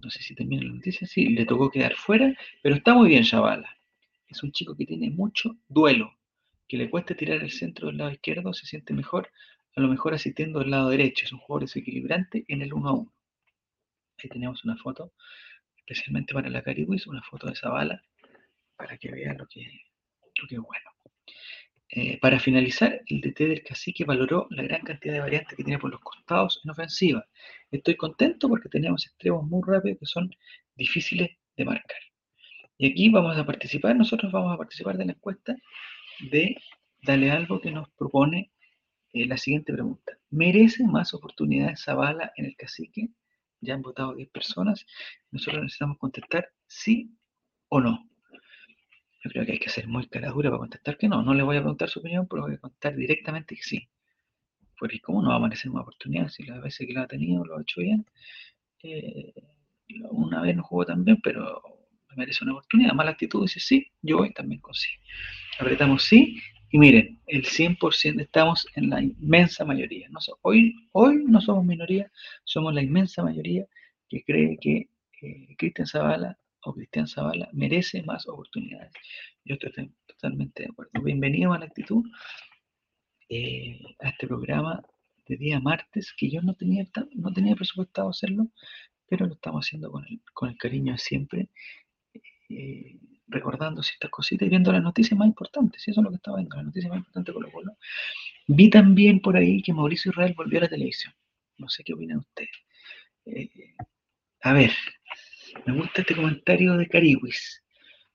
No 0.03 0.09
sé 0.09 0.21
si 0.21 0.35
también 0.35 0.67
lo 0.67 0.73
noticia, 0.75 1.07
sí, 1.07 1.29
le 1.29 1.45
tocó 1.45 1.71
quedar 1.71 1.95
fuera, 1.95 2.35
pero 2.61 2.75
está 2.75 2.93
muy 2.93 3.09
bien 3.09 3.23
Chavala 3.23 3.78
es 4.29 4.43
un 4.43 4.51
chico 4.51 4.75
que 4.75 4.85
tiene 4.85 5.09
mucho 5.09 5.57
duelo, 5.67 6.15
que 6.67 6.77
le 6.77 6.89
cuesta 6.89 7.15
tirar 7.15 7.41
el 7.41 7.51
centro 7.51 7.87
del 7.87 7.97
lado 7.97 8.11
izquierdo, 8.11 8.53
se 8.53 8.65
siente 8.65 8.93
mejor, 8.93 9.31
a 9.75 9.81
lo 9.81 9.87
mejor 9.87 10.13
asistiendo 10.13 10.59
del 10.59 10.71
lado 10.71 10.89
derecho. 10.89 11.25
Es 11.25 11.33
un 11.33 11.39
jugador 11.39 11.63
desequilibrante 11.63 12.45
en 12.47 12.61
el 12.61 12.73
1 12.73 12.89
a 12.89 12.93
1. 12.93 13.13
Ahí 14.23 14.29
tenemos 14.29 14.63
una 14.65 14.77
foto, 14.77 15.13
especialmente 15.77 16.33
para 16.33 16.49
la 16.49 16.61
Cariwis, 16.61 17.07
una 17.07 17.23
foto 17.23 17.47
de 17.47 17.53
esa 17.53 17.69
bala, 17.69 18.01
para 18.75 18.97
que 18.97 19.11
vean 19.11 19.37
lo 19.37 19.47
que, 19.47 19.61
es 19.61 20.57
bueno. 20.57 20.89
Eh, 21.91 22.19
para 22.19 22.39
finalizar, 22.39 23.01
el 23.07 23.21
DT 23.21 23.47
del 23.47 23.63
cacique 23.63 24.05
valoró 24.05 24.45
la 24.51 24.61
gran 24.61 24.81
cantidad 24.81 25.13
de 25.13 25.21
variantes 25.21 25.57
que 25.57 25.63
tiene 25.63 25.79
por 25.79 25.89
los 25.89 26.01
costados 26.01 26.61
en 26.63 26.69
ofensiva. 26.69 27.25
Estoy 27.71 27.95
contento 27.95 28.47
porque 28.47 28.69
tenemos 28.69 29.07
extremos 29.07 29.43
muy 29.43 29.63
rápidos 29.65 29.97
que 29.99 30.05
son 30.05 30.29
difíciles 30.75 31.31
de 31.57 31.65
marcar. 31.65 32.08
Y 32.81 32.91
aquí 32.91 33.09
vamos 33.09 33.37
a 33.37 33.45
participar, 33.45 33.93
nosotros 33.93 34.31
vamos 34.31 34.53
a 34.53 34.57
participar 34.57 34.97
de 34.97 35.03
la 35.03 35.11
encuesta 35.11 35.53
de 36.31 36.55
Dale 37.03 37.29
Algo 37.29 37.59
que 37.59 37.71
nos 37.71 37.89
propone 37.89 38.53
eh, 39.11 39.27
la 39.27 39.35
siguiente 39.35 39.73
pregunta. 39.73 40.17
¿Merece 40.29 40.85
más 40.85 41.13
oportunidades 41.13 41.83
Zavala 41.83 42.31
en 42.37 42.45
el 42.45 42.55
cacique? 42.55 43.09
Ya 43.59 43.73
han 43.73 43.81
votado 43.81 44.15
10 44.15 44.29
personas. 44.29 44.85
Nosotros 45.29 45.63
necesitamos 45.63 45.97
contestar 45.97 46.47
sí 46.67 47.11
o 47.67 47.81
no. 47.81 48.09
Yo 49.25 49.29
creo 49.29 49.45
que 49.45 49.51
hay 49.51 49.59
que 49.59 49.69
ser 49.69 49.89
muy 49.89 50.07
caradura 50.07 50.49
para 50.49 50.59
contestar 50.59 50.97
que 50.97 51.09
no. 51.09 51.21
No 51.21 51.33
le 51.33 51.43
voy 51.43 51.57
a 51.57 51.59
preguntar 51.59 51.89
su 51.89 51.99
opinión, 51.99 52.29
pero 52.29 52.43
voy 52.43 52.53
a 52.53 52.59
contestar 52.59 52.95
directamente 52.95 53.57
que 53.57 53.63
sí. 53.63 53.89
Porque 54.79 55.01
¿cómo 55.01 55.21
no 55.21 55.31
va 55.31 55.35
a 55.35 55.39
merecer 55.39 55.69
más 55.69 55.81
oportunidades 55.81 56.35
si 56.35 56.43
las 56.43 56.61
veces 56.61 56.87
que 56.87 56.93
lo 56.93 57.01
ha 57.01 57.07
tenido 57.07 57.43
lo 57.43 57.57
ha 57.57 57.61
hecho 57.61 57.81
bien? 57.81 58.05
Eh, 58.83 59.33
una 60.11 60.41
vez 60.41 60.55
no 60.55 60.63
jugó 60.63 60.85
tan 60.85 61.03
bien, 61.03 61.19
pero 61.21 61.61
me 62.09 62.15
merece 62.17 62.43
una 62.43 62.53
oportunidad. 62.53 62.93
Mala 62.93 63.11
actitud 63.11 63.43
dice 63.43 63.59
sí, 63.59 63.91
yo 64.01 64.17
voy 64.17 64.33
también 64.33 64.61
con 64.61 64.73
sí. 64.73 64.89
Apretamos 65.59 66.03
sí 66.03 66.41
y 66.71 66.77
miren, 66.77 67.19
el 67.25 67.43
100% 67.43 68.21
estamos 68.21 68.67
en 68.75 68.89
la 68.89 69.01
inmensa 69.01 69.65
mayoría. 69.65 70.07
No 70.09 70.19
hoy, 70.41 70.75
hoy 70.91 71.23
no 71.25 71.41
somos 71.41 71.65
minoría, 71.65 72.11
somos 72.43 72.73
la 72.73 72.81
inmensa 72.81 73.23
mayoría 73.23 73.65
que 74.07 74.23
cree 74.23 74.57
que 74.59 74.89
eh, 75.21 75.55
Cristian 75.57 75.87
Zavala 75.87 76.37
o 76.61 76.73
Cristian 76.73 77.07
Zavala 77.07 77.49
merece 77.53 78.03
más 78.03 78.27
oportunidades. 78.27 78.91
Yo 79.45 79.55
estoy 79.55 79.91
totalmente 80.05 80.63
de 80.63 80.69
acuerdo. 80.69 80.91
Bienvenido 81.01 81.53
a 81.53 81.59
la 81.59 81.65
actitud 81.65 82.03
eh, 83.29 83.79
a 83.99 84.09
este 84.09 84.27
programa 84.27 84.83
de 85.27 85.37
día 85.37 85.59
martes, 85.59 86.13
que 86.17 86.29
yo 86.29 86.41
no 86.41 86.55
tenía, 86.55 86.85
no 87.13 87.31
tenía 87.33 87.55
presupuestado 87.55 88.09
hacerlo, 88.09 88.47
pero 89.07 89.25
lo 89.25 89.33
estamos 89.33 89.65
haciendo 89.65 89.91
con 89.91 90.05
el, 90.05 90.21
con 90.33 90.49
el 90.49 90.57
cariño 90.57 90.93
de 90.93 90.99
siempre 90.99 91.49
eh, 92.49 92.97
recordando 93.27 93.83
ciertas 93.83 94.09
cositas 94.09 94.47
y 94.47 94.49
viendo 94.49 94.71
las 94.71 94.81
noticias 94.81 95.17
más 95.17 95.27
importantes. 95.27 95.87
Y 95.87 95.91
eso 95.91 96.01
es 96.01 96.03
lo 96.03 96.09
que 96.09 96.17
estaba 96.17 96.37
viendo, 96.37 96.55
las 96.55 96.65
noticias 96.65 96.89
más 96.89 96.99
importantes 96.99 97.33
con 97.33 97.49
Colo 97.51 97.77
Vi 98.47 98.69
también 98.69 99.19
por 99.19 99.37
ahí 99.37 99.61
que 99.61 99.73
Mauricio 99.73 100.11
Israel 100.11 100.33
volvió 100.35 100.59
a 100.59 100.63
la 100.63 100.69
televisión. 100.69 101.13
No 101.57 101.69
sé 101.69 101.83
qué 101.83 101.93
opinan 101.93 102.19
ustedes. 102.19 102.49
Eh, 103.25 103.75
a 104.41 104.53
ver, 104.53 104.71
me 105.65 105.73
gusta 105.73 106.01
este 106.01 106.15
comentario 106.15 106.75
de 106.77 106.87
Cariwis. 106.87 107.63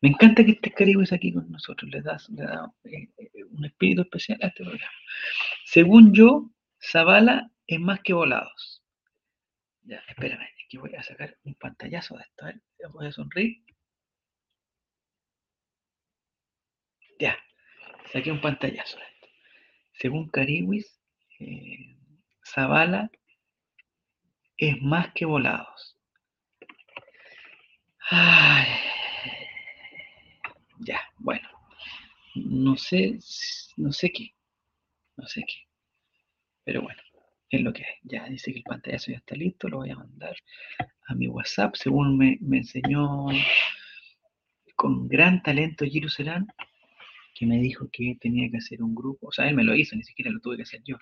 Me 0.01 0.09
encanta 0.09 0.45
que 0.45 0.53
esté 0.53 0.73
Cariwis 0.73 1.13
aquí 1.13 1.33
con 1.33 1.51
nosotros. 1.51 1.91
Le 1.91 2.03
da, 2.03 2.19
le 2.31 2.43
da 2.43 2.73
eh, 2.85 3.09
un 3.51 3.65
espíritu 3.65 4.03
especial 4.03 4.39
a 4.43 4.49
este 4.49 4.65
programa. 4.65 4.93
Según 5.65 6.13
yo, 6.13 6.51
Zavala 6.81 7.51
es 7.67 7.81
más 7.81 8.01
que 8.01 8.13
volados. 8.13 8.83
Ya, 9.83 10.03
espérame, 10.09 10.47
aquí 10.65 10.79
voy 10.79 10.95
a 10.95 11.03
sacar 11.03 11.37
un 11.45 11.55
pantallazo 11.55 12.17
de 12.17 12.23
esto. 12.23 12.49
¿eh? 12.49 12.61
Voy 12.93 13.07
a 13.07 13.13
sonreír. 13.13 13.63
Ya, 17.19 17.39
saqué 18.13 18.31
un 18.31 18.41
pantallazo. 18.41 18.99
Según 19.93 20.29
Cariwis, 20.29 21.01
eh, 21.41 21.97
Zavala 22.45 23.11
es 24.57 24.81
más 24.83 25.13
que 25.15 25.25
volados. 25.25 25.97
ya, 30.81 31.01
bueno. 31.19 31.49
No 32.35 32.77
sé, 32.77 33.19
no 33.77 33.93
sé 33.93 34.11
qué. 34.11 34.35
No 35.17 35.27
sé 35.27 35.45
qué. 35.47 35.55
Pero 36.65 36.83
bueno, 36.83 37.01
es 37.51 37.61
lo 37.61 37.73
que 37.73 37.85
hay. 37.85 37.95
Ya 38.03 38.25
dice 38.29 38.53
que 38.53 38.59
el 38.59 38.65
pantallazo 38.65 39.13
ya 39.13 39.19
está 39.19 39.37
listo. 39.37 39.69
Lo 39.69 39.79
voy 39.79 39.91
a 39.91 39.97
mandar 39.97 40.37
a 41.07 41.15
mi 41.15 41.29
WhatsApp. 41.29 41.77
Según 41.77 42.19
me, 42.19 42.39
me 42.41 42.59
enseñó 42.59 43.29
con 44.77 45.09
gran 45.09 45.43
talento 45.43 45.85
Giru 45.85 46.09
que 47.35 47.47
me 47.47 47.59
dijo 47.59 47.89
que 47.93 48.17
tenía 48.21 48.51
que 48.51 48.59
hacer 48.59 48.83
un 48.83 48.95
grupo, 48.95 49.29
o 49.29 49.33
sea, 49.33 49.49
él 49.49 49.57
me 49.57 49.65
lo 49.65 49.75
hizo, 49.75 49.97
ni 49.97 50.05
siquiera 50.05 50.31
lo 50.31 50.41
tuve 50.41 50.57
que 50.57 50.63
hacer 50.63 50.83
yo. 50.85 50.97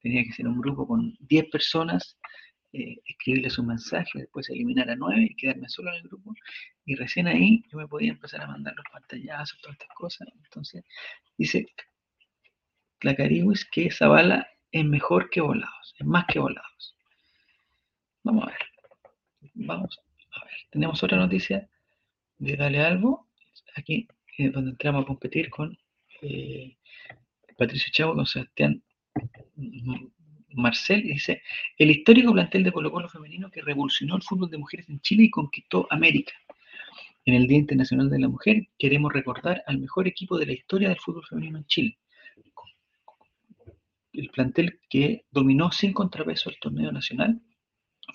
Tenía 0.00 0.22
que 0.24 0.30
hacer 0.30 0.46
un 0.46 0.60
grupo 0.60 0.86
con 0.86 1.16
10 1.20 1.46
personas, 1.50 2.18
eh, 2.72 2.98
escribirles 3.06 3.58
un 3.58 3.68
mensaje, 3.68 4.10
después 4.14 4.48
eliminar 4.50 4.90
a 4.90 4.96
9 4.96 5.28
y 5.30 5.36
quedarme 5.36 5.68
solo 5.68 5.90
en 5.90 5.96
el 5.96 6.02
grupo. 6.02 6.34
Y 6.84 6.94
recién 6.96 7.26
ahí 7.26 7.64
yo 7.70 7.78
me 7.78 7.88
podía 7.88 8.10
empezar 8.10 8.42
a 8.42 8.46
mandar 8.48 8.74
los 8.76 8.86
pantallazos, 8.92 9.60
todas 9.60 9.78
estas 9.78 9.96
cosas. 9.96 10.28
Entonces, 10.44 10.84
dice, 11.38 11.66
la 13.00 13.14
Cariwis 13.14 13.64
que 13.64 13.90
Zavala 13.90 14.48
es 14.70 14.84
mejor 14.84 15.30
que 15.30 15.40
volados, 15.40 15.94
es 15.98 16.06
más 16.06 16.24
que 16.26 16.38
volados. 16.38 16.96
Vamos 18.24 18.44
a 18.44 18.46
ver. 18.46 18.58
Vamos 19.54 19.98
a 20.32 20.44
ver. 20.44 20.54
Tenemos 20.70 21.02
otra 21.02 21.18
noticia 21.18 21.68
de 22.38 22.56
Dale 22.56 22.80
Albo, 22.80 23.28
aquí 23.76 24.08
eh, 24.38 24.50
donde 24.50 24.70
entramos 24.70 25.02
a 25.02 25.06
competir 25.06 25.50
con 25.50 25.76
eh, 26.22 26.76
Patricio 27.56 27.92
Chavo, 27.92 28.14
con 28.14 28.26
Sebastián 28.26 28.82
Marcel, 30.54 31.04
y 31.04 31.14
dice, 31.14 31.42
el 31.78 31.90
histórico 31.90 32.32
plantel 32.32 32.64
de 32.64 32.72
Colo 32.72 32.90
Colo 32.90 33.08
femenino 33.08 33.50
que 33.50 33.62
revolucionó 33.62 34.16
el 34.16 34.22
fútbol 34.22 34.50
de 34.50 34.58
mujeres 34.58 34.88
en 34.88 35.00
Chile 35.00 35.24
y 35.24 35.30
conquistó 35.30 35.86
América. 35.90 36.32
En 37.24 37.34
el 37.34 37.46
Día 37.46 37.58
Internacional 37.58 38.10
de 38.10 38.18
la 38.18 38.28
Mujer 38.28 38.68
queremos 38.78 39.12
recordar 39.12 39.62
al 39.66 39.78
mejor 39.78 40.08
equipo 40.08 40.38
de 40.38 40.46
la 40.46 40.52
historia 40.52 40.88
del 40.88 40.98
fútbol 40.98 41.24
femenino 41.28 41.58
en 41.58 41.66
Chile. 41.66 41.98
El 44.12 44.28
plantel 44.30 44.80
que 44.88 45.24
dominó 45.30 45.70
sin 45.72 45.92
contrapeso 45.92 46.50
el 46.50 46.58
torneo 46.58 46.90
nacional 46.90 47.40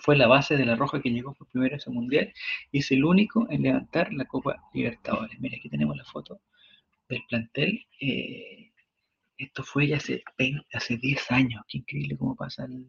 fue 0.00 0.16
la 0.16 0.26
base 0.26 0.56
de 0.56 0.66
la 0.66 0.76
Roja 0.76 1.00
que 1.00 1.10
llegó 1.10 1.34
por 1.34 1.48
primera 1.48 1.76
vez 1.76 1.86
al 1.86 1.94
Mundial 1.94 2.32
y 2.72 2.78
es 2.78 2.90
el 2.90 3.04
único 3.04 3.46
en 3.50 3.62
levantar 3.62 4.12
la 4.12 4.24
Copa 4.24 4.62
Libertadores. 4.72 5.38
Mira, 5.40 5.56
aquí 5.56 5.68
tenemos 5.68 5.96
la 5.96 6.04
foto 6.04 6.40
del 7.08 7.22
plantel. 7.28 7.86
Eh, 8.00 8.72
esto 9.36 9.62
fue 9.62 9.88
ya 9.88 9.96
hace, 9.96 10.22
20, 10.38 10.66
hace 10.72 10.96
10 10.96 11.30
años. 11.30 11.62
Qué 11.68 11.78
increíble 11.78 12.16
cómo 12.16 12.34
pasa 12.34 12.64
el, 12.64 12.86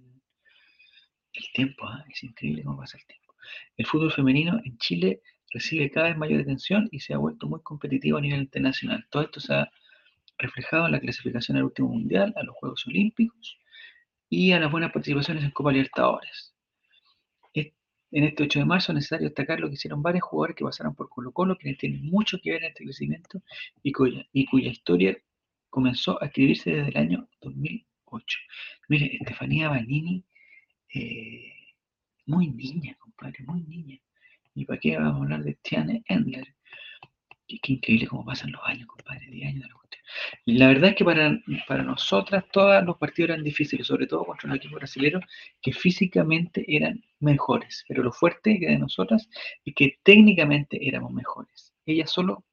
el 1.33 1.45
tiempo. 1.53 1.85
¿ah? 1.85 2.03
Es 2.09 2.23
increíble 2.23 2.63
cómo 2.63 2.77
pasa 2.77 2.97
el 2.97 3.05
tiempo. 3.05 3.33
El 3.77 3.85
fútbol 3.85 4.11
femenino 4.11 4.59
en 4.63 4.77
Chile 4.77 5.21
recibe 5.51 5.89
cada 5.89 6.09
vez 6.09 6.17
mayor 6.17 6.41
atención 6.41 6.87
y 6.91 6.99
se 6.99 7.13
ha 7.13 7.17
vuelto 7.17 7.47
muy 7.47 7.61
competitivo 7.61 8.17
a 8.17 8.21
nivel 8.21 8.41
internacional. 8.41 9.05
Todo 9.09 9.23
esto 9.23 9.39
se 9.39 9.53
ha 9.53 9.71
reflejado 10.37 10.85
en 10.85 10.93
la 10.93 10.99
clasificación 10.99 11.57
al 11.57 11.63
último 11.63 11.89
mundial, 11.89 12.33
a 12.35 12.43
los 12.43 12.55
Juegos 12.55 12.85
Olímpicos 12.87 13.57
y 14.29 14.51
a 14.51 14.59
las 14.59 14.71
buenas 14.71 14.91
participaciones 14.91 15.43
en 15.43 15.51
Copa 15.51 15.71
Libertadores. 15.71 16.53
En 18.11 18.23
este 18.23 18.43
8 18.43 18.59
de 18.59 18.65
marzo 18.65 18.91
es 18.91 18.95
necesario 18.95 19.27
destacar 19.27 19.59
lo 19.59 19.67
que 19.67 19.75
hicieron 19.75 20.01
varios 20.01 20.23
jugadores 20.23 20.55
que 20.55 20.63
pasaron 20.63 20.95
por 20.95 21.09
Colo 21.09 21.31
Colo, 21.31 21.57
quienes 21.57 21.77
tienen 21.77 22.05
mucho 22.05 22.39
que 22.41 22.51
ver 22.51 22.63
en 22.63 22.69
este 22.69 22.83
crecimiento 22.83 23.41
y 23.83 23.91
cuya, 23.91 24.25
historia 24.33 25.17
comenzó 25.69 26.21
a 26.21 26.25
escribirse 26.25 26.71
desde 26.71 26.89
el 26.89 26.97
año 26.97 27.29
2008. 27.41 28.39
Mire, 28.87 29.17
Estefanía 29.19 29.69
Banini, 29.69 30.25
eh, 30.93 31.53
muy 32.25 32.47
niña, 32.47 32.95
compadre, 32.99 33.43
muy 33.45 33.61
niña. 33.61 33.99
¿Y 34.55 34.65
para 34.65 34.79
qué 34.79 34.97
vamos 34.97 35.21
a 35.21 35.23
hablar 35.23 35.43
de 35.43 35.53
Tiane 35.61 36.03
Endler? 36.07 36.55
Qué, 37.49 37.59
qué 37.61 37.73
increíble 37.73 38.07
cómo 38.07 38.23
pasan 38.23 38.53
los 38.53 38.61
años, 38.63 38.87
compadre, 38.87 39.27
10 39.27 39.47
años 39.49 39.63
de 39.63 39.69
la. 39.69 39.79
Y 40.45 40.57
la 40.57 40.67
verdad 40.67 40.91
es 40.91 40.95
que 40.95 41.05
para, 41.05 41.39
para 41.67 41.83
nosotras 41.83 42.45
todos 42.51 42.83
los 42.83 42.97
partidos 42.97 43.31
eran 43.31 43.43
difíciles, 43.43 43.87
sobre 43.87 44.07
todo 44.07 44.25
contra 44.25 44.49
los 44.49 44.57
equipos 44.57 44.79
brasileños 44.79 45.23
que 45.61 45.73
físicamente 45.73 46.65
eran 46.67 47.03
mejores. 47.19 47.85
Pero 47.87 48.03
lo 48.03 48.11
fuerte 48.11 48.59
que 48.59 48.67
de 48.67 48.79
nosotras 48.79 49.29
es 49.65 49.73
que 49.75 49.99
técnicamente 50.03 50.87
éramos 50.87 51.11
mejores. 51.11 51.73
Ellas 51.85 52.11
solo 52.11 52.45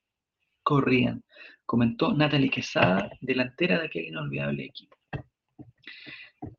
corrían, 0.63 1.23
comentó 1.65 2.13
Natalie 2.13 2.51
Quesada, 2.51 3.11
delantera 3.21 3.79
de 3.79 3.87
aquel 3.87 4.07
inolvidable 4.07 4.65
equipo. 4.65 4.97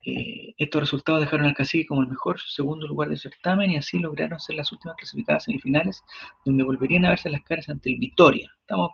Eh, 0.04 0.54
estos 0.58 0.82
resultados 0.82 1.22
dejaron 1.22 1.46
al 1.46 1.54
Cacique 1.54 1.86
como 1.86 2.02
el 2.02 2.08
mejor 2.08 2.40
segundo 2.42 2.88
lugar 2.88 3.10
del 3.10 3.20
certamen 3.20 3.72
y 3.72 3.78
así 3.78 4.00
lograron 4.00 4.40
ser 4.40 4.56
las 4.56 4.72
últimas 4.72 4.98
clasificadas 4.98 5.44
semifinales, 5.44 6.04
donde 6.46 6.64
volverían 6.64 7.06
a 7.06 7.10
verse 7.10 7.30
las 7.30 7.44
caras 7.44 7.70
ante 7.70 7.92
el 7.92 8.00
Vitoria. 8.00 8.52
Estamos 8.62 8.92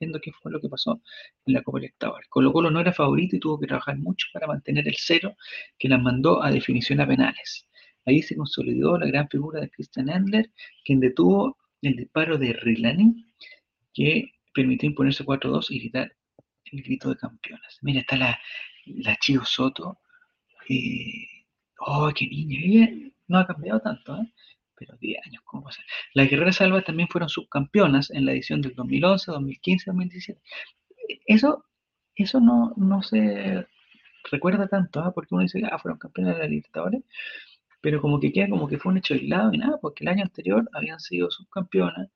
viendo 0.00 0.20
qué 0.20 0.32
fue 0.32 0.50
lo 0.50 0.60
que 0.60 0.68
pasó 0.68 1.00
en 1.46 1.54
la 1.54 1.62
Copa 1.62 1.78
Libertadores. 1.78 2.28
Colo 2.28 2.52
Colo 2.52 2.70
no 2.70 2.80
era 2.80 2.92
favorito 2.92 3.36
y 3.36 3.40
tuvo 3.40 3.58
que 3.58 3.66
trabajar 3.66 3.96
mucho 3.98 4.26
para 4.32 4.46
mantener 4.46 4.88
el 4.88 4.96
cero 4.98 5.36
que 5.78 5.88
las 5.88 6.00
mandó 6.00 6.42
a 6.42 6.50
definición 6.50 7.00
a 7.00 7.06
penales. 7.06 7.66
Ahí 8.06 8.22
se 8.22 8.36
consolidó 8.36 8.98
la 8.98 9.06
gran 9.06 9.28
figura 9.28 9.60
de 9.60 9.70
Christian 9.70 10.08
Endler, 10.08 10.50
quien 10.84 11.00
detuvo 11.00 11.56
el 11.80 11.96
disparo 11.96 12.38
de 12.38 12.52
Rilani, 12.52 13.24
que 13.92 14.32
permitió 14.52 14.88
imponerse 14.88 15.24
4-2 15.24 15.70
y 15.70 15.78
gritar 15.80 16.14
el 16.72 16.82
grito 16.82 17.10
de 17.10 17.16
campeonas. 17.16 17.78
Mira, 17.82 18.00
está 18.00 18.16
la, 18.16 18.38
la 18.86 19.16
Chio 19.16 19.44
Soto. 19.44 19.98
Eh, 20.68 21.26
oh, 21.80 22.10
qué 22.14 22.26
niña. 22.26 22.58
Ella 22.62 23.12
no 23.28 23.38
ha 23.38 23.46
cambiado 23.46 23.80
tanto, 23.80 24.16
¿eh? 24.16 24.32
pero 24.76 24.96
10 25.00 25.26
años, 25.26 25.42
¿cómo 25.44 25.64
pasa? 25.64 25.82
Las 26.14 26.28
Guerreras 26.28 26.56
Salvas 26.56 26.84
también 26.84 27.08
fueron 27.08 27.28
subcampeonas 27.28 28.10
en 28.10 28.26
la 28.26 28.32
edición 28.32 28.60
del 28.60 28.74
2011, 28.74 29.30
2015, 29.32 29.84
2017. 29.90 30.40
Eso, 31.26 31.64
eso 32.16 32.40
no, 32.40 32.74
no 32.76 33.02
se 33.02 33.66
recuerda 34.30 34.68
tanto, 34.68 35.00
¿eh? 35.00 35.12
porque 35.14 35.34
uno 35.34 35.42
dice, 35.42 35.62
ah, 35.70 35.78
fueron 35.78 35.98
campeonas 35.98 36.36
de 36.36 36.42
la 36.42 36.48
Libertadores, 36.48 37.02
pero 37.80 38.00
como 38.00 38.18
que 38.20 38.32
queda 38.32 38.48
como 38.48 38.68
que 38.68 38.78
fue 38.78 38.92
un 38.92 38.98
hecho 38.98 39.14
aislado 39.14 39.52
y 39.52 39.58
nada, 39.58 39.78
porque 39.80 40.04
el 40.04 40.08
año 40.08 40.24
anterior 40.24 40.68
habían 40.72 41.00
sido 41.00 41.30
subcampeonas 41.30 42.08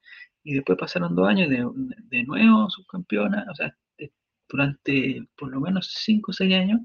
y 0.43 0.55
después 0.55 0.79
pasaron 0.79 1.15
dos 1.15 1.29
años 1.29 1.51
de, 1.51 1.67
de 2.11 2.25
nuevo 2.25 2.71
subcampeonas, 2.71 3.47
o 3.49 3.55
sea, 3.55 3.77
durante 4.49 5.29
por 5.37 5.51
lo 5.51 5.61
menos 5.61 5.93
5 6.05 6.31
o 6.31 6.35
6 6.35 6.55
años 6.55 6.81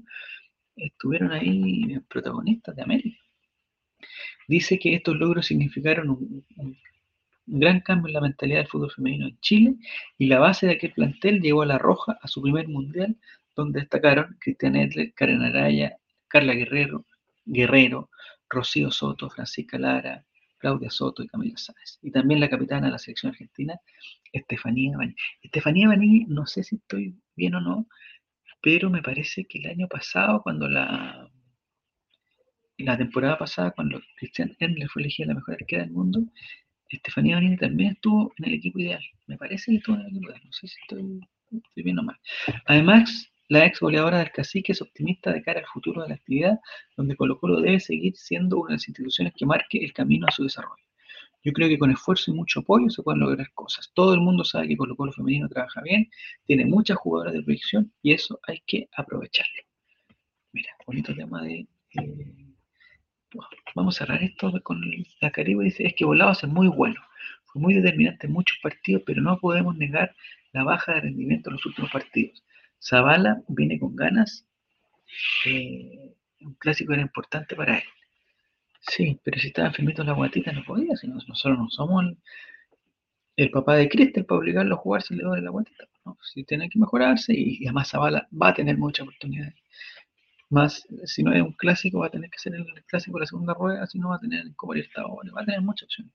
estuvieron 0.76 1.32
ahí 1.32 1.98
protagonistas 2.08 2.76
de 2.76 2.82
América. 2.82 3.18
Dice 4.48 4.78
que 4.78 4.94
estos 4.94 5.16
logros 5.16 5.46
significaron 5.46 6.10
un, 6.10 6.44
gran 7.46 7.80
cambio 7.80 8.08
en 8.08 8.14
la 8.14 8.20
mentalidad 8.20 8.60
del 8.60 8.68
fútbol 8.68 8.90
femenino 8.90 9.26
en 9.26 9.38
Chile 9.40 9.74
y 10.18 10.26
la 10.26 10.38
base 10.38 10.66
de 10.66 10.72
aquel 10.72 10.92
plantel 10.92 11.40
llevó 11.40 11.62
a 11.62 11.66
La 11.66 11.78
Roja 11.78 12.18
a 12.20 12.28
su 12.28 12.40
primer 12.40 12.68
mundial, 12.68 13.16
donde 13.54 13.80
destacaron 13.80 14.36
Cristian 14.40 14.76
Edler, 14.76 15.12
Karen 15.14 15.42
Araya, 15.42 15.98
Carla 16.28 16.54
Guerrero, 16.54 17.04
Guerrero, 17.44 18.10
Rocío 18.48 18.90
Soto, 18.90 19.28
Francisca 19.30 19.78
Lara, 19.78 20.24
Claudia 20.58 20.90
Soto 20.90 21.22
y 21.22 21.28
Camila 21.28 21.56
Sáez. 21.56 21.98
Y 22.02 22.10
también 22.10 22.40
la 22.40 22.48
capitana 22.48 22.86
de 22.86 22.92
la 22.92 22.98
selección 22.98 23.32
argentina, 23.32 23.78
Estefanía 24.32 24.96
Bani. 24.96 25.14
Estefanía 25.42 25.88
Bani, 25.88 26.24
no 26.28 26.46
sé 26.46 26.62
si 26.62 26.76
estoy 26.76 27.14
bien 27.36 27.54
o 27.54 27.60
no, 27.60 27.86
pero 28.64 28.88
me 28.88 29.02
parece 29.02 29.44
que 29.44 29.58
el 29.58 29.66
año 29.66 29.88
pasado, 29.88 30.40
cuando 30.42 30.66
la, 30.66 31.30
la 32.78 32.96
temporada 32.96 33.36
pasada, 33.36 33.72
cuando 33.72 34.00
Christian 34.16 34.56
Endler 34.58 34.88
fue 34.88 35.02
elegida 35.02 35.26
la 35.26 35.34
mejor 35.34 35.56
arquera 35.60 35.82
del 35.82 35.92
mundo, 35.92 36.24
Estefanía 36.88 37.34
Banini 37.36 37.58
también 37.58 37.92
estuvo 37.92 38.32
en 38.38 38.46
el 38.46 38.54
equipo 38.54 38.78
ideal. 38.78 39.02
Me 39.26 39.36
parece 39.36 39.70
que 39.70 39.76
estuvo 39.76 39.96
en 39.96 40.02
el 40.02 40.06
equipo 40.08 40.30
ideal. 40.30 40.40
No 40.46 40.52
sé 40.52 40.66
si 40.68 40.76
estoy, 40.80 41.20
estoy 41.52 41.82
bien 41.82 41.98
o 41.98 42.04
mal. 42.04 42.16
Además, 42.64 43.30
la 43.50 43.66
ex 43.66 43.80
goleadora 43.80 44.20
del 44.20 44.32
cacique 44.32 44.72
es 44.72 44.80
optimista 44.80 45.30
de 45.30 45.42
cara 45.42 45.60
al 45.60 45.66
futuro 45.66 46.02
de 46.02 46.08
la 46.08 46.14
actividad, 46.14 46.58
donde 46.96 47.16
Colo 47.16 47.38
Colo 47.38 47.60
debe 47.60 47.80
seguir 47.80 48.16
siendo 48.16 48.56
una 48.56 48.68
de 48.68 48.74
las 48.76 48.88
instituciones 48.88 49.34
que 49.36 49.44
marque 49.44 49.76
el 49.84 49.92
camino 49.92 50.26
a 50.26 50.32
su 50.32 50.44
desarrollo. 50.44 50.82
Yo 51.44 51.52
creo 51.52 51.68
que 51.68 51.78
con 51.78 51.90
esfuerzo 51.90 52.30
y 52.30 52.34
mucho 52.34 52.60
apoyo 52.60 52.88
se 52.88 53.02
pueden 53.02 53.20
lograr 53.20 53.52
cosas. 53.52 53.90
Todo 53.94 54.14
el 54.14 54.20
mundo 54.20 54.44
sabe 54.44 54.66
que 54.68 54.76
Colo 54.78 54.96
Colo 54.96 55.12
femenino 55.12 55.48
trabaja 55.48 55.82
bien, 55.82 56.10
tiene 56.46 56.64
muchas 56.64 56.96
jugadoras 56.96 57.34
de 57.34 57.42
proyección 57.42 57.92
y 58.02 58.12
eso 58.14 58.40
hay 58.48 58.62
que 58.66 58.88
aprovecharlo. 58.96 59.62
Mira, 60.52 60.70
bonito 60.86 61.14
tema 61.14 61.42
de... 61.42 61.66
Eh, 62.00 62.34
vamos 63.74 63.96
a 63.96 64.06
cerrar 64.06 64.22
esto 64.22 64.52
con 64.62 64.80
la 65.20 65.30
Caribe. 65.30 65.64
Dice, 65.64 65.86
es 65.86 65.94
que 65.94 66.04
Volados 66.04 66.42
es 66.44 66.50
muy 66.50 66.68
bueno. 66.68 67.00
Fue 67.44 67.60
muy 67.60 67.74
determinante 67.74 68.26
en 68.26 68.32
muchos 68.32 68.58
partidos, 68.62 69.02
pero 69.04 69.20
no 69.20 69.38
podemos 69.38 69.76
negar 69.76 70.14
la 70.52 70.64
baja 70.64 70.94
de 70.94 71.00
rendimiento 71.02 71.50
en 71.50 71.54
los 71.56 71.66
últimos 71.66 71.90
partidos. 71.90 72.42
Zavala 72.80 73.42
viene 73.48 73.78
con 73.78 73.94
ganas. 73.96 74.46
Eh, 75.44 76.14
un 76.40 76.54
clásico 76.54 76.92
era 76.92 77.02
importante 77.02 77.54
para 77.54 77.78
él. 77.78 77.84
Sí, 78.88 79.18
pero 79.24 79.38
si 79.40 79.48
estaba 79.48 79.68
enfermito 79.68 80.04
la 80.04 80.12
guatita 80.12 80.52
no 80.52 80.64
podía, 80.64 80.96
si 80.96 81.08
nosotros 81.08 81.58
no 81.58 81.70
somos 81.70 82.04
el, 82.04 82.18
el 83.36 83.50
papá 83.50 83.76
de 83.76 83.88
Cristel 83.88 84.26
para 84.26 84.38
obligarlo 84.38 84.74
a 84.74 84.78
jugar 84.78 85.02
si 85.02 85.14
le 85.14 85.24
duele 85.24 85.42
la 85.42 85.50
guatita. 85.50 85.84
¿no? 86.04 86.18
Si 86.22 86.44
tiene 86.44 86.68
que 86.68 86.78
mejorarse 86.78 87.32
y, 87.34 87.64
además 87.66 87.90
Zavala 87.90 88.28
va 88.30 88.48
a 88.48 88.54
tener 88.54 88.76
muchas 88.78 89.06
oportunidades. 89.06 89.54
Más, 90.50 90.86
si 91.04 91.22
no 91.22 91.32
es 91.32 91.42
un 91.42 91.52
clásico, 91.52 92.00
va 92.00 92.06
a 92.06 92.10
tener 92.10 92.30
que 92.30 92.38
ser 92.38 92.54
el 92.54 92.66
clásico 92.86 93.18
de 93.18 93.22
la 93.22 93.26
segunda 93.26 93.54
rueda, 93.54 93.86
si 93.86 93.98
no 93.98 94.10
va 94.10 94.16
a 94.16 94.20
tener 94.20 94.44
como 94.56 94.74
el 94.74 94.88
ahora, 94.96 95.32
va 95.32 95.42
a 95.42 95.44
tener 95.44 95.62
muchas 95.62 95.86
opciones. 95.86 96.12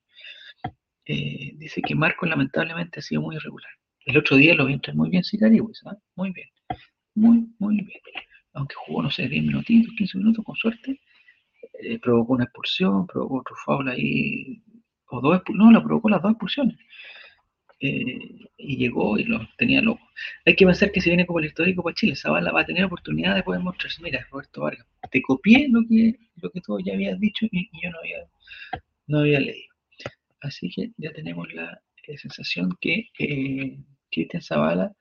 Eh, 1.05 1.53
dice 1.55 1.81
que 1.81 1.95
Marco 1.95 2.25
lamentablemente 2.25 2.99
ha 2.99 3.01
sido 3.01 3.21
muy 3.21 3.35
irregular. 3.35 3.71
El 4.05 4.17
otro 4.17 4.37
día 4.37 4.53
lo 4.53 4.65
vi 4.65 4.73
entrar 4.73 4.95
muy 4.95 5.09
bien 5.09 5.23
Sicarius, 5.23 5.79
¿sabes? 5.79 5.99
Muy 6.15 6.31
bien. 6.31 6.47
Muy, 7.15 7.47
muy 7.57 7.75
bien. 7.77 7.99
Aunque 8.53 8.75
jugó, 8.75 9.01
no 9.03 9.11
sé, 9.11 9.27
10 9.27 9.43
minutitos, 9.43 9.93
15 9.97 10.17
minutos, 10.19 10.45
con 10.45 10.55
suerte, 10.55 11.01
eh, 11.81 11.99
provocó 11.99 12.33
una 12.33 12.45
expulsión, 12.45 13.07
provocó 13.07 13.39
otro 13.39 13.55
foul 13.65 13.89
ahí, 13.89 14.61
o 15.07 15.21
dos 15.21 15.41
no, 15.53 15.71
la 15.71 15.83
provocó 15.83 16.09
las 16.09 16.21
dos 16.21 16.31
expulsiones. 16.31 16.77
Eh, 17.81 18.19
y 18.57 18.77
llegó 18.77 19.17
y 19.17 19.23
lo 19.23 19.39
tenía 19.57 19.81
loco. 19.81 20.01
Hay 20.45 20.55
que 20.55 20.65
pensar 20.65 20.91
que 20.91 20.99
si 20.99 21.09
viene 21.09 21.25
como 21.25 21.39
el 21.39 21.45
histórico 21.45 21.81
para 21.81 21.95
Chile, 21.95 22.15
Zavala 22.15 22.51
va 22.51 22.61
a 22.61 22.65
tener 22.65 22.83
oportunidad 22.83 23.35
de 23.35 23.43
poder 23.43 23.61
mostrarse, 23.61 24.01
mira, 24.03 24.25
Roberto 24.29 24.61
Vargas, 24.61 24.85
te 25.11 25.21
copié 25.21 25.67
lo 25.69 25.81
que, 25.87 26.15
lo 26.41 26.49
que 26.51 26.61
tú 26.61 26.77
ya 26.81 26.93
habías 26.93 27.19
dicho 27.19 27.45
y, 27.51 27.69
yo 27.81 27.89
no 27.91 27.99
había, 27.99 28.17
no 29.07 29.19
había 29.19 29.39
leído. 29.39 29.73
Así 30.41 30.69
que 30.69 30.91
ya 30.97 31.13
tenemos 31.13 31.51
la 31.53 31.81
eh, 32.07 32.17
sensación 32.17 32.77
que 32.81 33.09
Cristian 34.11 34.41
Zavala 34.41 34.93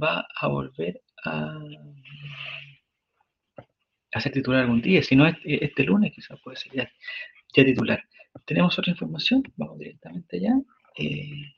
va 0.00 0.26
a 0.40 0.46
volver 0.46 1.00
a, 1.24 1.58
a 4.14 4.20
ser 4.20 4.32
titular 4.32 4.62
algún 4.62 4.80
día. 4.80 5.02
Si 5.02 5.16
no, 5.16 5.26
este, 5.26 5.64
este 5.64 5.84
lunes 5.84 6.12
quizás 6.12 6.40
puede 6.40 6.56
ser 6.56 6.72
ya, 6.72 6.90
titular. 7.52 8.02
Tenemos 8.46 8.78
otra 8.78 8.92
información, 8.92 9.42
vamos 9.56 9.78
directamente 9.78 10.36
allá. 10.36 10.54
Eh, 10.96 11.54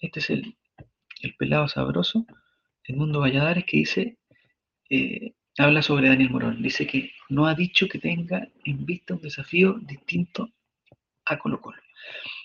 este 0.00 0.20
es 0.20 0.30
el, 0.30 0.56
el, 1.22 1.34
pelado 1.36 1.68
sabroso, 1.68 2.26
el 2.84 2.96
mundo 2.96 3.20
Valladares, 3.20 3.64
que 3.64 3.78
dice, 3.78 4.18
eh, 4.90 5.32
habla 5.58 5.82
sobre 5.82 6.08
Daniel 6.08 6.30
Morón. 6.30 6.62
Dice 6.62 6.86
que 6.86 7.12
no 7.28 7.46
ha 7.46 7.54
dicho 7.54 7.88
que 7.88 7.98
tenga 7.98 8.48
en 8.64 8.86
vista 8.86 9.14
un 9.14 9.22
desafío 9.22 9.74
distinto 9.82 10.50
a 11.26 11.38
Colo 11.38 11.60
Colo. 11.60 11.78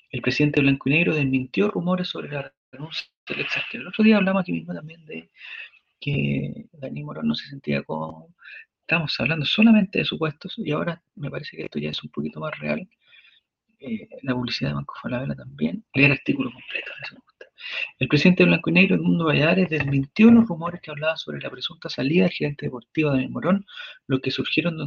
El 0.10 0.22
presidente 0.22 0.62
Blanco 0.62 0.90
y 0.90 0.94
Negro 0.94 1.16
desmintió 1.16 1.70
rumores 1.70 2.08
sobre 2.08 2.32
la 2.32 2.54
renuncia 2.72 3.08
del 3.28 3.42
ex 3.42 3.54
El 3.74 3.88
otro 3.88 4.04
día 4.04 4.18
hablamos 4.18 4.42
aquí 4.42 4.52
mismo 4.52 4.74
también 4.74 5.06
de 5.06 5.30
que 6.00 6.66
Daniel 6.74 7.06
Morón 7.06 7.28
no 7.28 7.36
se 7.36 7.48
sentía 7.48 7.84
como... 7.84 8.34
Estamos 8.84 9.18
hablando 9.18 9.46
solamente 9.46 10.00
de 10.00 10.06
supuestos 10.06 10.56
y 10.58 10.72
ahora 10.72 11.02
me 11.16 11.32
parece 11.32 11.56
que 11.56 11.64
esto 11.64 11.80
ya 11.80 11.90
es 11.90 12.04
un 12.04 12.10
poquito 12.10 12.42
más 12.42 12.52
real. 12.60 12.86
Eh, 13.80 14.10
la 14.24 14.34
publicidad 14.34 14.72
de 14.72 14.76
Banco 14.76 14.94
Falabella 15.02 15.36
también. 15.36 15.86
Leer 15.94 16.12
artículo 16.12 16.52
completo, 16.52 16.92
eso 17.02 17.16
me 17.16 17.22
gusta. 17.22 17.46
El 18.00 18.10
presidente 18.10 18.44
de 18.44 18.50
Blanco 18.50 18.70
y 18.70 18.74
Negro, 18.74 18.96
Edmundo 18.96 19.26
Valladares, 19.26 19.70
desmintió 19.70 20.30
los 20.32 20.48
rumores 20.48 20.82
que 20.82 20.92
hablaban 20.92 21.18
sobre 21.18 21.40
la 21.40 21.50
presunta 21.50 21.88
salida 21.88 22.24
del 22.24 22.34
gerente 22.34 22.66
deportivo 22.66 23.12
Daniel 23.12 23.30
Morón, 23.30 23.66
lo 24.08 24.20
que 24.20 24.32
surgieron 24.32 24.78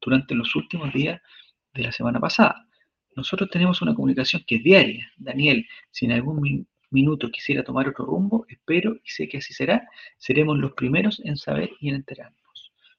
durante 0.00 0.34
los 0.34 0.56
últimos 0.56 0.90
días 0.94 1.20
de 1.74 1.82
la 1.82 1.92
semana 1.92 2.20
pasada. 2.20 2.66
Nosotros 3.14 3.50
tenemos 3.50 3.82
una 3.82 3.94
comunicación 3.94 4.42
que 4.46 4.56
es 4.56 4.64
diaria. 4.64 5.12
Daniel, 5.18 5.66
si 5.90 6.06
en 6.06 6.12
algún 6.12 6.66
minuto 6.90 7.30
quisiera 7.30 7.62
tomar 7.62 7.88
otro 7.88 8.06
rumbo, 8.06 8.46
espero 8.48 8.96
y 9.04 9.08
sé 9.10 9.28
que 9.28 9.36
así 9.36 9.52
será, 9.52 9.86
seremos 10.16 10.56
los 10.58 10.72
primeros 10.72 11.20
en 11.24 11.36
saber 11.36 11.70
y 11.80 11.90
en 11.90 11.96
enterarnos. 11.96 12.37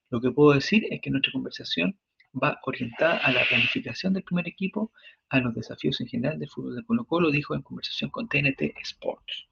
Lo 0.10 0.22
que 0.22 0.32
puedo 0.32 0.54
decir 0.54 0.86
es 0.90 1.02
que 1.02 1.10
nuestra 1.10 1.32
conversación 1.32 1.98
va 2.42 2.60
orientada 2.64 3.18
a 3.18 3.32
la 3.32 3.46
planificación 3.48 4.14
del 4.14 4.24
primer 4.24 4.48
equipo, 4.48 4.92
a 5.30 5.40
los 5.40 5.54
desafíos 5.56 6.00
en 6.02 6.08
general 6.08 6.40
del 6.40 6.50
fútbol 6.50 6.76
de 6.76 6.84
Colo 6.84 7.06
Colo, 7.06 7.32
dijo 7.32 7.56
en 7.56 7.62
conversación 7.62 8.10
con 8.10 8.28
TNT 8.28 8.62
Sports. 8.82 9.48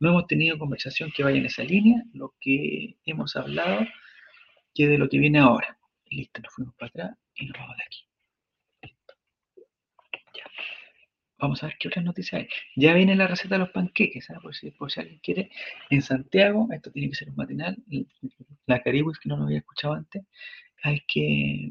No 0.00 0.10
hemos 0.10 0.26
tenido 0.26 0.58
conversación 0.58 1.10
que 1.14 1.24
vaya 1.24 1.38
en 1.38 1.46
esa 1.46 1.62
línea, 1.62 2.02
lo 2.14 2.34
que 2.40 2.96
hemos 3.04 3.36
hablado 3.36 3.86
que 4.74 4.88
de 4.88 4.98
lo 4.98 5.08
que 5.08 5.18
viene 5.18 5.38
ahora. 5.38 5.78
Y 6.06 6.16
listo, 6.16 6.40
nos 6.40 6.54
fuimos 6.54 6.74
para 6.76 6.88
atrás 6.88 7.18
y 7.34 7.46
nos 7.46 7.58
vamos 7.58 7.76
de 7.76 7.82
aquí. 7.82 8.07
Vamos 11.38 11.62
a 11.62 11.66
ver 11.66 11.76
qué 11.78 11.88
otras 11.88 12.04
noticias 12.04 12.42
hay. 12.42 12.48
Ya 12.74 12.94
viene 12.94 13.14
la 13.14 13.28
receta 13.28 13.54
de 13.54 13.60
los 13.60 13.70
panqueques, 13.70 14.28
¿ah? 14.30 14.40
por, 14.42 14.54
si, 14.54 14.70
por 14.72 14.90
si 14.90 15.00
alguien 15.00 15.20
quiere. 15.20 15.50
En 15.88 16.02
Santiago, 16.02 16.68
esto 16.72 16.90
tiene 16.90 17.10
que 17.10 17.14
ser 17.14 17.30
un 17.30 17.36
matinal, 17.36 17.76
la 18.66 18.82
Caribus 18.82 19.18
que 19.18 19.28
no 19.28 19.36
lo 19.36 19.44
había 19.44 19.58
escuchado 19.58 19.94
antes, 19.94 20.24
hay 20.82 21.00
que, 21.06 21.70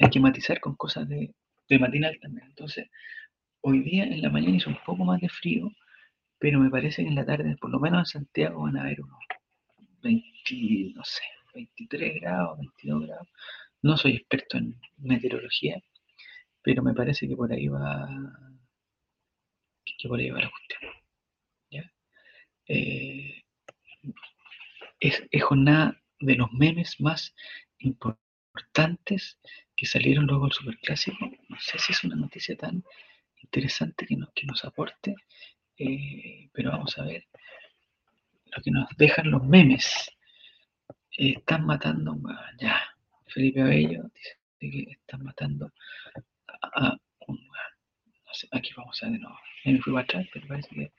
hay 0.00 0.10
que 0.10 0.20
matizar 0.20 0.60
con 0.60 0.76
cosas 0.76 1.08
de, 1.08 1.34
de 1.68 1.78
matinal 1.78 2.18
también. 2.20 2.46
Entonces, 2.48 2.88
hoy 3.60 3.80
día 3.82 4.04
en 4.04 4.22
la 4.22 4.30
mañana 4.30 4.56
hizo 4.56 4.70
un 4.70 4.78
poco 4.84 5.04
más 5.04 5.20
de 5.20 5.28
frío, 5.28 5.70
pero 6.38 6.58
me 6.60 6.70
parece 6.70 7.02
que 7.02 7.08
en 7.08 7.14
la 7.16 7.26
tarde, 7.26 7.56
por 7.60 7.70
lo 7.70 7.80
menos 7.80 8.00
en 8.14 8.20
Santiago, 8.22 8.62
van 8.62 8.76
a 8.78 8.82
haber 8.82 9.02
unos 9.02 9.18
20, 10.02 10.94
no 10.94 11.04
sé, 11.04 11.22
23 11.54 12.20
grados, 12.20 12.58
22 12.58 13.06
grados. 13.06 13.28
No 13.82 13.96
soy 13.96 14.16
experto 14.16 14.58
en 14.58 14.76
meteorología, 14.98 15.82
pero 16.62 16.82
me 16.82 16.94
parece 16.94 17.28
que 17.28 17.36
por 17.36 17.52
ahí 17.52 17.68
va 17.68 18.08
que 19.98 20.08
por 20.08 20.18
ahí 20.18 20.30
va 20.30 20.40
la 20.40 20.50
cuestión. 20.50 20.92
Eh, 22.68 23.42
es, 25.00 25.22
es, 25.30 25.42
jornada 25.42 26.00
de 26.20 26.36
los 26.36 26.50
memes 26.52 27.00
más 27.00 27.34
importantes 27.78 29.38
que 29.76 29.86
salieron 29.86 30.26
luego 30.26 30.44
del 30.44 30.52
superclásico. 30.52 31.30
No 31.48 31.58
sé 31.60 31.78
si 31.78 31.92
es 31.92 32.04
una 32.04 32.16
noticia 32.16 32.56
tan 32.56 32.84
interesante 33.42 34.06
que 34.06 34.16
nos, 34.16 34.30
que 34.32 34.46
nos 34.46 34.64
aporte, 34.64 35.14
eh, 35.78 36.48
pero 36.52 36.70
vamos 36.70 36.96
a 36.98 37.04
ver 37.04 37.26
lo 38.56 38.62
que 38.62 38.70
nos 38.70 38.88
dejan 38.96 39.30
los 39.30 39.44
memes. 39.44 40.10
Están 41.10 41.66
matando, 41.66 42.16
ya, 42.58 42.80
Felipe 43.26 43.60
Abello 43.60 44.04
dice 44.14 44.38
que 44.58 44.92
están 44.92 45.24
matando 45.24 45.70
a, 46.62 46.96
un 47.26 47.38
aquí 48.52 48.70
vamos 48.76 49.02
a 49.02 49.06
ver 49.06 49.14
de 49.14 49.18
nuevo. 49.20 49.38
Me 49.64 49.80
fui 49.80 49.92
para 49.92 50.04
atrás, 50.04 50.26
pero 50.32 50.48
parece 50.48 50.68
que 50.74 50.92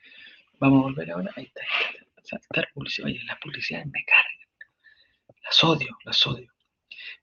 vamos 0.58 0.80
a 0.80 0.82
volver 0.82 1.10
ahora. 1.10 1.30
Ahí 1.36 1.44
está, 1.44 1.60
ahí 1.62 2.38
está. 2.50 2.68
publicidad. 2.74 3.06
Oye, 3.06 3.20
las 3.24 3.38
publicidades 3.38 3.86
me 3.86 4.04
cargan. 4.04 4.68
Las 5.44 5.64
odio, 5.64 5.98
las 6.04 6.26
odio. 6.26 6.50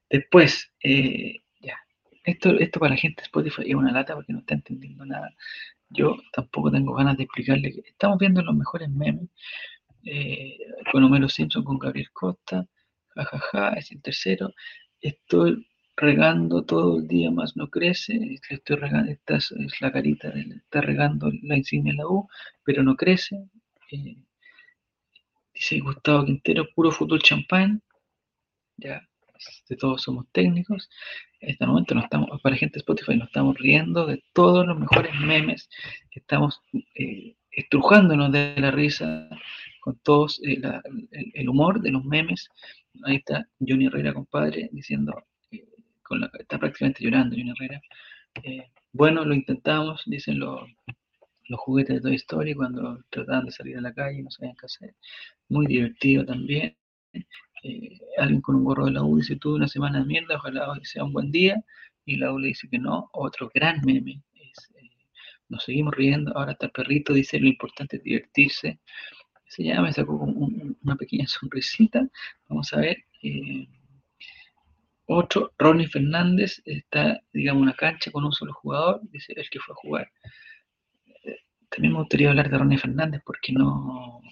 Después, 0.08 0.72
eh, 0.82 1.42
ya. 1.60 1.78
Esto, 2.24 2.50
esto 2.58 2.78
para 2.80 2.90
la 2.94 3.00
gente 3.00 3.22
de 3.22 3.26
Spotify 3.26 3.62
es 3.66 3.74
una 3.74 3.92
lata 3.92 4.14
porque 4.14 4.32
no 4.32 4.40
está 4.40 4.54
entendiendo 4.54 5.04
nada. 5.04 5.34
Yo 5.88 6.16
tampoco 6.32 6.70
tengo 6.70 6.94
ganas 6.94 7.16
de 7.16 7.24
explicarle 7.24 7.72
que 7.72 7.80
estamos 7.88 8.18
viendo 8.18 8.42
los 8.42 8.54
mejores 8.54 8.88
memes. 8.88 9.28
Eh, 10.04 10.58
con 10.90 11.04
Homero 11.04 11.28
Simpson, 11.28 11.64
con 11.64 11.78
Gabriel 11.78 12.10
Costa, 12.12 12.66
jajaja, 13.14 13.74
es 13.74 13.90
el 13.92 14.02
tercero. 14.02 14.52
Estoy 15.00 15.66
regando 16.02 16.64
todo 16.64 16.98
el 16.98 17.06
día 17.06 17.30
más 17.30 17.56
no 17.56 17.68
crece, 17.70 18.38
estoy 18.50 18.76
regando, 18.76 19.12
esta 19.12 19.36
es, 19.36 19.54
la 19.80 19.92
carita, 19.92 20.28
está 20.28 20.80
regando 20.80 21.30
la 21.42 21.56
insignia 21.56 21.92
de 21.92 21.98
la 21.98 22.08
U, 22.08 22.28
pero 22.64 22.82
no 22.82 22.96
crece. 22.96 23.36
Eh, 23.92 24.16
dice 25.54 25.78
Gustavo 25.80 26.24
Quintero, 26.24 26.66
puro 26.74 26.90
fútbol 26.90 27.22
champán, 27.22 27.82
ya 28.76 29.08
de 29.68 29.76
todos 29.76 30.02
somos 30.02 30.26
técnicos. 30.32 30.90
En 31.40 31.50
este 31.50 31.66
momento 31.66 31.94
no 31.94 32.02
estamos, 32.02 32.40
para 32.42 32.56
gente 32.56 32.74
de 32.74 32.80
Spotify, 32.80 33.16
nos 33.16 33.28
estamos 33.28 33.56
riendo 33.58 34.06
de 34.06 34.22
todos 34.32 34.66
los 34.66 34.78
mejores 34.78 35.14
memes, 35.20 35.68
estamos 36.10 36.60
eh, 36.94 37.36
estrujándonos 37.52 38.32
de 38.32 38.54
la 38.58 38.72
risa 38.72 39.28
con 39.80 39.96
todos 40.00 40.40
eh, 40.44 40.60
el, 41.10 41.32
el 41.34 41.48
humor 41.48 41.80
de 41.80 41.92
los 41.92 42.04
memes. 42.04 42.48
Ahí 43.04 43.16
está 43.16 43.48
Johnny 43.60 43.86
Herrera, 43.86 44.12
compadre, 44.12 44.68
diciendo 44.72 45.24
está 46.38 46.58
prácticamente 46.58 47.04
llorando 47.04 47.36
Johnny 47.36 47.50
Herrera. 47.50 47.82
Eh, 48.42 48.70
bueno, 48.92 49.24
lo 49.24 49.34
intentamos, 49.34 50.02
dicen 50.06 50.38
los, 50.38 50.62
los 51.48 51.60
juguetes 51.60 51.96
de 51.96 52.00
Toy 52.00 52.14
Story 52.16 52.54
cuando 52.54 53.02
trataban 53.10 53.46
de 53.46 53.52
salir 53.52 53.78
a 53.78 53.80
la 53.80 53.92
calle 53.92 54.22
no 54.22 54.30
sabían 54.30 54.56
qué 54.58 54.66
hacer. 54.66 54.94
Muy 55.48 55.66
divertido 55.66 56.24
también. 56.24 56.76
Eh, 57.64 57.98
alguien 58.18 58.40
con 58.40 58.56
un 58.56 58.64
gorro 58.64 58.86
de 58.86 58.92
la 58.92 59.02
U 59.02 59.16
dice, 59.18 59.36
tuve 59.36 59.56
una 59.56 59.68
semana 59.68 60.00
de 60.00 60.06
mierda, 60.06 60.36
ojalá 60.36 60.70
hoy 60.70 60.84
sea 60.84 61.04
un 61.04 61.12
buen 61.12 61.30
día. 61.30 61.62
Y 62.04 62.16
la 62.16 62.32
U 62.32 62.38
le 62.38 62.48
dice 62.48 62.68
que 62.68 62.78
no. 62.78 63.10
Otro 63.12 63.50
gran 63.54 63.80
meme. 63.84 64.22
Eh, 64.34 64.90
nos 65.48 65.64
seguimos 65.64 65.94
riendo. 65.94 66.36
Ahora 66.36 66.52
está 66.52 66.66
el 66.66 66.72
perrito, 66.72 67.12
dice, 67.12 67.38
lo 67.38 67.48
importante 67.48 67.96
es 67.96 68.02
divertirse. 68.02 68.80
Se 69.46 69.62
llama, 69.64 69.88
me 69.88 69.92
sacó 69.92 70.14
una 70.14 70.96
pequeña 70.96 71.26
sonrisita. 71.26 72.08
Vamos 72.48 72.72
a 72.72 72.80
ver. 72.80 73.04
Otro, 75.14 75.52
Ronnie 75.58 75.88
Fernández, 75.88 76.62
está, 76.64 77.20
digamos, 77.32 77.62
una 77.62 77.74
cancha 77.74 78.10
con 78.10 78.24
un 78.24 78.32
solo 78.32 78.52
jugador, 78.54 79.00
dice 79.10 79.32
el 79.36 79.48
que 79.50 79.60
fue 79.60 79.74
a 79.74 79.76
jugar. 79.76 80.12
Eh, 81.24 81.36
también 81.68 81.92
me 81.92 82.00
gustaría 82.00 82.30
hablar 82.30 82.50
de 82.50 82.58
Ronnie 82.58 82.78
Fernández 82.78 83.22
porque 83.24 83.52
no, 83.52 84.22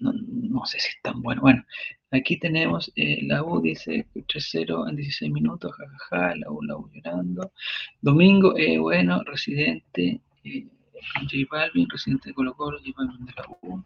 no, 0.00 0.66
sé 0.66 0.80
si 0.80 0.88
es 0.88 1.02
tan 1.02 1.22
bueno. 1.22 1.42
Bueno, 1.42 1.64
aquí 2.10 2.38
tenemos 2.38 2.90
eh, 2.96 3.20
la 3.22 3.42
U, 3.44 3.60
dice 3.60 4.06
3-0 4.14 4.88
en 4.88 4.96
16 4.96 5.30
minutos, 5.30 5.72
jajaja, 5.72 6.36
la 6.36 6.50
U, 6.50 6.62
la 6.62 6.76
U 6.76 6.90
llorando. 6.92 7.52
Domingo, 8.00 8.56
eh, 8.56 8.78
bueno, 8.78 9.22
residente, 9.24 10.20
eh, 10.44 10.66
J 11.14 11.36
Balvin, 11.50 11.88
residente 11.88 12.30
de 12.30 12.34
Colo 12.34 12.54
Colo, 12.54 12.78
J 12.78 12.92
Balvin 12.96 13.26
de 13.26 13.32
la 13.36 13.44
U, 13.62 13.84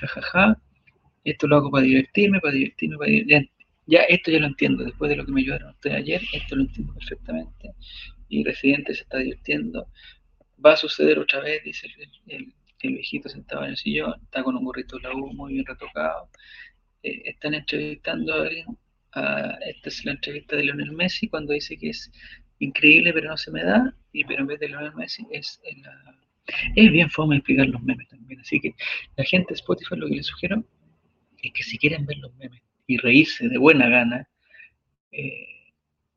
jajaja. 0.00 0.56
Esto 1.24 1.46
lo 1.46 1.56
hago 1.56 1.70
para 1.70 1.84
divertirme, 1.84 2.40
para 2.40 2.54
divertirme, 2.54 2.96
para 2.96 3.10
divertirme. 3.10 3.59
Ya 3.90 4.02
esto 4.02 4.30
ya 4.30 4.38
lo 4.38 4.46
entiendo, 4.46 4.84
después 4.84 5.08
de 5.08 5.16
lo 5.16 5.26
que 5.26 5.32
me 5.32 5.40
ayudaron 5.40 5.70
ustedes 5.70 5.96
ayer, 5.96 6.22
esto 6.32 6.54
lo 6.54 6.62
entiendo 6.62 6.94
perfectamente. 6.94 7.72
Y 8.28 8.44
Residente 8.44 8.94
se 8.94 9.02
está 9.02 9.18
divirtiendo. 9.18 9.88
Va 10.64 10.74
a 10.74 10.76
suceder 10.76 11.18
otra 11.18 11.40
vez, 11.40 11.64
dice 11.64 11.88
el, 12.28 12.54
viejito 12.82 13.28
sentado 13.28 13.64
en 13.64 13.70
el 13.70 13.76
sillón, 13.76 14.14
está 14.22 14.44
con 14.44 14.56
un 14.56 14.64
gorrito 14.64 14.96
de 14.96 15.02
la 15.02 15.14
U 15.14 15.32
muy 15.34 15.54
bien 15.54 15.66
retocado. 15.66 16.30
Eh, 17.02 17.22
están 17.24 17.54
entrevistando 17.54 18.32
a 18.34 18.42
alguien, 18.42 18.66
esta 19.66 19.88
es 19.88 20.04
la 20.04 20.12
entrevista 20.12 20.54
de 20.54 20.64
Lionel 20.64 20.92
Messi 20.92 21.26
cuando 21.28 21.52
dice 21.52 21.76
que 21.76 21.90
es 21.90 22.12
increíble 22.60 23.12
pero 23.12 23.30
no 23.30 23.36
se 23.36 23.50
me 23.50 23.64
da, 23.64 23.92
y 24.12 24.24
pero 24.24 24.42
en 24.42 24.46
vez 24.46 24.60
de 24.60 24.68
Lionel 24.68 24.94
Messi 24.94 25.26
es 25.32 25.60
la... 25.82 26.16
Es 26.76 26.92
bien 26.92 27.10
fome 27.10 27.36
explicar 27.36 27.66
los 27.66 27.82
memes 27.82 28.08
también, 28.08 28.38
así 28.40 28.60
que 28.60 28.72
la 29.16 29.24
gente 29.24 29.48
de 29.48 29.54
Spotify 29.54 29.96
lo 29.96 30.06
que 30.08 30.16
les 30.16 30.26
sugiero 30.26 30.64
es 31.42 31.52
que 31.52 31.62
si 31.64 31.76
quieren 31.76 32.06
ver 32.06 32.18
los 32.18 32.32
memes 32.36 32.62
y 32.90 32.96
reírse 32.96 33.48
de 33.48 33.56
buena 33.56 33.88
gana, 33.88 34.28
eh, 35.12 35.46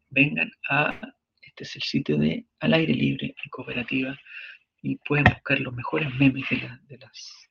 vengan 0.09 0.51
a, 0.71 0.99
este 1.43 1.65
es 1.65 1.75
el 1.75 1.83
sitio 1.83 2.17
de 2.17 2.47
Al 2.61 2.73
Aire 2.73 2.95
Libre 2.95 3.27
en 3.27 3.49
Cooperativa 3.51 4.17
y 4.81 4.95
pueden 5.07 5.25
buscar 5.25 5.59
los 5.59 5.71
mejores 5.75 6.11
memes 6.15 6.45
de, 6.49 6.97
las, 6.97 7.47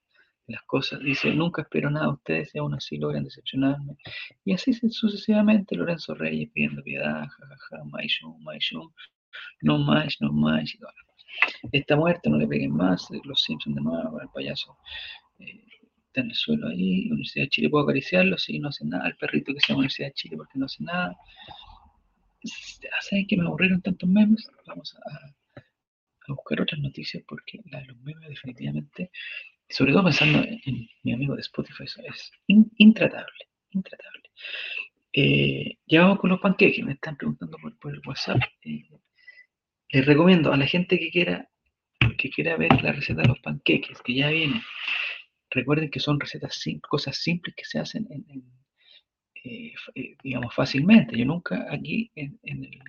las 0.49 0.63
cosas. 0.65 0.99
Dice, 1.05 1.33
nunca 1.33 1.63
espero 1.63 1.89
nada 1.89 2.07
de 2.07 2.13
ustedes 2.15 2.53
y 2.53 2.59
aún 2.59 2.75
así 2.75 2.97
logran 2.97 3.23
decepcionarme. 3.23 3.95
Y 4.45 4.55
así 4.55 4.73
sucesivamente 4.73 5.77
Lorenzo 5.77 6.17
Reyes 6.17 6.51
pidiendo 6.53 6.83
piedad, 6.83 7.29
jajaja, 7.29 7.85
Maishum, 7.85 8.43
Maishum, 8.43 8.93
no 9.61 9.79
más, 9.79 10.17
no 10.19 10.33
más. 10.33 10.75
Y. 10.75 10.81
Está 11.71 11.95
muerto, 11.95 12.29
no 12.29 12.39
le 12.39 12.49
peguen 12.49 12.73
más. 12.73 13.07
Los 13.23 13.41
Simpsons 13.45 13.77
de 13.77 13.83
nuevo, 13.83 14.21
el 14.21 14.29
payaso 14.35 14.77
eh, 15.39 15.65
está 16.13 16.21
en 16.21 16.29
el 16.29 16.35
suelo 16.35 16.69
ahí. 16.69 17.07
Universidad 17.07 17.45
de 17.47 17.49
Chile, 17.49 17.71
¿puedo 17.71 17.85
acariciarlo? 17.85 18.37
Sí, 18.37 18.59
no 18.59 18.69
hace 18.69 18.85
nada. 18.85 19.09
El 19.09 19.17
perrito 19.17 19.55
que 19.55 19.61
se 19.61 19.69
llama 19.69 19.79
Universidad 19.79 20.09
de 20.09 20.15
Chile 20.15 20.37
porque 20.37 20.59
no 20.59 20.67
hace 20.67 20.85
nada. 20.85 21.17
¿Saben 23.01 23.27
que 23.27 23.37
me 23.37 23.45
aburrieron 23.45 23.81
tantos 23.81 24.09
memes? 24.09 24.49
Vamos 24.67 24.95
a, 24.97 25.35
buscar 26.29 26.61
otras 26.61 26.81
noticias 26.81 27.23
porque 27.27 27.61
la 27.71 27.81
de 27.81 27.87
los 27.87 27.97
memes 27.99 28.29
definitivamente, 28.29 29.11
sobre 29.69 29.93
todo 29.93 30.05
pensando 30.05 30.45
en, 30.45 30.89
mi 31.03 31.13
amigo 31.13 31.35
de 31.35 31.41
Spotify, 31.41 31.85
es 31.85 32.33
intratable, 32.79 33.49
intratable. 33.71 34.31
Eh, 35.13 35.79
ya 35.87 36.03
vamos 36.03 36.21
con 36.21 36.31
los 36.31 36.41
panqueques, 36.41 36.85
me 36.85 36.93
están 36.93 37.17
preguntando 37.17 37.59
por, 37.59 37.93
el 37.93 38.01
WhatsApp. 38.07 38.41
Eh, 38.63 38.89
les 39.91 40.07
recomiendo 40.07 40.53
a 40.53 40.57
la 40.57 40.67
gente 40.67 40.99
que 40.99 41.11
quiera 41.11 41.49
que 42.19 42.31
quiera 42.31 42.57
ver 42.57 42.83
la 42.83 42.93
receta 42.93 43.23
de 43.23 43.29
los 43.29 43.39
panqueques, 43.41 44.01
que 44.03 44.15
ya 44.15 44.31
viene. 44.31 44.63
Recuerden 45.55 45.91
que 45.91 46.01
son 46.01 46.19
recetas, 46.19 46.63
cosas 46.89 47.17
simples 47.17 47.55
que 47.57 47.65
se 47.65 47.79
hacen 47.79 48.07
en, 48.11 48.25
eh, 49.45 49.75
digamos, 50.23 50.55
fácilmente. 50.55 51.17
Yo 51.17 51.25
nunca 51.25 51.67
aquí 51.71 52.11
en, 52.15 52.39
en 52.43 52.65
el 52.65 52.83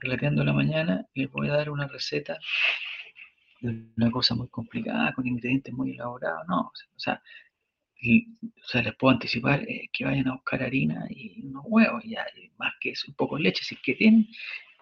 relateando 0.00 0.44
la 0.44 0.52
mañana, 0.52 1.06
les 1.14 1.30
voy 1.30 1.48
a 1.48 1.54
dar 1.54 1.70
una 1.70 1.86
receta 1.86 2.38
de 3.60 3.86
una 3.96 4.10
cosa 4.10 4.34
muy 4.34 4.48
complicada, 4.48 5.12
con 5.14 5.26
ingredientes 5.26 5.72
muy 5.72 5.92
elaborados, 5.92 6.46
no, 6.48 6.60
o 6.60 6.98
sea, 6.98 7.22
o 8.00 8.68
sea 8.68 8.82
les 8.82 8.94
puedo 8.96 9.14
anticipar 9.14 9.62
eh, 9.62 9.88
que 9.92 10.04
vayan 10.04 10.28
a 10.28 10.34
buscar 10.34 10.62
harina 10.62 11.06
y 11.10 11.42
unos 11.46 11.64
huevos, 11.66 12.04
y 12.04 12.14
más 12.58 12.72
que 12.80 12.90
eso, 12.90 13.06
un 13.08 13.14
poco 13.14 13.36
de 13.36 13.44
leche, 13.44 13.64
si 13.64 13.74
es 13.74 13.80
que 13.82 13.94
tienen, 13.94 14.28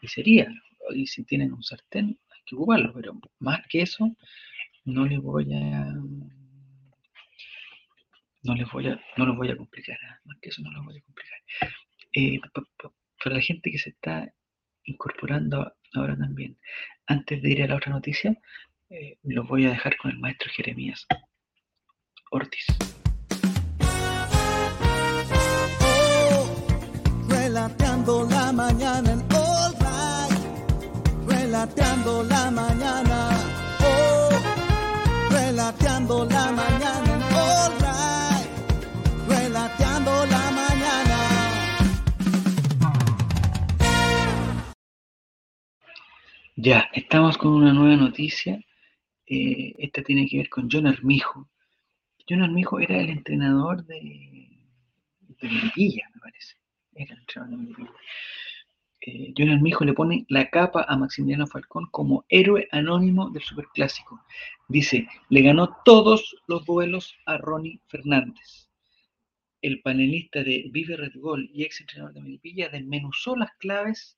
y 0.02 0.08
sería, 0.08 0.48
y 0.94 1.06
si 1.06 1.24
tienen 1.24 1.52
un 1.52 1.62
sartén, 1.62 2.18
hay 2.30 2.40
que 2.44 2.56
ocuparlo, 2.56 2.92
pero 2.92 3.18
más 3.38 3.60
que 3.68 3.82
eso, 3.82 4.14
no 4.84 5.06
les 5.06 5.20
voy 5.20 5.52
a 5.54 5.94
no 8.44 8.54
les 8.54 8.70
voy 8.70 8.86
a 8.88 9.00
no 9.16 9.26
les 9.26 9.36
voy 9.36 9.50
a 9.50 9.56
complicar 9.56 9.98
más 10.24 10.38
que 10.40 10.50
eso 10.50 10.62
no 10.62 10.70
les 10.70 10.84
voy 10.84 10.98
a 10.98 11.02
complicar 11.02 11.38
eh, 12.12 12.38
para 13.22 13.36
la 13.36 13.42
gente 13.42 13.70
que 13.70 13.78
se 13.78 13.90
está 13.90 14.32
incorporando 14.84 15.72
ahora 15.94 16.16
también. 16.16 16.58
Antes 17.06 17.42
de 17.42 17.50
ir 17.50 17.62
a 17.62 17.66
la 17.68 17.76
otra 17.76 17.92
noticia, 17.92 18.36
eh, 18.90 19.18
los 19.22 19.46
voy 19.48 19.66
a 19.66 19.70
dejar 19.70 19.96
con 19.96 20.10
el 20.10 20.18
maestro 20.18 20.50
Jeremías 20.54 21.06
Ortiz. 22.30 22.66
Oh, 25.80 27.26
relateando 27.28 28.28
la 28.28 28.52
mañana 28.52 29.12
en 29.12 29.20
All 29.32 29.72
Right. 29.80 31.28
Relateando 31.28 32.22
la 32.24 32.50
mañana. 32.50 33.13
Ya, 46.64 46.88
estamos 46.94 47.36
con 47.36 47.52
una 47.52 47.74
nueva 47.74 47.94
noticia. 47.94 48.58
Eh, 49.26 49.74
esta 49.76 50.02
tiene 50.02 50.26
que 50.26 50.38
ver 50.38 50.48
con 50.48 50.66
John 50.72 50.86
Armijo. 50.86 51.50
John 52.26 52.40
Armijo 52.40 52.80
era 52.80 53.02
el 53.02 53.10
entrenador 53.10 53.84
de, 53.84 54.48
de 55.20 55.46
Melipilla, 55.46 56.08
me 56.14 56.20
parece. 56.22 56.54
Era 56.94 57.12
el 57.12 57.20
entrenador 57.20 57.50
de 57.50 57.62
Melipilla. 57.64 57.92
Eh, 59.02 59.34
John 59.36 59.50
Armijo 59.50 59.84
le 59.84 59.92
pone 59.92 60.24
la 60.30 60.48
capa 60.48 60.86
a 60.88 60.96
Maximiliano 60.96 61.46
Falcón 61.46 61.84
como 61.90 62.24
héroe 62.30 62.66
anónimo 62.72 63.28
del 63.28 63.42
Superclásico. 63.42 64.24
Dice, 64.66 65.06
le 65.28 65.42
ganó 65.42 65.76
todos 65.84 66.34
los 66.46 66.64
duelos 66.64 67.14
a 67.26 67.36
Ronnie 67.36 67.82
Fernández. 67.88 68.70
El 69.60 69.82
panelista 69.82 70.42
de 70.42 70.70
Vive 70.70 70.96
Red 70.96 71.12
Gol 71.16 71.50
y 71.52 71.64
ex 71.64 71.82
entrenador 71.82 72.14
de 72.14 72.22
Melipilla 72.22 72.70
desmenuzó 72.70 73.36
las 73.36 73.50
claves 73.58 74.16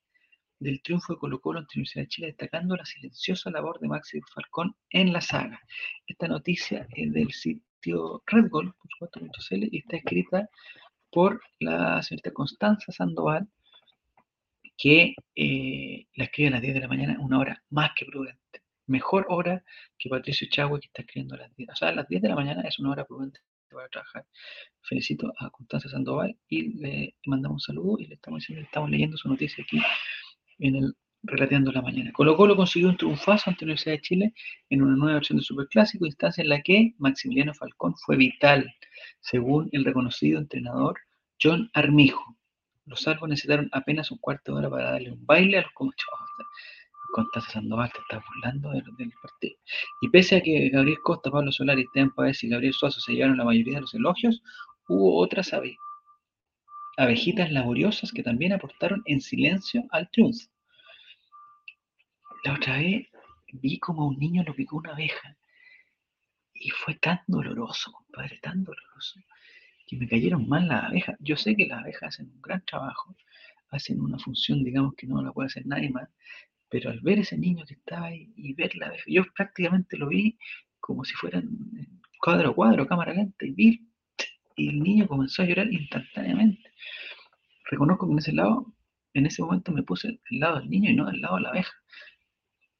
del 0.59 0.81
triunfo 0.81 1.13
de 1.13 1.19
Colo 1.19 1.39
Colo 1.39 1.59
ante 1.59 1.73
la 1.75 1.79
Universidad 1.79 2.03
de 2.03 2.09
Chile, 2.09 2.27
destacando 2.27 2.75
la 2.75 2.85
silenciosa 2.85 3.49
labor 3.51 3.79
de 3.79 3.87
Maxi 3.87 4.19
Falcón 4.33 4.75
en 4.89 5.13
la 5.13 5.21
saga. 5.21 5.61
Esta 6.05 6.27
noticia 6.27 6.87
es 6.95 7.13
del 7.13 7.31
sitio 7.31 8.23
Redgol, 8.25 8.73
por 8.73 8.91
supuesto, 8.91 9.19
y 9.51 9.77
está 9.77 9.97
escrita 9.97 10.49
por 11.11 11.41
la 11.59 12.01
señorita 12.01 12.31
Constanza 12.31 12.91
Sandoval, 12.91 13.47
que 14.77 15.15
eh, 15.35 16.05
la 16.15 16.25
escribe 16.25 16.49
a 16.49 16.51
las 16.51 16.61
10 16.61 16.73
de 16.75 16.79
la 16.81 16.87
mañana, 16.87 17.17
una 17.19 17.39
hora 17.39 17.63
más 17.69 17.91
que 17.95 18.05
prudente. 18.05 18.61
Mejor 18.85 19.25
hora 19.29 19.63
que 19.97 20.09
Patricio 20.09 20.47
Chagüe, 20.49 20.79
que 20.79 20.87
está 20.87 21.01
escribiendo 21.01 21.35
a 21.35 21.39
las 21.39 21.55
10. 21.55 21.69
O 21.69 21.75
sea, 21.75 21.89
a 21.89 21.93
las 21.93 22.07
10 22.07 22.21
de 22.21 22.29
la 22.29 22.35
mañana 22.35 22.61
es 22.61 22.79
una 22.79 22.91
hora 22.91 23.05
prudente 23.05 23.39
para 23.71 23.89
trabajar. 23.89 24.25
Felicito 24.81 25.33
a 25.39 25.49
Constanza 25.49 25.89
Sandoval 25.89 26.37
y 26.47 26.73
le 26.79 27.15
mandamos 27.25 27.67
un 27.67 27.75
saludo 27.75 27.99
y 27.99 28.07
le 28.07 28.15
estamos 28.15 28.39
diciendo, 28.39 28.63
estamos 28.63 28.89
leyendo 28.89 29.17
su 29.17 29.27
noticia 29.27 29.63
aquí 29.63 29.79
en 30.59 30.75
el 30.75 30.93
Relateando 31.23 31.71
la 31.71 31.81
Mañana. 31.81 32.11
Colo 32.13 32.37
Colo 32.37 32.55
consiguió 32.55 32.89
un 32.89 32.97
triunfazo 32.97 33.49
ante 33.49 33.65
la 33.65 33.69
Universidad 33.69 33.95
de 33.95 34.01
Chile 34.01 34.33
en 34.69 34.81
una 34.81 34.95
nueva 34.95 35.15
versión 35.15 35.37
de 35.37 35.43
Superclásico, 35.43 36.05
instancia 36.05 36.41
en 36.41 36.49
la 36.49 36.61
que 36.61 36.93
Maximiliano 36.99 37.53
Falcón 37.53 37.95
fue 37.97 38.15
vital, 38.15 38.73
según 39.19 39.67
el 39.73 39.83
reconocido 39.83 40.39
entrenador 40.39 40.99
John 41.41 41.69
Armijo. 41.73 42.37
Los 42.85 43.01
salvos 43.01 43.27
necesitaron 43.27 43.69
apenas 43.73 44.11
un 44.11 44.19
cuarto 44.19 44.53
de 44.53 44.59
hora 44.59 44.69
para 44.69 44.91
darle 44.91 45.11
un 45.11 45.25
baile 45.25 45.57
a 45.57 45.61
los 45.63 45.71
comachos. 45.73 46.07
Constanza 47.13 47.51
Sandoval 47.51 47.91
te 47.91 47.99
está 47.99 48.23
burlando 48.25 48.69
del, 48.71 48.83
del, 48.97 49.11
partido. 49.21 49.55
Y 50.01 50.09
pese 50.09 50.37
a 50.37 50.41
que 50.41 50.69
Gabriel 50.69 50.99
Costa, 51.03 51.31
Pablo 51.31 51.51
Solari, 51.51 51.85
Páez 52.15 52.43
y 52.43 52.49
Gabriel 52.49 52.73
Suazo 52.73 52.99
se 52.99 53.13
llevaron 53.13 53.37
la 53.37 53.45
mayoría 53.45 53.75
de 53.75 53.81
los 53.81 53.93
elogios, 53.93 54.41
hubo 54.87 55.17
otras 55.17 55.53
abejitas 56.97 57.51
laboriosas 57.51 58.11
que 58.11 58.23
también 58.23 58.53
aportaron 58.53 59.03
en 59.05 59.21
silencio 59.21 59.85
al 59.91 60.09
triunfo. 60.09 60.49
La 62.43 62.55
otra 62.55 62.77
vez 62.77 63.07
vi 63.53 63.79
como 63.79 64.07
un 64.07 64.17
niño 64.17 64.43
lo 64.43 64.55
picó 64.55 64.77
una 64.77 64.93
abeja 64.93 65.37
y 66.53 66.69
fue 66.71 66.95
tan 66.95 67.19
doloroso, 67.27 67.91
compadre, 67.91 68.39
tan 68.41 68.63
doloroso, 68.63 69.19
que 69.85 69.95
me 69.95 70.07
cayeron 70.07 70.49
mal 70.49 70.67
las 70.67 70.85
abejas. 70.85 71.15
Yo 71.19 71.37
sé 71.37 71.55
que 71.55 71.67
las 71.67 71.81
abejas 71.81 72.15
hacen 72.15 72.31
un 72.31 72.41
gran 72.41 72.65
trabajo, 72.65 73.15
hacen 73.69 74.01
una 74.01 74.17
función, 74.17 74.63
digamos, 74.63 74.95
que 74.95 75.05
no 75.05 75.21
la 75.21 75.31
puede 75.31 75.47
hacer 75.47 75.67
nadie 75.67 75.89
más, 75.91 76.09
pero 76.69 76.89
al 76.89 76.99
ver 77.01 77.19
ese 77.19 77.37
niño 77.37 77.63
que 77.65 77.75
estaba 77.75 78.07
ahí 78.07 78.33
y 78.35 78.53
ver 78.53 78.75
la 78.75 78.87
abeja, 78.87 79.05
yo 79.07 79.23
prácticamente 79.35 79.97
lo 79.97 80.07
vi 80.07 80.37
como 80.79 81.05
si 81.05 81.13
fueran 81.13 81.47
cuadro 82.19 82.49
a 82.49 82.55
cuadro, 82.55 82.87
cámara 82.87 83.13
lenta, 83.13 83.45
y 83.45 83.51
vi 83.51 83.86
y 84.57 84.69
el 84.69 84.79
niño 84.81 85.07
comenzó 85.07 85.43
a 85.43 85.45
llorar 85.45 85.71
instantáneamente. 85.71 86.73
Reconozco 87.69 88.07
que 88.07 88.13
en 88.13 88.19
ese 88.19 88.33
lado, 88.33 88.73
en 89.13 89.25
ese 89.27 89.41
momento 89.43 89.71
me 89.71 89.83
puse 89.83 90.19
del 90.29 90.39
lado 90.39 90.59
del 90.59 90.69
niño 90.69 90.89
y 90.89 90.95
no 90.95 91.05
del 91.05 91.21
lado 91.21 91.35
de 91.35 91.43
la 91.43 91.49
abeja. 91.49 91.73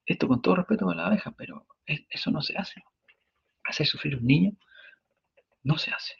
Esto 0.05 0.27
con 0.27 0.41
todo 0.41 0.55
respeto 0.55 0.85
para 0.85 0.97
la 0.97 1.07
abeja, 1.07 1.31
pero 1.37 1.67
eso 1.85 2.31
no 2.31 2.41
se 2.41 2.57
hace. 2.57 2.83
Hacer 3.63 3.85
sufrir 3.85 4.15
a 4.15 4.17
un 4.17 4.25
niño 4.25 4.51
no 5.63 5.77
se 5.77 5.91
hace. 5.91 6.15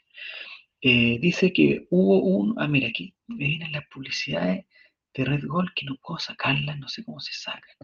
Eh, 0.80 1.18
dice 1.20 1.52
que 1.52 1.88
hubo 1.90 2.22
un, 2.22 2.54
ah 2.58 2.68
mira 2.68 2.88
aquí, 2.88 3.14
me 3.26 3.46
vienen 3.46 3.72
las 3.72 3.86
publicidades 3.88 4.64
de 5.14 5.24
Red 5.24 5.44
Gold 5.44 5.70
que 5.74 5.86
no 5.86 5.96
puedo 5.96 6.20
sacarlas, 6.20 6.78
no 6.78 6.88
sé 6.88 7.04
cómo 7.04 7.18
se 7.18 7.32
sacan. 7.32 7.74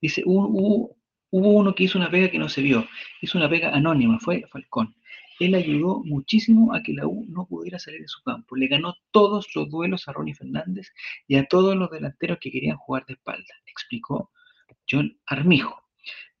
Dice, 0.00 0.22
hubo, 0.26 0.96
hubo 1.30 1.50
uno 1.50 1.74
que 1.74 1.84
hizo 1.84 1.96
una 1.96 2.10
pega 2.10 2.30
que 2.30 2.38
no 2.38 2.48
se 2.48 2.62
vio, 2.62 2.88
hizo 3.20 3.38
una 3.38 3.48
pega 3.48 3.70
anónima, 3.70 4.18
fue 4.18 4.44
Falcón 4.50 4.96
él 5.40 5.54
ayudó 5.54 6.02
muchísimo 6.04 6.74
a 6.74 6.82
que 6.82 6.92
la 6.92 7.06
U 7.06 7.24
no 7.28 7.46
pudiera 7.46 7.78
salir 7.78 8.02
de 8.02 8.08
su 8.08 8.22
campo. 8.22 8.56
Le 8.56 8.68
ganó 8.68 8.94
todos 9.10 9.48
los 9.54 9.70
duelos 9.70 10.06
a 10.06 10.12
Ronnie 10.12 10.34
Fernández 10.34 10.92
y 11.26 11.36
a 11.36 11.46
todos 11.46 11.74
los 11.74 11.90
delanteros 11.90 12.38
que 12.40 12.52
querían 12.52 12.76
jugar 12.76 13.06
de 13.06 13.14
espalda, 13.14 13.54
explicó 13.66 14.30
John 14.88 15.18
Armijo. 15.26 15.82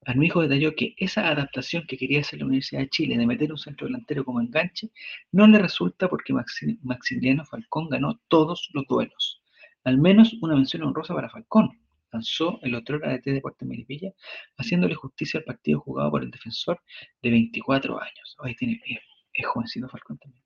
Armijo 0.04 0.42
detalló 0.42 0.74
que 0.74 0.94
esa 0.98 1.28
adaptación 1.28 1.84
que 1.86 1.96
quería 1.96 2.20
hacer 2.20 2.40
la 2.40 2.46
Universidad 2.46 2.80
de 2.80 2.90
Chile 2.90 3.16
de 3.16 3.26
meter 3.26 3.50
un 3.50 3.58
centro 3.58 3.86
delantero 3.86 4.24
como 4.24 4.40
enganche 4.40 4.90
no 5.32 5.46
le 5.46 5.58
resulta 5.58 6.08
porque 6.08 6.34
Maximiliano 6.82 7.44
Falcón 7.46 7.88
ganó 7.88 8.20
todos 8.28 8.68
los 8.74 8.86
duelos. 8.86 9.42
Al 9.84 9.98
menos 9.98 10.34
una 10.42 10.56
mención 10.56 10.82
honrosa 10.82 11.14
para 11.14 11.30
Falcón, 11.30 11.80
lanzó 12.12 12.58
el 12.62 12.74
otro 12.74 12.98
de 12.98 13.18
T 13.20 13.32
Deportes 13.32 13.68
Melipilla, 13.68 14.12
haciéndole 14.56 14.94
justicia 14.94 15.38
al 15.38 15.44
partido 15.44 15.80
jugado 15.80 16.10
por 16.10 16.22
el 16.22 16.30
defensor 16.30 16.80
de 17.22 17.30
24 17.30 18.00
años. 18.00 18.36
Hoy 18.38 18.54
tiene, 18.56 18.80
es, 18.86 18.98
es 19.32 19.46
jovencito 19.46 19.88
Falcón 19.88 20.18
también. 20.18 20.44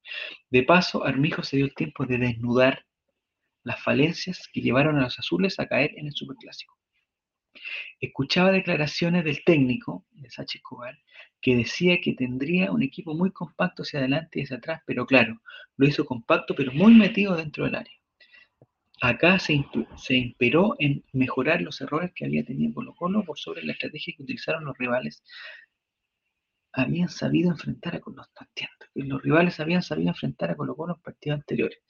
De 0.51 0.63
paso, 0.63 1.05
Armijo 1.05 1.43
se 1.43 1.57
dio 1.57 1.67
el 1.67 1.75
tiempo 1.75 2.07
de 2.07 2.19
desnudar 2.19 2.85
las 3.63 3.83
falencias 3.83 4.49
que 4.53 4.61
llevaron 4.61 4.99
a 4.99 5.03
los 5.03 5.19
azules 5.19 5.59
a 5.59 5.67
caer 5.67 5.93
en 5.97 6.07
el 6.07 6.13
Superclásico. 6.13 6.79
Escuchaba 8.01 8.51
declaraciones 8.53 9.25
del 9.25 9.43
técnico, 9.45 10.05
de 10.11 10.29
Sachi 10.29 10.59
Escobar, 10.59 10.99
que 11.41 11.57
decía 11.57 12.01
que 12.03 12.15
tendría 12.15 12.73
un 12.73 12.83
equipo 12.83 13.15
muy 13.15 13.31
compacto 13.31 13.83
hacia 13.83 14.01
adelante 14.01 14.41
y 14.41 14.43
hacia 14.43 14.57
atrás, 14.57 14.83
pero 14.87 15.07
claro, 15.07 15.41
lo 15.77 15.87
hizo 15.87 16.05
compacto, 16.05 16.55
pero 16.55 16.73
muy 16.73 16.95
metido 16.95 17.37
dentro 17.37 17.65
del 17.65 17.77
área. 17.77 17.95
Acá 19.05 19.39
se, 19.39 19.63
se 19.99 20.15
imperó 20.17 20.77
en 20.79 21.05
mejorar 21.13 21.61
los 21.61 21.79
errores 21.83 22.11
que 22.15 22.25
había 22.25 22.43
tenido 22.43 22.73
Colo 22.73 22.95
Colo 22.95 23.23
por 23.23 23.39
sobre 23.39 23.63
la 23.63 23.73
estrategia 23.73 24.15
que 24.17 24.23
utilizaron 24.23 24.65
los 24.65 24.79
rivales. 24.79 25.23
Habían 26.73 27.11
sabido 27.11 27.51
enfrentar 27.51 27.97
a 27.97 28.01
Colo 28.01 28.25
Los 28.95 29.23
rivales 29.23 29.61
habían 29.61 29.83
sabido 29.83 30.09
enfrentar 30.09 30.53
a 30.53 30.57
Colo 30.57 30.75
Colo 30.75 30.95
en 30.95 31.03
partidos 31.03 31.41
anteriores. 31.41 31.81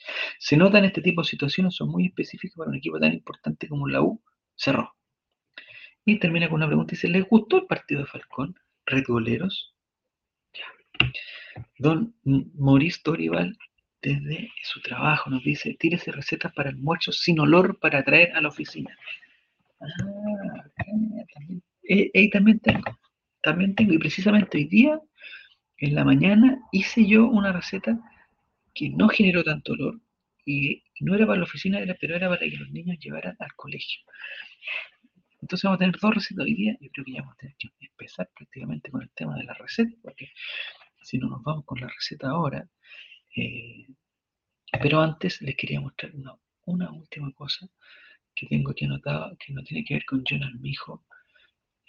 Se 0.41 0.57
notan 0.57 0.87
este 0.87 1.03
tipo 1.03 1.23
de 1.23 1.29
situaciones, 1.29 1.77
son 1.77 1.91
muy 1.91 2.07
específicas 2.07 2.57
para 2.57 2.71
un 2.71 2.79
equipo 2.79 2.99
tan 2.99 3.13
importante 3.13 3.69
como 3.69 3.87
la 3.87 4.03
U. 4.03 4.21
Cerró. 4.57 4.93
Y 6.05 6.19
termina 6.19 6.49
con 6.49 6.57
una 6.57 6.67
pregunta 6.67 6.91
dice, 6.91 7.07
¿les 7.07 7.25
gustó 7.29 7.59
el 7.59 7.67
partido 7.67 8.01
de 8.01 8.09
Falcón? 8.09 8.57
Red 8.87 9.05
Goleros. 9.07 9.73
Don 11.79 12.13
Maurice 12.25 13.01
Dorival, 13.05 13.57
desde 14.05 14.53
su 14.63 14.81
trabajo, 14.81 15.31
nos 15.31 15.43
dice, 15.43 15.75
tírese 15.75 16.13
recetas 16.13 16.53
para 16.53 16.71
almuerzos 16.71 17.21
sin 17.21 17.41
olor 17.41 17.79
para 17.79 18.05
traer 18.05 18.37
a 18.37 18.41
la 18.43 18.49
oficina. 18.49 18.97
Ah, 19.81 20.65
también, 20.77 21.63
eh, 21.83 22.31
también 22.31 22.61
tengo. 22.61 22.99
También 23.43 23.75
tengo. 23.75 23.95
Y 23.95 23.99
precisamente 23.99 24.59
hoy 24.59 24.65
día, 24.65 25.01
en 25.79 25.95
la 25.95 26.05
mañana, 26.05 26.59
hice 26.73 27.07
yo 27.07 27.27
una 27.27 27.53
receta 27.53 27.99
que 28.75 28.91
no 28.91 29.09
generó 29.09 29.43
tanto 29.43 29.73
olor 29.73 30.01
y 30.45 30.83
no 31.01 31.15
era 31.15 31.27
para 31.27 31.39
la 31.39 31.45
oficina, 31.45 31.79
era, 31.81 31.97
pero 31.99 32.17
era 32.17 32.29
para 32.29 32.41
que 32.41 32.57
los 32.57 32.71
niños 32.71 32.99
llevaran 32.99 33.37
al 33.39 33.55
colegio. 33.55 34.03
Entonces 35.41 35.65
vamos 35.65 35.77
a 35.77 35.79
tener 35.79 35.97
dos 36.01 36.15
recetas 36.15 36.45
hoy 36.45 36.55
día. 36.55 36.77
Yo 36.81 36.91
creo 36.91 37.05
que 37.05 37.13
ya 37.13 37.21
vamos 37.21 37.35
a 37.37 37.41
tener 37.41 37.57
que 37.59 37.69
empezar 37.81 38.29
prácticamente 38.37 38.91
con 38.91 39.03
el 39.03 39.11
tema 39.11 39.37
de 39.37 39.45
la 39.45 39.55
receta, 39.55 39.97
porque 40.03 40.31
si 41.03 41.19
no 41.19 41.29
nos 41.29 41.43
vamos 41.43 41.65
con 41.65 41.81
la 41.81 41.89
receta 41.89 42.29
ahora. 42.29 42.69
Eh, 43.37 43.87
pero 44.83 45.01
antes 45.01 45.41
les 45.43 45.57
quería 45.57 45.81
mostrar 45.81 46.13
una, 46.67 46.91
última 46.93 47.33
cosa 47.33 47.69
que 48.35 48.47
tengo 48.47 48.71
aquí 48.73 48.85
anotada, 48.85 49.37
que 49.39 49.53
no 49.53 49.63
tiene 49.63 49.85
que 49.85 49.95
ver 49.95 50.05
con 50.07 50.25
John 50.29 50.43
Armijo. 50.43 51.05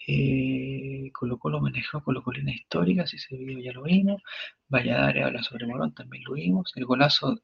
Eh, 0.08 1.10
colocó 1.14 1.50
lo 1.50 1.60
manejó 1.62 2.04
con 2.04 2.22
colina 2.22 2.52
histórica, 2.52 3.08
si 3.08 3.16
ese 3.18 3.36
video 3.38 3.60
ya 3.60 3.74
lo 3.74 3.84
vimos. 3.84 4.22
Valladares 4.70 5.26
habla 5.26 5.44
sobre 5.44 5.66
Morón, 5.66 5.94
también 5.94 6.24
lo 6.26 6.34
vimos. 6.34 6.72
El 6.76 6.86
golazo 6.86 7.42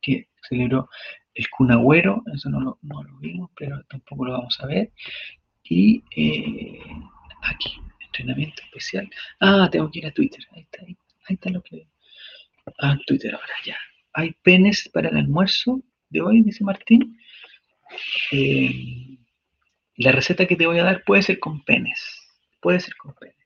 que 0.00 0.28
celebró 0.48 0.88
el 1.34 1.48
Cunagüero, 1.50 2.22
eso 2.34 2.48
no 2.50 2.60
lo, 2.60 2.78
vimos, 3.20 3.50
pero 3.56 3.82
tampoco 3.84 4.24
lo 4.26 4.32
vamos 4.32 4.58
a 4.60 4.66
ver. 4.66 4.92
Y 5.64 6.02
eh, 6.16 6.80
aquí, 7.42 7.80
entrenamiento 8.00 8.62
especial. 8.62 9.08
Ah, 9.40 9.68
tengo 9.70 9.90
que 9.90 10.00
ir 10.00 10.06
a 10.06 10.12
Twitter. 10.12 10.44
Ahí 10.52 10.62
está, 10.62 10.82
ahí, 10.84 10.96
está 11.28 11.50
lo 11.50 11.62
que. 11.62 11.86
Ah, 12.80 12.96
Twitter 13.06 13.34
ahora 13.34 13.54
ya. 13.64 13.76
Hay 14.14 14.32
penes 14.42 14.88
para 14.92 15.08
el 15.08 15.16
almuerzo 15.16 15.82
de 16.10 16.20
hoy, 16.20 16.42
dice 16.42 16.64
Martín. 16.64 17.18
Eh, 18.32 19.18
la 19.96 20.12
receta 20.12 20.46
que 20.46 20.56
te 20.56 20.66
voy 20.66 20.78
a 20.78 20.84
dar 20.84 21.04
puede 21.04 21.22
ser 21.22 21.38
con 21.38 21.64
penes. 21.64 22.00
Puede 22.60 22.80
ser 22.80 22.94
con 22.96 23.14
penes. 23.14 23.36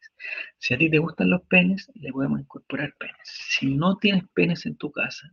Si 0.59 0.75
a 0.75 0.79
ti 0.79 0.91
te 0.91 0.99
gustan 0.99 1.31
los 1.31 1.43
penes, 1.43 1.91
le 1.95 2.13
podemos 2.13 2.41
incorporar 2.41 2.95
penes. 2.99 3.17
Si 3.25 3.67
no 3.75 3.97
tienes 3.97 4.25
penes 4.35 4.67
en 4.67 4.77
tu 4.77 4.91
casa, 4.93 5.33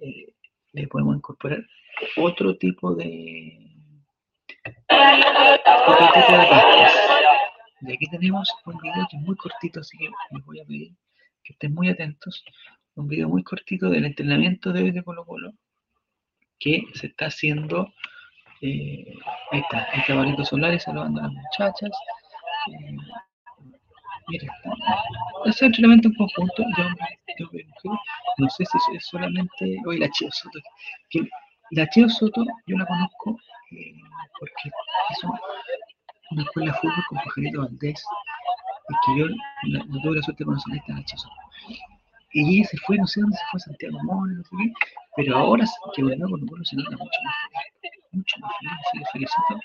eh, 0.00 0.34
le 0.72 0.86
podemos 0.88 1.16
incorporar 1.16 1.64
otro 2.16 2.56
tipo 2.58 2.94
de, 2.94 3.68
y 7.80 7.92
aquí 7.92 8.06
tenemos 8.10 8.52
un 8.66 8.78
video 8.78 9.06
que 9.10 9.16
es 9.16 9.22
muy 9.22 9.36
cortito, 9.36 9.80
así 9.80 9.96
que 9.98 10.08
les 10.30 10.44
voy 10.44 10.60
a 10.60 10.64
pedir 10.64 10.92
que 11.44 11.52
estén 11.52 11.74
muy 11.74 11.88
atentos. 11.88 12.44
Un 12.98 13.06
video 13.06 13.28
muy 13.28 13.44
cortito 13.44 13.88
del 13.90 14.06
entrenamiento 14.06 14.72
de 14.72 14.82
hoy 14.82 14.90
de 14.90 15.04
Colo 15.04 15.24
Colo 15.24 15.52
que 16.58 16.82
se 16.94 17.06
está 17.06 17.26
haciendo. 17.26 17.92
Eh, 18.60 19.14
ahí 19.52 19.60
está, 19.60 19.84
el 19.94 20.04
caballito 20.04 20.44
Solares 20.44 20.82
saludando 20.82 21.20
a 21.20 21.24
las 21.24 21.32
muchachas. 21.32 21.90
Eh, 22.72 22.96
mira, 24.26 24.52
ese 25.44 25.66
entrenamiento 25.66 26.08
en 26.08 26.14
conjunto, 26.14 26.64
yo, 26.76 27.88
no 28.38 28.50
sé 28.50 28.64
si 28.64 28.96
es 28.96 29.06
solamente 29.06 29.76
hoy 29.86 29.98
la 29.98 30.10
Chio 30.10 30.28
Soto. 30.32 30.58
La 31.70 31.88
Chio 31.90 32.08
Soto 32.08 32.44
yo 32.66 32.76
la 32.78 32.84
conozco 32.84 33.38
eh, 33.70 33.92
porque 34.40 34.70
es 35.10 35.24
una 36.32 36.42
escuela 36.42 36.72
de 36.72 36.78
fútbol 36.80 37.04
con 37.10 37.18
Pajarito 37.18 37.60
Valdés, 37.60 38.04
y 38.88 38.94
que 39.06 39.20
yo 39.20 39.26
no 39.86 40.02
tuve 40.02 40.16
la 40.16 40.22
suerte 40.22 40.42
de 40.42 40.46
conocer 40.46 40.74
esta 40.74 40.94
noche. 40.94 41.14
Y 42.32 42.58
ella 42.58 42.68
se 42.68 42.76
fue, 42.78 42.98
no 42.98 43.06
sé 43.06 43.20
dónde 43.20 43.36
se 43.36 43.42
fue, 43.50 43.60
Santiago 43.60 43.98
Mora, 44.02 44.32
no 44.32 44.42
sé 44.44 44.50
qué, 44.58 44.72
pero 45.16 45.36
ahora 45.36 45.64
que 45.94 46.02
volvió 46.02 46.28
con 46.28 46.46
Colo 46.46 46.64
se 46.64 46.76
nota 46.76 46.90
mucho 46.90 47.20
más 47.24 47.34
feliz, 47.80 48.04
mucho 48.12 48.36
más 48.40 48.52
feliz, 48.60 48.72
así 48.72 48.98
que 48.98 49.04
felicito 49.12 49.60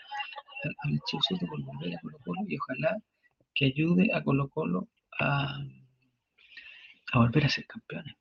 a, 0.64 0.90
la 0.90 1.00
Chivo 1.06 1.48
por 1.48 1.62
volver 1.62 1.96
a 1.96 2.00
Colo 2.00 2.18
Colo 2.24 2.42
y 2.48 2.58
ojalá 2.58 2.98
que 3.54 3.66
ayude 3.66 4.10
a 4.14 4.24
Colo 4.24 4.48
Colo 4.48 4.88
a, 5.20 5.60
volver 7.14 7.46
a 7.46 7.50
ser 7.50 7.68
campeones 7.68 8.16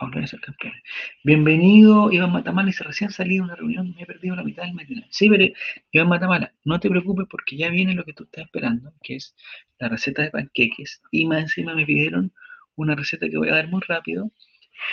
a 0.00 0.06
volver 0.06 0.24
a 0.24 0.26
ser 0.26 0.40
campeones. 0.40 0.82
Bienvenido, 1.22 2.10
Iván 2.10 2.32
Matamala. 2.32 2.72
se 2.72 2.82
recién 2.82 3.10
salí 3.10 3.34
de 3.34 3.42
una 3.42 3.56
reunión, 3.56 3.94
me 3.94 4.02
he 4.02 4.06
perdido 4.06 4.34
la 4.34 4.42
mitad 4.42 4.62
del 4.62 4.72
matinal. 4.72 5.06
Sí, 5.10 5.28
pero 5.28 5.44
Iván 5.90 6.08
Matamala, 6.08 6.54
no 6.64 6.80
te 6.80 6.88
preocupes 6.88 7.26
porque 7.28 7.58
ya 7.58 7.68
viene 7.68 7.92
lo 7.92 8.02
que 8.04 8.14
tú 8.14 8.24
estás 8.24 8.46
esperando, 8.46 8.94
que 9.02 9.16
es 9.16 9.36
la 9.78 9.90
receta 9.90 10.22
de 10.22 10.30
panqueques. 10.30 11.02
Y 11.10 11.26
más 11.26 11.42
encima 11.42 11.74
me 11.74 11.84
pidieron 11.84 12.32
una 12.76 12.94
receta 12.94 13.28
que 13.28 13.38
voy 13.38 13.48
a 13.48 13.54
dar 13.54 13.68
muy 13.68 13.82
rápido, 13.86 14.30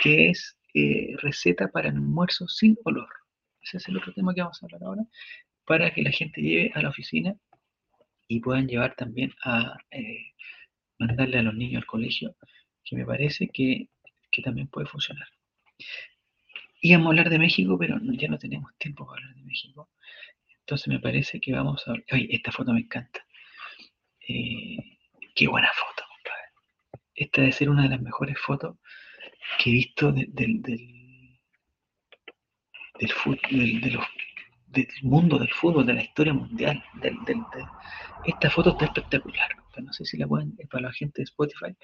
que 0.02 0.30
es 0.30 0.58
eh, 0.74 1.14
receta 1.18 1.68
para 1.68 1.88
almuerzo 1.88 2.46
sin 2.48 2.76
olor. 2.84 3.08
Ese 3.62 3.78
es 3.78 3.88
el 3.88 3.96
otro 3.96 4.12
tema 4.12 4.34
que 4.34 4.42
vamos 4.42 4.62
a 4.62 4.66
hablar 4.66 4.82
ahora, 4.84 5.02
para 5.66 5.92
que 5.92 6.02
la 6.02 6.10
gente 6.10 6.40
lleve 6.40 6.72
a 6.74 6.82
la 6.82 6.88
oficina 6.88 7.34
y 8.28 8.40
puedan 8.40 8.68
llevar 8.68 8.94
también 8.96 9.32
a 9.44 9.76
eh, 9.90 10.32
mandarle 10.98 11.38
a 11.38 11.42
los 11.42 11.54
niños 11.54 11.82
al 11.82 11.86
colegio, 11.86 12.36
que 12.84 12.96
me 12.96 13.04
parece 13.04 13.48
que 13.48 13.88
que 14.30 14.42
también 14.42 14.68
puede 14.68 14.86
funcionar. 14.86 15.26
Íbamos 16.80 17.06
a 17.06 17.10
hablar 17.10 17.30
de 17.30 17.38
México, 17.38 17.76
pero 17.78 17.98
ya 18.02 18.28
no 18.28 18.38
tenemos 18.38 18.72
tiempo 18.78 19.06
para 19.06 19.22
hablar 19.22 19.36
de 19.36 19.42
México. 19.42 19.90
Entonces 20.60 20.88
me 20.88 21.00
parece 21.00 21.40
que 21.40 21.52
vamos 21.52 21.86
a... 21.88 21.92
Oye, 21.92 22.28
esta 22.30 22.52
foto 22.52 22.72
me 22.72 22.80
encanta. 22.80 23.24
Eh, 24.26 24.98
qué 25.34 25.48
buena 25.48 25.68
foto. 25.74 25.99
Esta 27.20 27.42
debe 27.42 27.52
ser 27.52 27.68
una 27.68 27.82
de 27.82 27.90
las 27.90 28.00
mejores 28.00 28.38
fotos 28.38 28.78
que 29.58 29.68
he 29.68 29.72
visto 29.74 30.10
del, 30.10 30.32
mundo 35.02 35.38
del 35.38 35.50
fútbol, 35.50 35.84
de 35.84 35.92
la 35.92 36.02
historia 36.02 36.32
mundial. 36.32 36.82
esta 38.24 38.48
foto 38.48 38.70
está 38.70 38.86
espectacular. 38.86 39.50
No 39.82 39.92
sé 39.92 40.06
si 40.06 40.16
la 40.16 40.26
pueden, 40.26 40.56
para 40.70 40.84
la 40.84 40.92
gente 40.94 41.20
de 41.20 41.24
Spotify. 41.24 41.76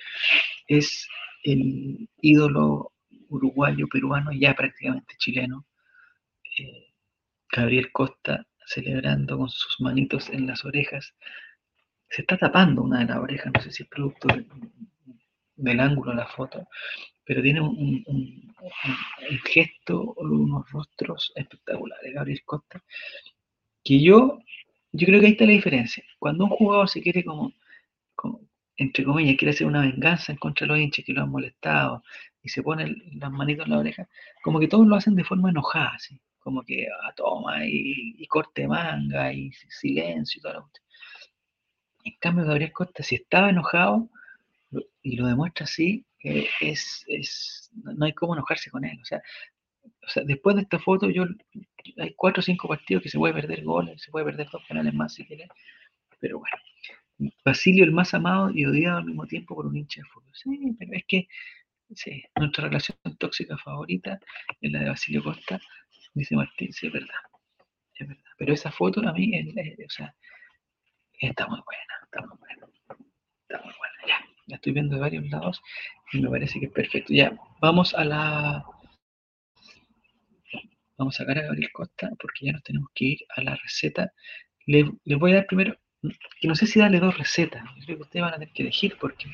Es 0.68 1.06
el 1.42 2.08
ídolo 2.22 2.94
uruguayo, 3.28 3.88
peruano, 3.88 4.32
ya 4.32 4.54
prácticamente 4.54 5.16
chileno, 5.18 5.66
eh, 6.58 6.94
Gabriel 7.52 7.92
Costa, 7.92 8.46
celebrando 8.64 9.36
con 9.36 9.50
sus 9.50 9.82
manitos 9.82 10.30
en 10.30 10.46
las 10.46 10.64
orejas. 10.64 11.14
Se 12.08 12.22
está 12.22 12.38
tapando 12.38 12.82
una 12.82 13.00
de 13.00 13.04
las 13.04 13.18
orejas, 13.18 13.52
no 13.52 13.60
sé 13.60 13.70
si 13.70 13.82
es 13.82 13.88
producto 13.90 14.28
del, 15.56 15.80
ángulo 15.80 16.12
de 16.12 16.18
la 16.18 16.26
foto, 16.26 16.68
pero 17.24 17.42
tiene 17.42 17.60
un, 17.60 18.04
un, 18.06 18.54
gesto, 19.44 20.14
unos 20.18 20.70
rostros 20.70 21.32
espectaculares, 21.34 22.14
Gabriel 22.14 22.42
Costa, 22.44 22.82
que 23.82 24.00
yo, 24.00 24.38
yo 24.92 25.06
creo 25.06 25.20
que 25.20 25.26
ahí 25.26 25.32
está 25.32 25.44
la 25.44 25.52
diferencia. 25.52 26.04
Cuando 26.18 26.44
un 26.44 26.50
jugador 26.50 26.88
se 26.88 27.02
quiere 27.02 27.24
como, 27.24 27.52
como 28.14 28.40
entre 28.76 29.04
comillas, 29.04 29.36
quiere 29.36 29.52
hacer 29.52 29.66
una 29.66 29.80
venganza 29.82 30.32
en 30.32 30.38
contra 30.38 30.66
de 30.66 30.72
los 30.72 30.78
hinchas 30.78 31.04
que 31.04 31.12
lo 31.12 31.22
han 31.22 31.30
molestado 31.30 32.02
y 32.42 32.48
se 32.48 32.62
pone 32.62 32.94
las 33.14 33.30
manitos 33.32 33.66
en 33.66 33.72
la 33.72 33.78
oreja, 33.78 34.08
como 34.42 34.60
que 34.60 34.68
todos 34.68 34.86
lo 34.86 34.96
hacen 34.96 35.16
de 35.16 35.24
forma 35.24 35.50
enojada, 35.50 35.92
así, 35.94 36.20
como 36.38 36.62
que 36.62 36.86
ah, 37.02 37.12
toma 37.16 37.66
y, 37.66 38.24
corte 38.28 38.68
manga 38.68 39.32
y 39.32 39.50
silencio 39.52 40.38
y 40.38 40.42
todo 40.42 40.52
lo 40.52 40.70
En 42.04 42.14
cambio, 42.20 42.44
Gabriel 42.44 42.72
Costa, 42.72 43.02
si 43.02 43.16
estaba 43.16 43.50
enojado 43.50 44.08
y 45.02 45.16
lo 45.16 45.26
demuestra 45.26 45.64
así, 45.64 46.04
eh, 46.22 46.48
es, 46.60 47.04
es, 47.08 47.70
no 47.74 48.04
hay 48.04 48.12
cómo 48.12 48.34
enojarse 48.34 48.70
con 48.70 48.84
él. 48.84 48.98
O 49.00 49.04
sea, 49.04 49.22
o 49.84 50.08
sea, 50.08 50.24
después 50.24 50.56
de 50.56 50.62
esta 50.62 50.78
foto, 50.78 51.10
yo 51.10 51.24
hay 51.98 52.14
cuatro 52.16 52.40
o 52.40 52.42
cinco 52.42 52.68
partidos 52.68 53.02
que 53.02 53.08
se 53.10 53.18
puede 53.18 53.34
perder 53.34 53.64
goles, 53.64 54.02
se 54.02 54.10
puede 54.10 54.26
perder 54.26 54.48
dos 54.50 54.62
penales 54.68 54.94
más 54.94 55.14
si 55.14 55.24
quiere, 55.24 55.48
pero 56.20 56.40
bueno, 56.40 56.56
Basilio 57.44 57.84
el 57.84 57.92
más 57.92 58.14
amado 58.14 58.50
y 58.50 58.64
odiado 58.66 58.98
al 58.98 59.04
mismo 59.04 59.26
tiempo 59.26 59.54
por 59.54 59.66
un 59.66 59.76
hincha 59.76 60.00
de 60.02 60.08
fútbol. 60.08 60.32
Sí, 60.34 60.76
pero 60.78 60.92
es 60.92 61.04
que 61.06 61.28
sí, 61.94 62.22
nuestra 62.36 62.64
relación 62.64 62.98
tóxica 63.18 63.56
favorita 63.58 64.18
es 64.60 64.72
la 64.72 64.80
de 64.80 64.88
Basilio 64.90 65.22
Costa, 65.22 65.60
dice 66.14 66.36
Martín, 66.36 66.72
sí, 66.72 66.88
es 66.88 66.92
verdad. 66.92 67.20
Es 67.94 68.08
verdad. 68.08 68.24
Pero 68.38 68.52
esa 68.52 68.70
foto 68.70 69.00
a 69.08 69.12
mí, 69.12 69.32
o 69.86 69.90
sea, 69.90 70.14
Está 71.20 71.46
muy 71.46 71.60
buena, 71.64 71.94
está 72.04 72.20
muy 72.20 72.38
buena. 72.38 72.66
Está 73.48 73.64
muy 73.64 73.74
buena. 73.78 73.95
La 74.46 74.56
estoy 74.56 74.72
viendo 74.72 74.94
de 74.94 75.00
varios 75.00 75.28
lados 75.28 75.60
y 76.12 76.20
me 76.20 76.30
parece 76.30 76.60
que 76.60 76.66
es 76.66 76.72
perfecto. 76.72 77.12
Ya, 77.12 77.36
vamos 77.60 77.94
a 77.94 78.04
la... 78.04 78.64
Vamos 80.98 81.14
a 81.16 81.18
sacar 81.18 81.38
a 81.38 81.42
Gabriel 81.42 81.70
Costa 81.72 82.10
porque 82.18 82.46
ya 82.46 82.52
nos 82.52 82.62
tenemos 82.62 82.88
que 82.94 83.04
ir 83.04 83.18
a 83.36 83.42
la 83.42 83.54
receta. 83.56 84.12
Le, 84.66 84.90
les 85.04 85.18
voy 85.18 85.32
a 85.32 85.36
dar 85.36 85.46
primero, 85.46 85.76
que 86.40 86.48
no 86.48 86.54
sé 86.54 86.66
si 86.66 86.78
darle 86.78 87.00
dos 87.00 87.18
recetas. 87.18 87.62
Yo 87.76 87.84
creo 87.84 87.96
que 87.98 88.02
ustedes 88.04 88.22
van 88.22 88.34
a 88.34 88.38
tener 88.38 88.54
que 88.54 88.62
elegir 88.62 88.96
porque 88.98 89.26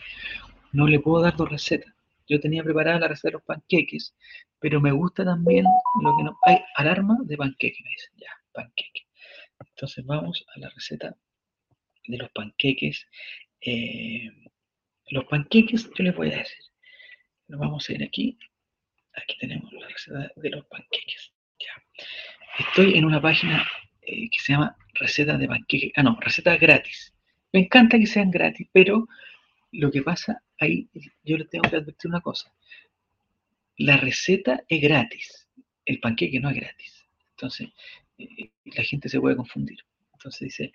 no 0.73 0.89
le 0.89 0.99
puedo 0.99 1.23
dar 1.23 1.37
dos 1.37 1.49
recetas. 1.49 1.93
Yo 2.29 2.41
tenía 2.41 2.65
preparada 2.65 2.99
la 2.99 3.09
receta 3.09 3.29
de 3.29 3.33
los 3.33 3.43
panqueques, 3.43 4.17
pero 4.59 4.81
me 4.81 4.93
gusta 4.93 5.25
también 5.25 5.67
lo 6.01 6.17
que 6.17 6.25
no... 6.25 6.39
Hay 6.47 6.59
alarma 6.77 7.19
de 7.25 7.37
panqueques, 7.37 7.81
me 7.85 7.91
dicen. 7.91 8.13
Ya, 8.17 8.31
panqueque. 8.53 9.03
Entonces 9.61 10.05
vamos 10.05 10.45
a 10.57 10.59
la 10.59 10.69
receta 10.71 11.17
de 12.07 12.17
los 12.17 12.31
panqueques. 12.31 13.07
Eh, 13.61 14.31
los 15.13 15.27
panqueques, 15.27 15.91
yo 15.95 16.05
les 16.05 16.17
voy 16.17 16.29
a 16.29 16.39
decir. 16.39 16.65
Nos 17.49 17.61
vamos 17.61 17.89
a 17.89 17.93
ir 17.93 18.03
aquí. 18.03 18.39
Aquí 19.15 19.37
tenemos 19.39 19.71
la 19.73 19.87
receta 19.89 20.33
de 20.37 20.51
los 20.51 20.65
panqueques. 20.67 21.33
Ya. 21.59 22.05
Estoy 22.59 22.97
en 22.97 23.05
una 23.05 23.21
página 23.21 23.67
eh, 24.01 24.31
que 24.31 24.41
se 24.41 24.55
llama 24.55 24.75
receta 24.95 25.37
de 25.37 25.47
panqueques. 25.47 25.93
Ah, 25.97 26.03
no, 26.03 26.19
receta 26.19 26.57
gratis. 26.57 27.13
Me 27.53 27.61
encanta 27.61 27.99
que 27.99 28.07
sean 28.07 28.31
gratis, 28.31 28.67
pero 28.73 29.07
lo 29.73 29.91
que 29.91 30.01
pasa 30.01 30.43
ahí, 30.59 30.89
yo 31.25 31.37
les 31.37 31.51
tengo 31.51 31.69
que 31.69 31.77
advertir 31.77 32.11
una 32.11 32.23
cosa. 32.23 32.51
La 33.77 33.99
receta 33.99 34.65
es 34.69 34.81
gratis, 34.81 35.49
el 35.85 36.01
panqueque 36.01 36.41
no 36.41 36.49
es 36.49 36.57
gratis. 36.57 37.07
Entonces, 37.33 37.69
eh, 38.17 38.51
la 38.65 38.83
gente 38.83 39.11
se 39.11 39.21
puede 39.21 39.37
confundir. 39.37 39.79
Entonces 40.15 40.41
dice, 40.41 40.73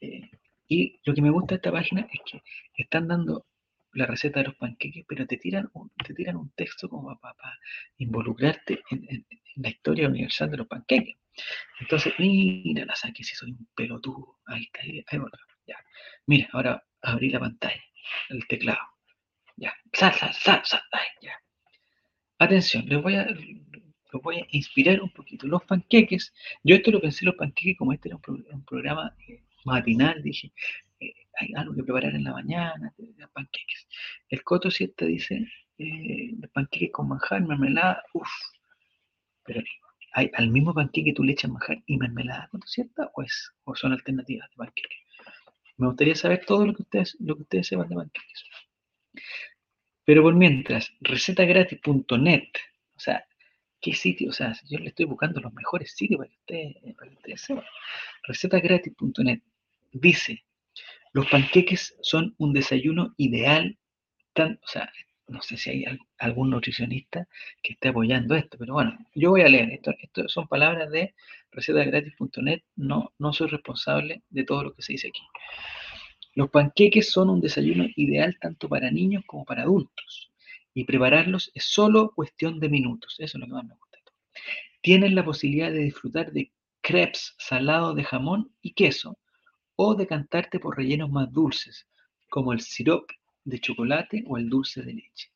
eh, 0.00 0.28
y 0.66 0.98
lo 1.04 1.14
que 1.14 1.22
me 1.22 1.30
gusta 1.30 1.54
de 1.54 1.56
esta 1.56 1.70
página 1.70 2.08
es 2.12 2.20
que 2.24 2.42
están 2.74 3.06
dando 3.06 3.46
la 3.96 4.06
receta 4.06 4.40
de 4.40 4.46
los 4.46 4.56
panqueques, 4.56 5.04
pero 5.08 5.26
te 5.26 5.36
tiran 5.36 5.68
un, 5.72 5.90
te 6.04 6.14
tiran 6.14 6.36
un 6.36 6.50
texto 6.50 6.88
como 6.88 7.18
para, 7.18 7.58
involucrarte 7.98 8.82
en, 8.90 9.26
la 9.56 9.70
historia 9.70 10.08
universal 10.08 10.50
de 10.50 10.58
los 10.58 10.66
panqueques. 10.66 11.16
Entonces, 11.80 12.12
mira, 12.18 12.84
la 12.84 12.94
saqué 12.94 13.24
si 13.24 13.34
soy 13.34 13.52
un 13.52 13.68
pelotudo. 13.74 14.38
Ahí 14.46 14.64
está, 14.64 14.80
ahí, 14.82 15.04
ahí 15.10 15.18
ya. 15.66 15.76
Mira, 16.26 16.48
ahora 16.52 16.84
abrí 17.02 17.30
la 17.30 17.40
pantalla, 17.40 17.82
el 18.28 18.46
teclado. 18.46 18.80
Ya, 19.56 19.74
sal, 19.92 20.12
sal, 20.14 20.34
sal, 20.34 20.62
sal, 20.64 20.82
ya. 21.22 21.40
Atención, 22.38 22.86
les 22.86 23.00
voy 23.00 23.16
a, 23.16 23.26
voy 24.22 24.38
a 24.38 24.46
inspirar 24.50 25.00
un 25.00 25.10
poquito. 25.10 25.46
Los 25.46 25.64
panqueques, 25.64 26.32
yo 26.62 26.76
esto 26.76 26.90
lo 26.90 27.00
pensé 27.00 27.24
los 27.24 27.36
panqueques 27.36 27.76
como 27.76 27.92
este 27.92 28.08
era 28.08 28.18
un, 28.28 28.64
programa 28.64 29.14
eh, 29.28 29.42
matinal, 29.64 30.22
dije, 30.22 30.52
hay 31.38 31.52
algo 31.56 31.74
que 31.74 31.82
preparar 31.82 32.14
en 32.14 32.24
la 32.24 32.32
mañana, 32.32 32.94
panqueques. 33.32 33.88
El 34.28 34.42
Coto 34.42 34.70
Siete 34.70 35.06
dice, 35.06 35.46
eh, 35.78 36.34
panqueques 36.52 36.90
con 36.92 37.08
manjar, 37.08 37.42
mermelada, 37.42 38.02
uff. 38.14 38.28
Pero 39.44 39.62
hay, 40.12 40.30
al 40.34 40.50
mismo 40.50 40.74
panqueque 40.74 41.12
tú 41.12 41.22
le 41.22 41.32
echas 41.32 41.50
manjar 41.50 41.82
y 41.86 41.96
mermelada, 41.96 42.48
Coto 42.50 42.66
Siete, 42.66 43.02
o, 43.14 43.24
o 43.64 43.74
son 43.74 43.92
alternativas 43.92 44.48
de 44.50 44.56
panqueques. 44.56 44.98
Me 45.76 45.88
gustaría 45.88 46.14
saber 46.14 46.44
todo 46.46 46.66
lo 46.66 46.74
que 46.74 46.82
ustedes, 46.82 47.16
lo 47.20 47.36
que 47.36 47.42
ustedes 47.42 47.66
sepan 47.68 47.88
de 47.88 47.96
panqueques. 47.96 48.44
Pero 50.04 50.22
por 50.22 50.34
mientras, 50.34 50.92
recetagratis.net, 51.00 52.48
o 52.94 53.00
sea, 53.00 53.26
¿qué 53.80 53.92
sitio? 53.92 54.30
O 54.30 54.32
sea, 54.32 54.54
yo 54.68 54.78
le 54.78 54.88
estoy 54.88 55.04
buscando 55.04 55.40
los 55.40 55.52
mejores 55.52 55.92
sitios 55.94 56.20
para 56.20 56.30
para 56.96 57.10
que 57.10 57.16
ustedes 57.16 57.40
sepan. 57.40 57.64
Recetagratis.net 58.22 59.40
dice, 59.92 60.45
los 61.16 61.30
panqueques 61.30 61.96
son 62.02 62.34
un 62.36 62.52
desayuno 62.52 63.14
ideal, 63.16 63.78
o 64.36 64.66
sea, 64.66 64.92
no 65.28 65.40
sé 65.40 65.56
si 65.56 65.70
hay 65.70 65.84
algún 66.18 66.50
nutricionista 66.50 67.26
que 67.62 67.72
esté 67.72 67.88
apoyando 67.88 68.34
esto, 68.34 68.58
pero 68.58 68.74
bueno, 68.74 68.98
yo 69.14 69.30
voy 69.30 69.40
a 69.40 69.48
leer 69.48 69.70
esto. 69.70 69.94
Esto 69.98 70.28
son 70.28 70.46
palabras 70.46 70.90
de 70.90 71.14
recetagratis.net, 71.52 72.60
no, 72.74 73.14
no 73.18 73.32
soy 73.32 73.48
responsable 73.48 74.24
de 74.28 74.44
todo 74.44 74.64
lo 74.64 74.74
que 74.74 74.82
se 74.82 74.92
dice 74.92 75.08
aquí. 75.08 75.22
Los 76.34 76.50
panqueques 76.50 77.10
son 77.10 77.30
un 77.30 77.40
desayuno 77.40 77.86
ideal 77.96 78.36
tanto 78.38 78.68
para 78.68 78.90
niños 78.90 79.24
como 79.26 79.46
para 79.46 79.62
adultos. 79.62 80.30
Y 80.74 80.84
prepararlos 80.84 81.50
es 81.54 81.64
solo 81.64 82.12
cuestión 82.14 82.60
de 82.60 82.68
minutos. 82.68 83.14
Eso 83.20 83.38
es 83.38 83.40
lo 83.40 83.46
que 83.46 83.52
más 83.54 83.64
me 83.64 83.74
gusta. 83.74 83.98
Tienen 84.82 85.14
la 85.14 85.24
posibilidad 85.24 85.72
de 85.72 85.78
disfrutar 85.78 86.30
de 86.32 86.52
crepes 86.82 87.34
salados 87.38 87.96
de 87.96 88.04
jamón 88.04 88.52
y 88.60 88.74
queso 88.74 89.18
o 89.76 89.94
de 89.94 90.06
cantarte 90.06 90.58
por 90.58 90.76
rellenos 90.76 91.10
más 91.10 91.30
dulces, 91.32 91.86
como 92.28 92.52
el 92.52 92.60
sirope 92.60 93.14
de 93.44 93.60
chocolate 93.60 94.24
o 94.26 94.38
el 94.38 94.48
dulce 94.48 94.82
de 94.82 94.94
leche. 94.94 95.30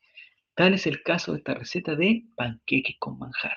Tal 0.55 0.75
es 0.75 0.87
el 0.87 1.03
caso 1.03 1.33
de 1.33 1.39
esta 1.39 1.55
receta 1.55 1.95
de 1.95 2.25
panqueques 2.35 2.97
con 2.99 3.19
manjar, 3.19 3.57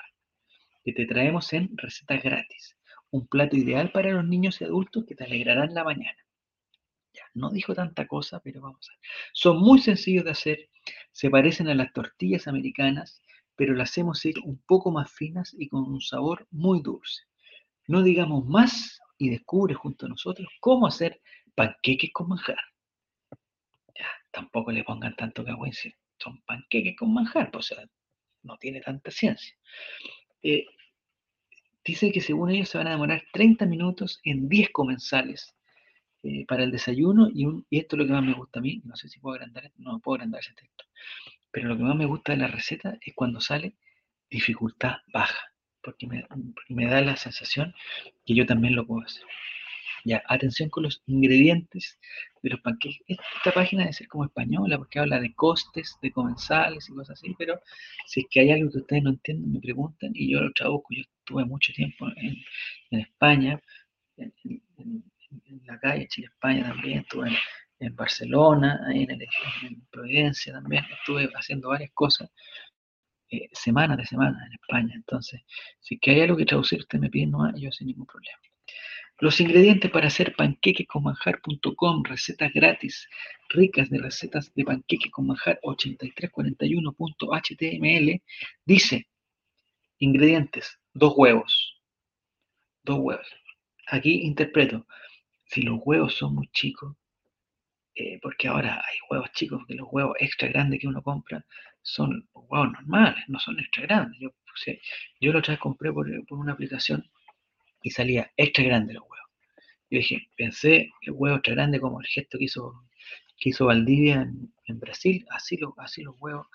que 0.83 0.93
te 0.93 1.05
traemos 1.05 1.51
en 1.53 1.75
receta 1.77 2.17
gratis. 2.17 2.77
Un 3.09 3.27
plato 3.27 3.55
ideal 3.55 3.91
para 3.91 4.11
los 4.11 4.25
niños 4.25 4.61
y 4.61 4.65
adultos 4.65 5.05
que 5.05 5.15
te 5.15 5.23
alegrarán 5.23 5.73
la 5.73 5.83
mañana. 5.83 6.17
Ya, 7.13 7.23
no 7.33 7.51
dijo 7.51 7.75
tanta 7.75 8.07
cosa, 8.07 8.39
pero 8.39 8.61
vamos 8.61 8.89
a 8.89 8.93
ver. 8.93 8.99
Son 9.33 9.59
muy 9.59 9.79
sencillos 9.79 10.25
de 10.25 10.31
hacer, 10.31 10.69
se 11.11 11.29
parecen 11.29 11.67
a 11.67 11.75
las 11.75 11.93
tortillas 11.93 12.47
americanas, 12.47 13.21
pero 13.55 13.73
las 13.73 13.97
hemos 13.97 14.23
hecho 14.25 14.41
un 14.43 14.57
poco 14.65 14.91
más 14.91 15.11
finas 15.11 15.55
y 15.57 15.67
con 15.67 15.83
un 15.83 16.01
sabor 16.01 16.47
muy 16.51 16.81
dulce. 16.81 17.23
No 17.87 18.01
digamos 18.01 18.45
más 18.45 18.99
y 19.17 19.29
descubre 19.29 19.73
junto 19.73 20.05
a 20.05 20.09
nosotros 20.09 20.47
cómo 20.59 20.87
hacer 20.87 21.21
panqueques 21.55 22.11
con 22.13 22.29
manjar. 22.29 22.59
Ya, 23.95 24.07
tampoco 24.31 24.71
le 24.71 24.83
pongan 24.83 25.15
tanto 25.15 25.43
cagüense. 25.45 25.95
Son 26.17 26.41
panqueques 26.41 26.95
con 26.97 27.13
manjar, 27.13 27.51
pues, 27.51 27.71
o 27.71 27.75
sea, 27.75 27.85
no 28.43 28.57
tiene 28.57 28.81
tanta 28.81 29.11
ciencia. 29.11 29.55
Eh, 30.41 30.65
dice 31.83 32.11
que 32.11 32.21
según 32.21 32.51
ellos 32.51 32.69
se 32.69 32.77
van 32.77 32.87
a 32.87 32.91
demorar 32.91 33.23
30 33.31 33.65
minutos 33.65 34.19
en 34.23 34.47
10 34.49 34.69
comensales 34.71 35.55
eh, 36.23 36.45
para 36.45 36.63
el 36.63 36.71
desayuno 36.71 37.29
y, 37.33 37.45
esto 37.77 37.95
es 37.95 37.99
lo 37.99 38.05
que 38.05 38.13
más 38.13 38.23
me 38.23 38.33
gusta 38.33 38.59
a 38.59 38.61
mí, 38.61 38.81
no 38.85 38.95
sé 38.95 39.09
si 39.09 39.19
puedo 39.19 39.35
agrandar, 39.35 39.71
no 39.77 39.99
puedo 39.99 40.15
agrandar 40.15 40.41
ese 40.41 40.53
texto, 40.53 40.85
pero 41.51 41.67
lo 41.67 41.77
que 41.77 41.83
más 41.83 41.95
me 41.95 42.05
gusta 42.05 42.31
de 42.31 42.39
la 42.39 42.47
receta 42.47 42.97
es 43.01 43.13
cuando 43.13 43.41
sale 43.41 43.75
dificultad 44.29 44.97
baja, 45.11 45.52
porque 45.83 46.07
me, 46.07 46.85
da 46.87 47.01
la 47.01 47.15
sensación 47.15 47.73
que 48.25 48.35
yo 48.35 48.45
también 48.45 48.75
lo 48.75 48.85
puedo 48.85 49.05
hacer. 49.05 49.23
Ya, 50.05 50.21
atención 50.27 50.69
con 50.69 50.83
los 50.83 51.01
ingredientes 51.07 51.97
de 52.41 52.49
los 52.49 52.59
panqueques. 52.59 53.01
Esta 53.07 53.53
página 53.53 53.83
debe 53.83 53.93
ser 53.93 54.07
como 54.07 54.25
española 54.25 54.77
porque 54.77 54.99
habla 54.99 55.19
de 55.19 55.33
costes, 55.33 55.97
de 56.01 56.11
comensales 56.11 56.89
y 56.89 56.93
cosas 56.93 57.17
así, 57.17 57.33
pero 57.37 57.61
si 58.05 58.21
es 58.21 58.25
que 58.29 58.41
hay 58.41 58.51
algo 58.51 58.69
que 58.69 58.79
ustedes 58.79 59.03
no 59.03 59.11
entienden, 59.11 59.53
me 59.53 59.59
preguntan 59.59 60.11
y 60.13 60.31
yo 60.31 60.41
lo 60.41 60.51
traduzco. 60.51 60.87
Yo 60.91 61.01
estuve 61.01 61.45
mucho 61.45 61.71
tiempo 61.73 62.07
en, 62.17 62.99
España, 62.99 63.61
en, 64.17 64.33
la 65.65 65.79
calle 65.79 66.07
Chile-España 66.07 66.63
también, 66.67 66.99
estuve 66.99 67.31
en, 67.79 67.95
Barcelona, 67.95 68.79
en, 68.93 69.09
en, 69.09 69.81
Providencia 69.89 70.53
también, 70.53 70.83
estuve 70.99 71.29
haciendo 71.33 71.69
varias 71.69 71.91
cosas, 71.93 72.29
eh, 73.33 73.49
semanas 73.51 73.97
de 73.97 74.05
semana 74.05 74.45
en 74.45 74.53
España. 74.53 74.93
Entonces, 74.95 75.41
si 75.79 75.97
que 75.97 76.11
hay 76.11 76.21
algo 76.21 76.37
que 76.37 76.45
traducir, 76.45 76.79
usted 76.79 76.99
me 76.99 77.09
pide, 77.09 77.25
no 77.27 77.51
yo 77.57 77.71
sin 77.71 77.87
ningún 77.87 78.05
problema. 78.05 78.37
Los 79.19 79.39
ingredientes 79.39 79.89
para 79.89 80.07
hacer 80.07 80.35
panqueques 80.35 80.85
con 80.87 81.03
manjar.com, 81.03 82.03
recetas 82.03 82.51
gratis, 82.53 83.07
ricas 83.49 83.89
de 83.89 83.99
recetas 83.99 84.53
de 84.53 84.65
panqueques 84.65 85.11
con 85.11 85.27
manjar 85.27 85.59
8341.html, 85.63 88.21
dice, 88.65 89.07
ingredientes, 89.97 90.77
dos 90.93 91.13
huevos, 91.15 91.81
dos 92.83 92.99
huevos. 92.99 93.27
Aquí 93.87 94.21
interpreto, 94.21 94.85
si 95.45 95.63
los 95.63 95.79
huevos 95.83 96.13
son 96.13 96.35
muy 96.35 96.49
chicos, 96.49 96.95
eh, 97.95 98.19
porque 98.21 98.47
ahora 98.47 98.75
hay 98.75 98.97
huevos 99.09 99.31
chicos, 99.33 99.63
que 99.67 99.73
los 99.73 99.87
huevos 99.91 100.15
extra 100.19 100.49
grandes 100.49 100.79
que 100.79 100.87
uno 100.87 101.01
compra 101.01 101.43
son 101.83 102.27
huevos 102.33 102.71
normales, 102.71 103.23
no 103.27 103.39
son 103.39 103.59
extra 103.59 103.83
grandes. 103.83 104.19
Yo, 104.19 104.29
yo 105.19 105.33
la 105.33 105.39
otra 105.39 105.53
vez 105.53 105.59
compré 105.59 105.91
por, 105.91 106.07
una 106.31 106.53
aplicación 106.53 107.05
y 107.83 107.91
salía 107.91 108.31
extra 108.37 108.63
grande 108.63 108.93
los 108.93 109.03
huevos. 109.03 109.29
Yo 109.89 109.99
dije, 109.99 110.27
pensé 110.35 110.89
el 111.01 111.11
huevo 111.11 111.35
extra 111.35 111.53
grande 111.53 111.79
como 111.79 111.99
el 112.01 112.07
gesto 112.07 112.37
que 112.37 112.45
hizo, 112.45 112.73
que 113.37 113.49
hizo 113.49 113.65
Valdivia 113.65 114.21
en, 114.65 114.79
Brasil, 114.79 115.25
así, 115.29 115.57
lo, 115.57 115.75
así 115.77 116.01
los 116.03 116.15
huevos, 116.19 116.47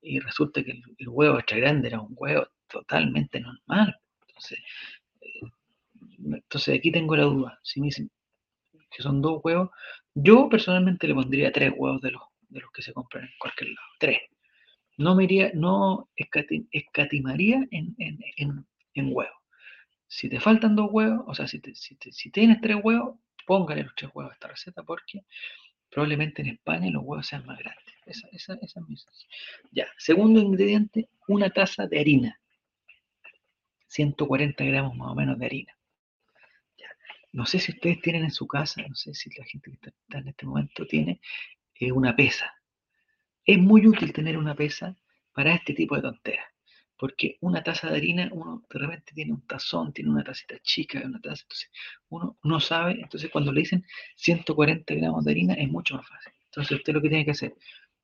y 0.00 0.20
resulta 0.20 0.62
que 0.62 0.70
el, 0.70 1.08
huevo 1.08 1.38
extra 1.38 1.58
grande 1.58 1.88
era 1.88 2.00
un 2.00 2.14
huevo 2.16 2.46
totalmente 2.68 3.40
normal. 3.40 3.98
Entonces, 4.28 4.58
eh, 5.20 5.40
entonces 6.24 6.78
aquí 6.78 6.90
tengo 6.90 7.16
la 7.16 7.24
duda. 7.24 7.58
Si 7.62 7.80
me 7.80 7.88
dicen, 7.88 8.10
que 8.90 9.02
son 9.02 9.20
dos 9.20 9.40
huevos, 9.44 9.70
yo 10.14 10.48
personalmente 10.48 11.06
le 11.08 11.14
pondría 11.14 11.52
tres 11.52 11.72
huevos 11.76 12.00
de 12.00 12.12
los, 12.12 12.22
de 12.48 12.60
los 12.60 12.70
que 12.70 12.82
se 12.82 12.92
compran 12.92 13.24
en 13.24 13.30
cualquier 13.38 13.70
lado. 13.70 13.88
Tres. 13.98 14.18
No 14.96 15.14
me 15.14 15.24
iría, 15.24 15.50
no 15.54 16.08
escatimaría 16.16 17.66
en, 17.70 17.94
en, 17.98 18.66
en, 18.94 19.08
huevos. 19.12 19.34
Si 20.06 20.28
te 20.28 20.40
faltan 20.40 20.74
dos 20.74 20.88
huevos, 20.90 21.24
o 21.26 21.34
sea, 21.34 21.46
si, 21.46 21.60
si, 21.74 22.30
tienes 22.30 22.60
tres 22.60 22.78
huevos, 22.82 23.18
póngale 23.46 23.82
los 23.82 23.94
tres 23.94 24.10
huevos 24.14 24.32
a 24.32 24.34
esta 24.34 24.48
receta 24.48 24.82
porque 24.82 25.24
probablemente 25.90 26.42
en 26.42 26.48
España 26.48 26.90
los 26.90 27.02
huevos 27.04 27.26
sean 27.26 27.44
más 27.44 27.58
grandes. 27.58 27.94
Esa, 28.06 28.28
esa, 28.32 28.54
esa 28.62 28.80
es 28.80 28.88
mi 28.88 28.96
Ya, 29.72 29.86
segundo 29.98 30.40
ingrediente, 30.40 31.08
una 31.28 31.50
taza 31.50 31.86
de 31.86 32.00
harina. 32.00 32.40
140 33.88 34.64
gramos 34.64 34.96
más 34.96 35.10
o 35.10 35.14
menos 35.14 35.38
de 35.38 35.46
harina. 35.46 35.76
No 37.36 37.44
sé 37.44 37.58
si 37.58 37.72
ustedes 37.72 38.00
tienen 38.00 38.24
en 38.24 38.30
su 38.30 38.46
casa, 38.46 38.80
no 38.88 38.94
sé 38.94 39.12
si 39.12 39.28
la 39.36 39.44
gente 39.44 39.70
que 39.70 39.90
está 39.90 40.18
en 40.18 40.28
este 40.28 40.46
momento 40.46 40.86
tiene 40.86 41.20
eh, 41.74 41.92
una 41.92 42.16
pesa. 42.16 42.50
Es 43.46 43.58
muy 43.58 43.86
útil 43.86 44.12
tener 44.12 44.36
una 44.36 44.56
pesa 44.56 44.96
para 45.32 45.54
este 45.54 45.72
tipo 45.72 45.94
de 45.94 46.02
tonteras. 46.02 46.46
Porque 46.98 47.36
una 47.40 47.62
taza 47.62 47.88
de 47.88 47.96
harina, 47.96 48.28
uno 48.32 48.64
de 48.68 48.78
repente 48.78 49.12
tiene 49.14 49.32
un 49.32 49.46
tazón, 49.46 49.92
tiene 49.92 50.10
una 50.10 50.24
tacita 50.24 50.58
chica, 50.62 51.00
una 51.04 51.20
taza, 51.20 51.42
entonces 51.44 51.70
uno 52.08 52.36
no 52.42 52.58
sabe, 52.58 53.00
entonces 53.00 53.30
cuando 53.30 53.52
le 53.52 53.60
dicen 53.60 53.84
140 54.16 54.94
gramos 54.94 55.24
de 55.24 55.30
harina 55.30 55.54
es 55.54 55.68
mucho 55.68 55.94
más 55.94 56.08
fácil. 56.08 56.32
Entonces 56.46 56.78
usted 56.78 56.92
lo 56.94 57.02
que 57.02 57.08
tiene 57.08 57.24
que 57.24 57.30
hacer, 57.32 57.54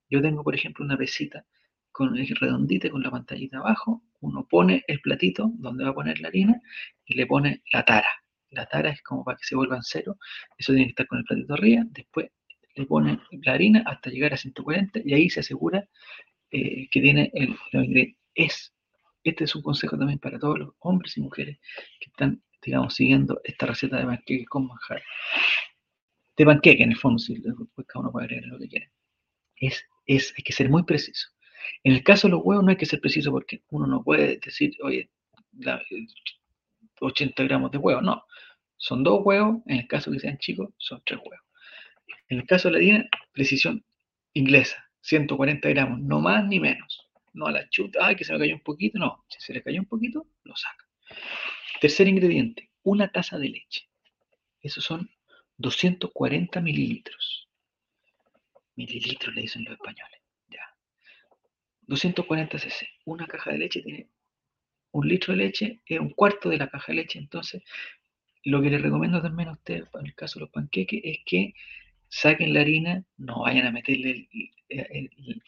yo 0.09 0.23
tengo 0.23 0.45
por 0.45 0.55
ejemplo 0.55 0.85
una 0.85 0.97
pesita 0.97 1.45
con 1.91 2.17
el 2.17 2.29
redondita 2.37 2.89
con 2.91 3.03
la 3.03 3.11
pantallita 3.11 3.59
abajo, 3.59 4.03
uno 4.21 4.47
pone 4.49 4.85
el 4.87 5.01
platito 5.01 5.51
donde 5.57 5.85
va 5.85 5.91
a 5.91 5.95
poner 5.95 6.21
la 6.21 6.29
harina 6.29 6.61
y 7.05 7.15
le 7.15 7.27
pone 7.27 7.63
la 7.73 7.85
tara. 7.85 8.11
La 8.51 8.67
tara 8.67 8.91
es 8.91 9.03
como 9.03 9.25
para 9.25 9.39
que 9.39 9.45
se 9.45 9.57
vuelva 9.57 9.77
en 9.77 9.83
cero, 9.83 10.19
eso 10.59 10.73
tiene 10.73 10.87
que 10.87 10.91
estar 10.91 11.07
con 11.09 11.19
el 11.19 11.25
platito 11.25 11.55
arriba, 11.55 11.83
después 11.91 12.31
le 12.75 12.87
pone 12.87 13.21
la 13.31 13.53
harina 13.53 13.83
hasta 13.87 14.11
llegar 14.11 14.33
a 14.35 14.37
140 14.37 15.01
y 15.05 15.15
ahí 15.15 15.31
se 15.31 15.41
asegura 15.41 15.89
eh, 16.51 16.89
que 16.91 17.01
tiene 17.01 17.31
el, 17.35 17.57
ingredientes. 17.73 18.17
Es 18.35 18.73
este 19.25 19.45
es 19.45 19.55
un 19.55 19.63
consejo 19.63 19.97
también 19.97 20.19
para 20.19 20.39
todos 20.39 20.59
los 20.59 20.75
hombres 20.81 21.17
y 21.17 21.21
mujeres 21.21 21.59
que 22.01 22.11
están, 22.11 22.43
digamos, 22.61 22.95
siguiendo 22.95 23.41
esta 23.45 23.67
receta 23.67 23.99
de 23.99 24.05
panqueque 24.05 24.45
con 24.47 24.67
manjar. 24.67 25.03
De 26.37 26.45
panqueque, 26.45 26.83
en 26.83 26.91
el 26.91 26.97
fondo, 26.97 27.19
si 27.19 27.35
después 27.35 27.87
cada 27.87 28.01
uno 28.01 28.13
puede 28.13 28.27
agregar 28.27 28.49
lo 28.49 28.59
que 28.59 28.69
quiera. 28.69 28.91
Es, 29.57 29.85
es, 30.07 30.35
hay 30.37 30.43
que 30.43 30.53
ser 30.53 30.69
muy 30.69 30.83
preciso. 30.83 31.29
En 31.85 31.93
el 31.93 32.03
caso 32.03 32.27
de 32.27 32.33
los 32.33 32.43
huevos 32.43 32.65
no 32.65 32.71
hay 32.71 32.77
que 32.77 32.87
ser 32.87 33.01
preciso 33.01 33.31
porque 33.31 33.63
uno 33.71 33.87
no 33.87 34.03
puede 34.03 34.39
decir, 34.39 34.75
oye, 34.83 35.09
80 37.01 37.45
gramos 37.45 37.71
de 37.71 37.79
huevo. 37.79 38.01
No, 38.01 38.25
son 38.77 39.05
dos 39.05 39.21
huevos, 39.25 39.63
en 39.67 39.79
el 39.79 39.87
caso 39.87 40.11
que 40.11 40.19
sean 40.19 40.39
chicos, 40.39 40.71
son 40.79 41.01
tres 41.05 41.21
huevos. 41.21 41.47
En 42.33 42.39
el 42.39 42.47
caso 42.47 42.69
de 42.69 42.73
la 42.73 42.79
harina, 42.79 43.11
precisión 43.33 43.85
inglesa, 44.33 44.91
140 45.03 45.69
gramos, 45.69 46.01
no 46.01 46.19
más 46.19 46.43
ni 46.47 46.61
menos 46.61 47.07
no 47.35 47.47
a 47.47 47.53
la 47.53 47.69
chuta, 47.69 48.07
ay, 48.07 48.17
que 48.17 48.25
se 48.25 48.33
me 48.33 48.39
cayó 48.39 48.55
un 48.55 48.63
poquito, 48.63 48.99
no, 48.99 49.23
si 49.29 49.39
se 49.39 49.53
le 49.53 49.63
cayó 49.63 49.81
un 49.81 49.87
poquito, 49.87 50.27
lo 50.45 50.57
saca. 50.57 50.89
Tercer 51.79 52.09
ingrediente, 52.09 52.71
una 52.85 53.13
taza 53.13 53.39
de 53.39 53.51
leche. 53.51 53.87
Esos 54.63 54.83
son 54.83 55.11
240 55.59 56.59
mililitros. 56.63 57.51
Mililitros 58.77 59.35
le 59.35 59.43
dicen 59.43 59.65
los 59.65 59.75
españoles. 59.75 60.21
Ya. 60.49 60.75
240 61.83 62.59
cc. 62.59 62.89
Una 63.05 63.27
caja 63.27 63.53
de 63.53 63.59
leche 63.59 63.83
tiene 63.83 64.09
un 64.93 65.07
litro 65.07 65.35
de 65.35 65.39
leche, 65.39 65.83
es 65.85 66.01
un 66.01 66.09
cuarto 66.09 66.49
de 66.49 66.57
la 66.57 66.71
caja 66.71 66.93
de 66.93 66.95
leche. 66.95 67.19
Entonces, 67.19 67.63
lo 68.45 68.63
que 68.63 68.71
le 68.71 68.79
recomiendo 68.79 69.21
también 69.21 69.51
a 69.51 69.53
usted, 69.53 69.85
en 70.01 70.07
el 70.07 70.15
caso 70.15 70.39
de 70.39 70.47
los 70.47 70.51
panqueques, 70.51 71.03
es 71.05 71.19
que 71.27 71.53
saquen 72.13 72.53
la 72.53 72.61
harina, 72.61 73.03
no 73.17 73.41
vayan 73.41 73.67
a 73.67 73.73
meterle 73.73 74.29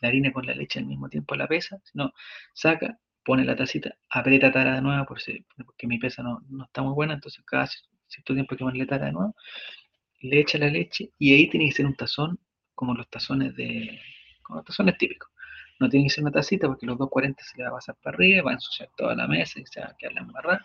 la 0.00 0.08
harina 0.08 0.32
con 0.32 0.46
la 0.46 0.54
leche 0.54 0.78
al 0.78 0.86
mismo 0.86 1.10
tiempo 1.10 1.34
a 1.34 1.36
la 1.36 1.46
pesa, 1.46 1.78
sino 1.84 2.12
saca, 2.54 2.98
pone 3.22 3.44
la 3.44 3.54
tacita, 3.54 3.94
aprieta 4.08 4.50
tara 4.50 4.76
de 4.76 4.80
nuevo, 4.80 5.04
porque 5.04 5.86
mi 5.86 5.98
pesa 5.98 6.22
no, 6.22 6.40
está 6.64 6.80
muy 6.80 6.94
buena, 6.94 7.14
entonces 7.14 7.44
cada 7.44 7.66
cierto 7.66 8.32
tiempo 8.32 8.54
hay 8.54 8.56
que 8.56 8.64
ponerle 8.64 8.86
tara 8.86 9.06
de 9.06 9.12
nuevo, 9.12 9.36
le 10.22 10.40
echa 10.40 10.56
la 10.56 10.68
leche 10.68 11.10
y 11.18 11.34
ahí 11.34 11.50
tiene 11.50 11.66
que 11.66 11.72
ser 11.72 11.84
un 11.84 11.96
tazón 11.96 12.40
como 12.74 12.94
los 12.94 13.10
tazones 13.10 13.54
de, 13.56 14.00
como 14.42 14.60
los 14.60 14.64
tazones 14.64 14.96
típicos. 14.96 15.28
No 15.80 15.90
tiene 15.90 16.06
que 16.06 16.14
ser 16.14 16.24
una 16.24 16.32
tacita 16.32 16.66
porque 16.66 16.86
los 16.86 16.96
240 16.96 17.44
se 17.44 17.58
le 17.58 17.64
va 17.64 17.70
a 17.70 17.74
pasar 17.74 17.96
para 18.02 18.16
arriba, 18.16 18.42
va 18.42 18.50
a 18.52 18.54
ensuciar 18.54 18.88
toda 18.96 19.14
la 19.14 19.26
mesa 19.26 19.60
y 19.60 19.66
se 19.66 19.80
va 19.80 19.88
a 19.88 19.96
quedar 19.98 20.14
la 20.14 20.20
embarrada. 20.20 20.64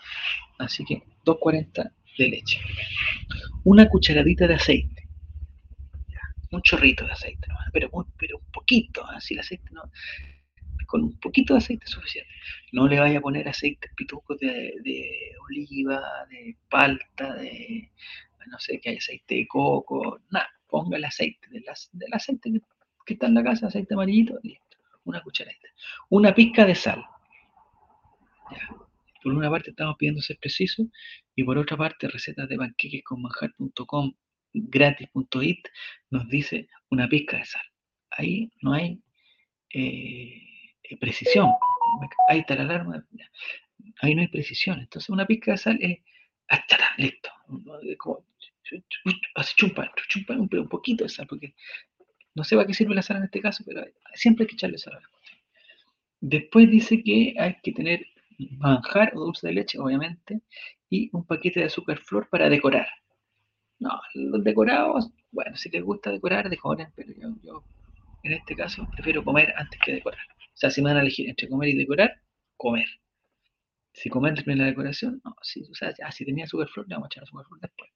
Así 0.59 0.85
que 0.85 1.03
240 1.25 1.91
de 2.17 2.29
leche. 2.29 2.59
Una 3.65 3.89
cucharadita 3.89 4.47
de 4.47 4.53
aceite 4.53 5.08
un 6.51 6.61
chorrito 6.61 7.05
de 7.05 7.11
aceite, 7.11 7.47
pero, 7.71 7.89
pero 8.17 8.37
un 8.37 8.51
poquito, 8.51 9.05
así 9.05 9.33
el 9.33 9.41
aceite 9.41 9.69
no, 9.71 9.83
con 10.87 11.03
un 11.03 11.19
poquito 11.19 11.53
de 11.53 11.59
aceite 11.59 11.85
es 11.85 11.91
suficiente. 11.91 12.31
No 12.71 12.87
le 12.87 12.99
vaya 12.99 13.19
a 13.19 13.21
poner 13.21 13.47
aceite 13.47 13.89
pitucos 13.95 14.39
de, 14.39 14.73
de, 14.83 15.31
oliva, 15.47 16.01
de 16.29 16.57
palta, 16.69 17.35
de 17.35 17.91
no 18.47 18.59
sé, 18.59 18.79
que 18.79 18.89
hay 18.89 18.97
aceite 18.97 19.35
de 19.35 19.47
coco, 19.47 20.21
nada, 20.31 20.49
ponga 20.67 20.97
el 20.97 21.05
aceite, 21.05 21.47
del, 21.49 21.63
del 21.91 22.13
aceite 22.13 22.51
que, 23.05 23.13
está 23.13 23.27
en 23.27 23.35
la 23.35 23.43
casa, 23.43 23.67
aceite 23.67 23.93
amarillito, 23.93 24.39
listo, 24.43 24.77
una 25.03 25.21
cucharadita. 25.21 25.67
Una 26.09 26.33
pizca 26.33 26.65
de 26.65 26.75
sal. 26.75 27.03
Por 29.21 29.33
una 29.33 29.49
parte 29.49 29.71
estamos 29.71 29.97
pidiendo 29.97 30.21
ser 30.21 30.37
precisos 30.39 30.87
y 31.35 31.43
por 31.43 31.57
otra 31.57 31.77
parte 31.77 32.07
recetas 32.07 32.47
de 32.49 32.57
panqueques 32.57 33.03
con 33.03 33.21
manjar.com 33.21 34.13
gratis.it 34.53 35.67
nos 36.09 36.27
dice 36.29 36.67
una 36.89 37.07
pizca 37.07 37.37
de 37.37 37.45
sal. 37.45 37.61
Ahí 38.11 38.51
no 38.61 38.73
hay 38.73 39.01
eh, 39.73 40.41
precisión. 40.99 41.49
Ahí 42.27 42.39
está 42.39 42.55
la 42.55 42.63
alarma. 42.63 43.05
Ahí 44.01 44.15
no 44.15 44.21
hay 44.21 44.27
precisión. 44.27 44.79
Entonces 44.79 45.09
una 45.09 45.25
pizca 45.25 45.51
de 45.51 45.57
sal 45.57 45.77
es 45.81 45.99
hasta 46.47 46.77
listo. 46.97 47.29
Así 49.35 49.55
chumpa, 49.55 49.91
chumpa 50.07 50.33
un, 50.35 50.49
un 50.51 50.69
poquito 50.69 51.03
de 51.03 51.09
sal, 51.09 51.27
porque 51.27 51.55
no 52.35 52.43
sé 52.43 52.55
para 52.55 52.67
qué 52.67 52.73
sirve 52.73 52.95
la 52.95 53.01
sal 53.01 53.17
en 53.17 53.23
este 53.23 53.41
caso, 53.41 53.63
pero 53.65 53.85
siempre 54.13 54.43
hay 54.43 54.47
que 54.47 54.55
echarle 54.55 54.77
sal. 54.77 54.99
Después 56.21 56.69
dice 56.69 57.01
que 57.03 57.33
hay 57.37 57.57
que 57.63 57.71
tener 57.71 58.05
manjar 58.57 59.11
o 59.15 59.21
dulce 59.21 59.47
de 59.47 59.53
leche, 59.53 59.79
obviamente, 59.79 60.41
y 60.89 61.09
un 61.13 61.25
paquete 61.25 61.61
de 61.61 61.67
azúcar 61.67 61.99
flor 61.99 62.27
para 62.29 62.49
decorar. 62.49 62.87
No, 63.79 63.91
los 64.13 64.43
decorados, 64.43 65.09
bueno, 65.31 65.55
si 65.55 65.69
les 65.69 65.83
gusta 65.83 66.11
decorar, 66.11 66.49
decoren, 66.49 66.91
pero 66.95 67.13
yo, 67.41 67.63
en 68.23 68.33
este 68.33 68.55
caso 68.55 68.87
prefiero 68.91 69.23
comer 69.23 69.53
antes 69.55 69.79
que 69.79 69.93
decorar. 69.93 70.19
O 70.39 70.57
sea, 70.57 70.69
si 70.69 70.81
me 70.81 70.89
van 70.89 70.97
a 70.97 71.01
elegir 71.01 71.29
entre 71.29 71.47
comer 71.47 71.69
y 71.69 71.77
decorar, 71.77 72.21
comer. 72.57 72.87
Si 73.93 74.09
comer 74.09 74.35
después 74.35 74.57
la 74.57 74.65
decoración, 74.65 75.21
no, 75.23 75.35
si, 75.41 75.63
o 75.63 75.73
sea, 75.73 75.93
si 76.11 76.25
tenía 76.25 76.45
flor, 76.47 76.69
le 76.87 76.95
vamos 76.95 77.05
a 77.05 77.07
echar 77.07 77.27
flor 77.27 77.45
después. 77.61 77.91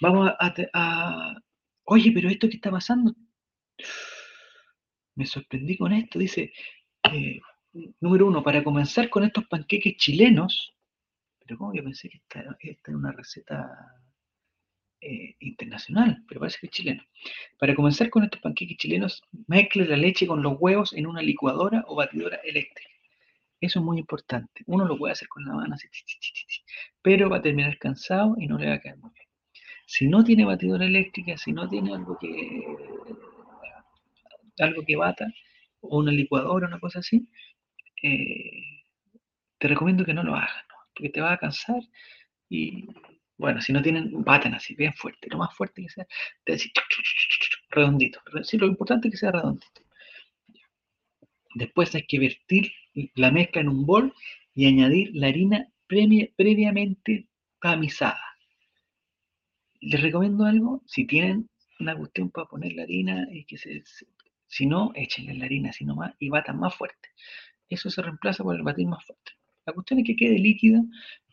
Vamos 0.00 0.30
a, 0.38 1.34
Oye, 1.84 2.10
pero 2.12 2.28
esto 2.28 2.48
que 2.48 2.56
está 2.56 2.70
pasando, 2.70 3.14
me 5.14 5.26
sorprendí 5.26 5.76
con 5.76 5.92
esto, 5.92 6.18
dice, 6.18 6.52
eh, 7.12 7.40
número 8.00 8.26
uno, 8.26 8.42
para 8.42 8.64
comenzar 8.64 9.08
con 9.08 9.24
estos 9.24 9.46
panqueques 9.46 9.96
chilenos, 9.96 10.74
pero 11.38 11.58
como 11.58 11.74
yo 11.74 11.84
pensé 11.84 12.08
que 12.08 12.16
esta, 12.16 12.56
esta 12.60 12.90
era 12.90 12.98
una 12.98 13.12
receta 13.12 13.70
eh, 15.08 15.36
internacional, 15.40 16.24
pero 16.26 16.40
parece 16.40 16.58
que 16.60 16.66
es 16.66 16.72
chileno. 16.72 17.02
Para 17.58 17.74
comenzar 17.74 18.10
con 18.10 18.24
estos 18.24 18.40
panqueques 18.40 18.76
chilenos, 18.76 19.22
mezcle 19.46 19.86
la 19.86 19.96
leche 19.96 20.26
con 20.26 20.42
los 20.42 20.56
huevos 20.58 20.92
en 20.94 21.06
una 21.06 21.22
licuadora 21.22 21.84
o 21.86 21.94
batidora 21.94 22.38
eléctrica. 22.44 22.90
Eso 23.60 23.78
es 23.78 23.84
muy 23.84 23.98
importante. 23.98 24.64
Uno 24.66 24.84
lo 24.84 24.98
puede 24.98 25.12
hacer 25.12 25.28
con 25.28 25.44
la 25.44 25.54
mano 25.54 25.76
pero 27.02 27.30
va 27.30 27.36
a 27.36 27.42
terminar 27.42 27.78
cansado 27.78 28.34
y 28.38 28.48
no 28.48 28.58
le 28.58 28.68
va 28.68 28.74
a 28.74 28.80
quedar 28.80 28.98
muy 28.98 29.12
bien. 29.14 29.28
Si 29.86 30.08
no 30.08 30.24
tiene 30.24 30.44
batidora 30.44 30.86
eléctrica, 30.86 31.36
si 31.38 31.52
no 31.52 31.68
tiene 31.68 31.94
algo 31.94 32.18
que 32.18 32.66
algo 34.58 34.82
que 34.84 34.96
bata, 34.96 35.26
o 35.80 35.98
una 35.98 36.10
licuadora, 36.10 36.66
una 36.66 36.80
cosa 36.80 36.98
así, 36.98 37.28
eh, 38.02 38.82
te 39.58 39.68
recomiendo 39.68 40.04
que 40.04 40.14
no 40.14 40.22
lo 40.24 40.34
hagas, 40.34 40.64
porque 40.94 41.10
te 41.10 41.20
va 41.20 41.32
a 41.32 41.38
cansar 41.38 41.80
y 42.48 42.88
bueno, 43.38 43.60
si 43.60 43.72
no 43.72 43.82
tienen, 43.82 44.24
baten 44.24 44.54
así, 44.54 44.74
bien 44.74 44.94
fuerte, 44.94 45.28
lo 45.30 45.38
más 45.38 45.54
fuerte 45.54 45.82
que 45.82 45.88
sea, 45.88 46.06
decir, 46.44 46.72
redondito. 47.70 48.20
Sí, 48.42 48.56
lo 48.56 48.66
importante 48.66 49.08
es 49.08 49.12
que 49.12 49.18
sea 49.18 49.32
redondito. 49.32 49.82
Después 51.54 51.94
hay 51.94 52.06
que 52.06 52.18
vertir 52.18 52.72
la 53.14 53.30
mezcla 53.30 53.60
en 53.60 53.68
un 53.68 53.86
bol 53.86 54.14
y 54.54 54.66
añadir 54.66 55.10
la 55.14 55.28
harina 55.28 55.68
previamente 55.86 57.28
tamizada. 57.60 58.20
Les 59.80 60.00
recomiendo 60.00 60.44
algo, 60.44 60.82
si 60.86 61.06
tienen 61.06 61.48
una 61.78 61.96
cuestión 61.96 62.30
para 62.30 62.46
poner 62.46 62.72
la 62.72 62.82
harina, 62.84 63.26
y 63.30 63.44
que 63.44 63.56
si 64.46 64.66
no, 64.66 64.92
échenle 64.94 65.34
la 65.34 65.44
harina 65.44 65.70
así 65.70 65.84
nomás 65.84 66.14
y 66.18 66.28
batan 66.30 66.58
más 66.58 66.74
fuerte. 66.74 67.10
Eso 67.68 67.90
se 67.90 68.00
reemplaza 68.00 68.42
por 68.42 68.56
el 68.56 68.62
batir 68.62 68.86
más 68.86 69.04
fuerte. 69.04 69.32
La 69.66 69.72
cuestión 69.72 70.00
es 70.00 70.06
que 70.06 70.16
quede 70.16 70.38
líquida 70.38 70.80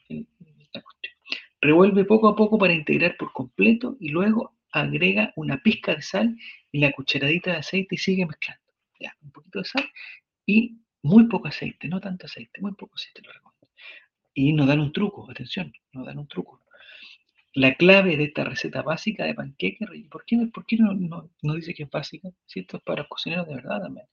la 0.09 0.81
cuestión. 0.81 1.12
Revuelve 1.63 2.03
poco 2.03 2.27
a 2.27 2.35
poco 2.35 2.57
para 2.57 2.73
integrar 2.73 3.15
por 3.15 3.31
completo 3.31 3.95
y 4.01 4.09
luego 4.09 4.53
agrega 4.69 5.31
una 5.37 5.63
pizca 5.63 5.95
de 5.95 6.01
sal 6.01 6.37
y 6.73 6.79
la 6.79 6.91
cucharadita 6.91 7.51
de 7.51 7.57
aceite 7.57 7.95
y 7.95 7.97
sigue 7.97 8.25
mezclando. 8.25 8.61
Un 9.21 9.31
poquito 9.31 9.59
de 9.59 9.65
sal 9.65 9.85
y 10.45 10.77
muy 11.03 11.29
poco 11.29 11.47
aceite, 11.47 11.87
no 11.87 12.01
tanto 12.01 12.25
aceite, 12.25 12.59
muy 12.59 12.73
poco 12.73 12.95
aceite 12.95 13.21
lo 13.21 13.31
recomiendo. 13.31 13.69
Y 14.33 14.51
nos 14.51 14.67
dan 14.67 14.81
un 14.81 14.91
truco, 14.91 15.31
atención, 15.31 15.71
nos 15.93 16.05
dan 16.05 16.19
un 16.19 16.27
truco. 16.27 16.59
la 17.53 17.75
clave 17.75 18.17
de 18.17 18.25
esta 18.25 18.43
receta 18.43 18.81
básica 18.81 19.23
de 19.23 19.33
panqueque, 19.33 19.85
¿por 20.11 20.25
qué, 20.25 20.49
por 20.53 20.65
qué 20.65 20.75
no, 20.77 20.93
no, 21.41 21.53
dice 21.53 21.73
que 21.73 21.83
es 21.83 21.89
básica? 21.89 22.29
Si 22.45 22.61
esto 22.61 22.77
es 22.77 22.83
para 22.83 23.07
cocineros 23.07 23.47
de 23.47 23.55
verdad 23.55 23.81
también. 23.83 24.07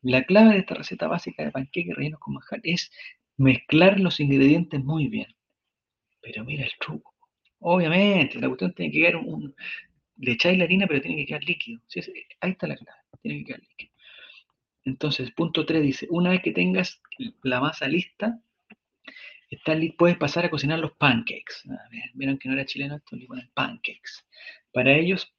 La 0.00 0.24
clave 0.24 0.54
de 0.54 0.60
esta 0.60 0.74
receta 0.74 1.06
básica 1.06 1.44
de 1.44 1.50
panqueque 1.52 1.92
rellenos 1.92 2.20
con 2.20 2.34
manjar 2.34 2.60
es 2.62 2.90
mezclar 3.36 4.00
los 4.00 4.20
ingredientes 4.20 4.82
muy 4.82 5.08
bien. 5.08 5.34
Pero 6.24 6.44
mira 6.44 6.64
el 6.64 6.72
truco. 6.80 7.14
Obviamente, 7.60 8.40
la 8.40 8.48
cuestión 8.48 8.72
tiene 8.72 8.90
que 8.92 9.00
quedar 9.00 9.16
un, 9.16 9.54
le 10.16 10.32
echáis 10.32 10.58
la 10.58 10.64
harina, 10.64 10.86
pero 10.86 11.00
tiene 11.00 11.16
que 11.18 11.26
quedar 11.26 11.44
líquido. 11.44 11.80
Ahí 12.40 12.52
está 12.52 12.66
la 12.66 12.76
clave, 12.76 13.00
tiene 13.22 13.38
que 13.38 13.44
quedar 13.44 13.60
líquido. 13.60 13.92
Entonces, 14.84 15.30
punto 15.32 15.64
3 15.64 15.82
dice, 15.82 16.06
una 16.10 16.30
vez 16.30 16.42
que 16.42 16.52
tengas 16.52 17.00
la 17.42 17.60
masa 17.60 17.88
lista, 17.88 18.40
puedes 19.96 20.16
pasar 20.16 20.44
a 20.46 20.50
cocinar 20.50 20.78
los 20.78 20.92
pancakes. 20.92 21.62
Vieron 22.14 22.38
que 22.38 22.48
no 22.48 22.54
era 22.54 22.64
chileno 22.64 22.96
esto, 22.96 23.16
le 23.16 23.26
ponen 23.26 23.50
pancakes. 23.54 24.24
Para 24.72 24.92
ellos, 24.92 25.32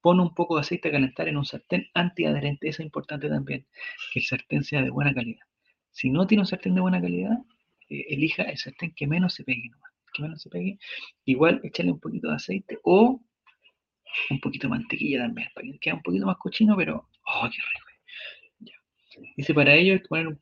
pon 0.00 0.20
un 0.20 0.34
poco 0.34 0.56
de 0.56 0.62
aceite 0.62 0.88
a 0.88 0.92
calentar 0.92 1.28
en 1.28 1.36
un 1.36 1.44
sartén 1.44 1.88
antiadherente. 1.94 2.68
Eso 2.68 2.82
es 2.82 2.86
importante 2.86 3.28
también, 3.28 3.66
que 4.12 4.20
el 4.20 4.26
sartén 4.26 4.64
sea 4.64 4.82
de 4.82 4.90
buena 4.90 5.14
calidad. 5.14 5.44
Si 5.90 6.10
no 6.10 6.26
tiene 6.26 6.42
un 6.42 6.46
sartén 6.46 6.74
de 6.74 6.80
buena 6.80 7.00
calidad, 7.00 7.38
eh, 7.88 8.06
elija 8.10 8.42
el 8.44 8.58
sartén 8.58 8.92
que 8.94 9.06
menos 9.06 9.34
se 9.34 9.44
pegue 9.44 9.68
nomás. 9.70 9.90
Que 10.20 10.24
menos 10.24 10.42
se 10.42 10.50
pegue. 10.50 10.78
Igual 11.24 11.60
échale 11.62 11.92
un 11.92 11.98
poquito 11.98 12.28
de 12.28 12.34
aceite 12.34 12.78
o 12.84 13.20
un 14.30 14.40
poquito 14.40 14.66
de 14.66 14.70
mantequilla 14.70 15.20
también, 15.20 15.48
para 15.54 15.66
que 15.66 15.78
quede 15.78 15.94
un 15.94 16.02
poquito 16.02 16.26
más 16.26 16.36
cochino, 16.36 16.76
pero 16.76 17.08
¡oh, 17.26 17.48
qué 17.50 17.58
rico! 17.72 17.90
Dice, 19.36 19.54
para 19.54 19.74
ello 19.74 20.00
que 20.00 20.08
poner 20.08 20.26
un, 20.28 20.38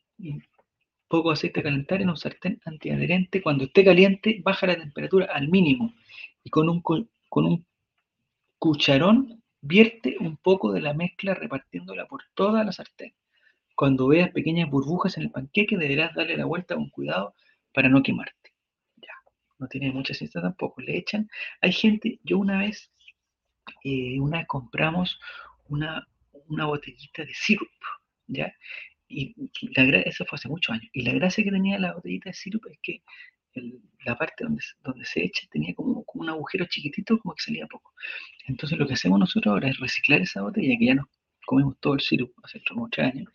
poco 1.08 1.30
de 1.30 1.34
aceite 1.34 1.60
a 1.60 1.62
calentar 1.62 2.02
en 2.02 2.10
un 2.10 2.16
sartén 2.16 2.60
antiadherente. 2.64 3.40
Cuando 3.42 3.64
esté 3.64 3.84
caliente, 3.84 4.40
baja 4.44 4.66
la 4.66 4.76
temperatura 4.76 5.26
al 5.32 5.48
mínimo 5.48 5.94
y 6.44 6.50
con 6.50 6.68
un, 6.68 6.82
con 6.82 7.08
un 7.32 7.66
cucharón 8.58 9.42
vierte 9.60 10.16
un 10.20 10.36
poco 10.36 10.72
de 10.72 10.80
la 10.80 10.94
mezcla 10.94 11.34
repartiéndola 11.34 12.06
por 12.06 12.22
toda 12.34 12.64
la 12.64 12.72
sartén. 12.72 13.14
Cuando 13.74 14.08
veas 14.08 14.30
pequeñas 14.32 14.68
burbujas 14.68 15.16
en 15.16 15.24
el 15.24 15.30
panqueque, 15.30 15.76
deberás 15.76 16.14
darle 16.14 16.36
la 16.36 16.44
vuelta 16.44 16.74
con 16.74 16.90
cuidado 16.90 17.34
para 17.72 17.88
no 17.88 18.02
quemarte. 18.02 18.47
No 19.58 19.68
tiene 19.68 19.90
mucha 19.92 20.14
ciencia 20.14 20.40
tampoco. 20.40 20.80
Le 20.80 20.96
echan. 20.98 21.28
Hay 21.60 21.72
gente, 21.72 22.20
yo 22.24 22.38
una 22.38 22.58
vez, 22.58 22.90
eh, 23.84 24.18
una 24.20 24.46
compramos 24.46 25.18
una, 25.68 26.06
una 26.48 26.66
botellita 26.66 27.24
de 27.24 27.34
sirup, 27.34 27.68
¿ya? 28.26 28.52
Y 29.08 29.34
la, 29.74 29.84
fue 30.12 30.26
hace 30.32 30.48
muchos 30.48 30.74
años. 30.74 30.88
Y 30.92 31.02
la 31.02 31.12
gracia 31.14 31.44
que 31.44 31.50
tenía 31.50 31.78
la 31.78 31.94
botellita 31.94 32.30
de 32.30 32.34
sirup 32.34 32.66
es 32.70 32.78
que 32.82 33.02
la 34.04 34.16
parte 34.16 34.44
donde, 34.44 34.62
donde 34.82 35.04
se 35.04 35.24
echa 35.24 35.46
tenía 35.50 35.74
como, 35.74 36.04
como, 36.04 36.24
un 36.24 36.30
agujero 36.30 36.66
chiquitito, 36.66 37.18
como 37.18 37.34
que 37.34 37.42
salía 37.42 37.66
poco. 37.66 37.92
Entonces 38.46 38.78
lo 38.78 38.86
que 38.86 38.94
hacemos 38.94 39.18
nosotros 39.18 39.52
ahora 39.52 39.68
es 39.70 39.78
reciclar 39.78 40.20
esa 40.20 40.42
botella, 40.42 40.76
que 40.78 40.86
ya 40.86 40.94
nos 40.94 41.06
comemos 41.46 41.76
todo 41.80 41.94
el 41.94 42.00
sirup 42.00 42.32
hace 42.44 42.62
como 42.68 42.88
tres 42.88 43.14
años. 43.14 43.32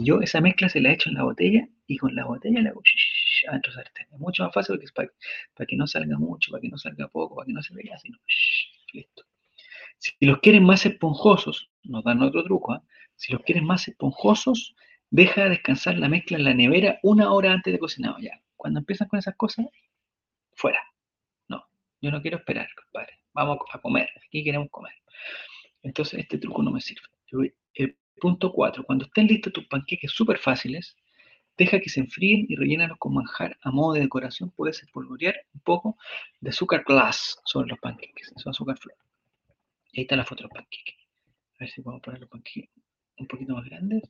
Y 0.00 0.04
yo 0.04 0.22
esa 0.22 0.40
mezcla 0.40 0.70
se 0.70 0.80
la 0.80 0.92
echo 0.92 1.10
en 1.10 1.16
la 1.16 1.24
botella 1.24 1.68
y 1.86 1.98
con 1.98 2.14
la 2.14 2.24
botella 2.24 2.62
la 2.62 2.70
hago 2.70 2.80
adentro 3.48 3.72
sartén. 3.72 4.06
Es 4.10 4.18
mucho 4.18 4.44
más 4.44 4.54
fácil 4.54 4.76
porque 4.76 4.86
es 4.86 4.92
para, 4.92 5.66
que 5.66 5.76
no 5.76 5.86
salga 5.86 6.16
mucho, 6.16 6.52
para 6.52 6.62
que 6.62 6.70
no 6.70 6.78
salga 6.78 7.06
poco, 7.08 7.36
para 7.36 7.44
que 7.44 7.52
no 7.52 7.62
se 7.62 7.74
vea, 7.74 7.98
sino 7.98 8.16
listo. 8.94 9.24
Si 9.98 10.14
los 10.20 10.38
quieren 10.38 10.64
más 10.64 10.86
esponjosos, 10.86 11.70
nos 11.82 12.02
dan 12.02 12.22
otro 12.22 12.42
truco, 12.44 12.76
¿eh? 12.76 12.80
si 13.16 13.34
los 13.34 13.42
quieren 13.42 13.66
más 13.66 13.88
esponjosos, 13.88 14.74
deja 15.10 15.50
descansar 15.50 15.98
la 15.98 16.08
mezcla 16.08 16.38
en 16.38 16.44
la 16.44 16.54
nevera 16.54 16.98
una 17.02 17.30
hora 17.30 17.52
antes 17.52 17.70
de 17.70 17.78
cocinado 17.78 18.16
ya. 18.20 18.40
Cuando 18.56 18.80
empiezan 18.80 19.06
con 19.06 19.18
esas 19.18 19.36
cosas, 19.36 19.66
fuera. 20.54 20.80
No, 21.46 21.62
yo 22.00 22.10
no 22.10 22.22
quiero 22.22 22.38
esperar, 22.38 22.70
compadre. 22.74 23.18
Vamos 23.34 23.58
a 23.70 23.78
comer, 23.78 24.08
aquí 24.26 24.42
queremos 24.42 24.70
comer. 24.70 24.94
Entonces 25.82 26.20
este 26.20 26.38
truco 26.38 26.62
no 26.62 26.70
me 26.70 26.80
sirve. 26.80 27.06
El 27.74 27.96
punto 28.20 28.52
4, 28.52 28.84
cuando 28.84 29.06
estén 29.06 29.26
listos 29.26 29.52
tus 29.52 29.66
panqueques 29.66 30.10
súper 30.12 30.38
fáciles, 30.38 30.96
deja 31.56 31.78
que 31.80 31.90
se 31.90 32.00
enfríen 32.00 32.46
y 32.48 32.56
rellénalos 32.56 32.98
con 32.98 33.14
manjar 33.14 33.58
a 33.62 33.70
modo 33.70 33.94
de 33.94 34.00
decoración. 34.00 34.50
Puedes 34.50 34.82
espolvorear 34.82 35.34
un 35.52 35.60
poco 35.60 35.98
de 36.40 36.50
azúcar 36.50 36.84
glass 36.86 37.38
sobre 37.44 37.68
los 37.68 37.78
panqueques, 37.78 38.32
son 38.36 38.50
azúcar 38.50 38.78
flor. 38.78 38.96
ahí 39.94 40.02
está 40.02 40.16
la 40.16 40.24
foto 40.24 40.42
de 40.42 40.48
los 40.48 40.54
panqueques. 40.54 40.96
A 41.54 41.64
ver 41.64 41.70
si 41.70 41.82
podemos 41.82 42.02
poner 42.02 42.20
los 42.20 42.30
panqueques 42.30 42.70
un 43.18 43.26
poquito 43.26 43.54
más 43.54 43.64
grandes. 43.66 44.02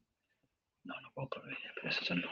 No, 0.85 0.95
no 1.01 1.11
puedo 1.13 1.29
probar 1.29 1.57
pero 1.75 1.89
esos 1.89 2.07
son 2.07 2.21
los, 2.21 2.31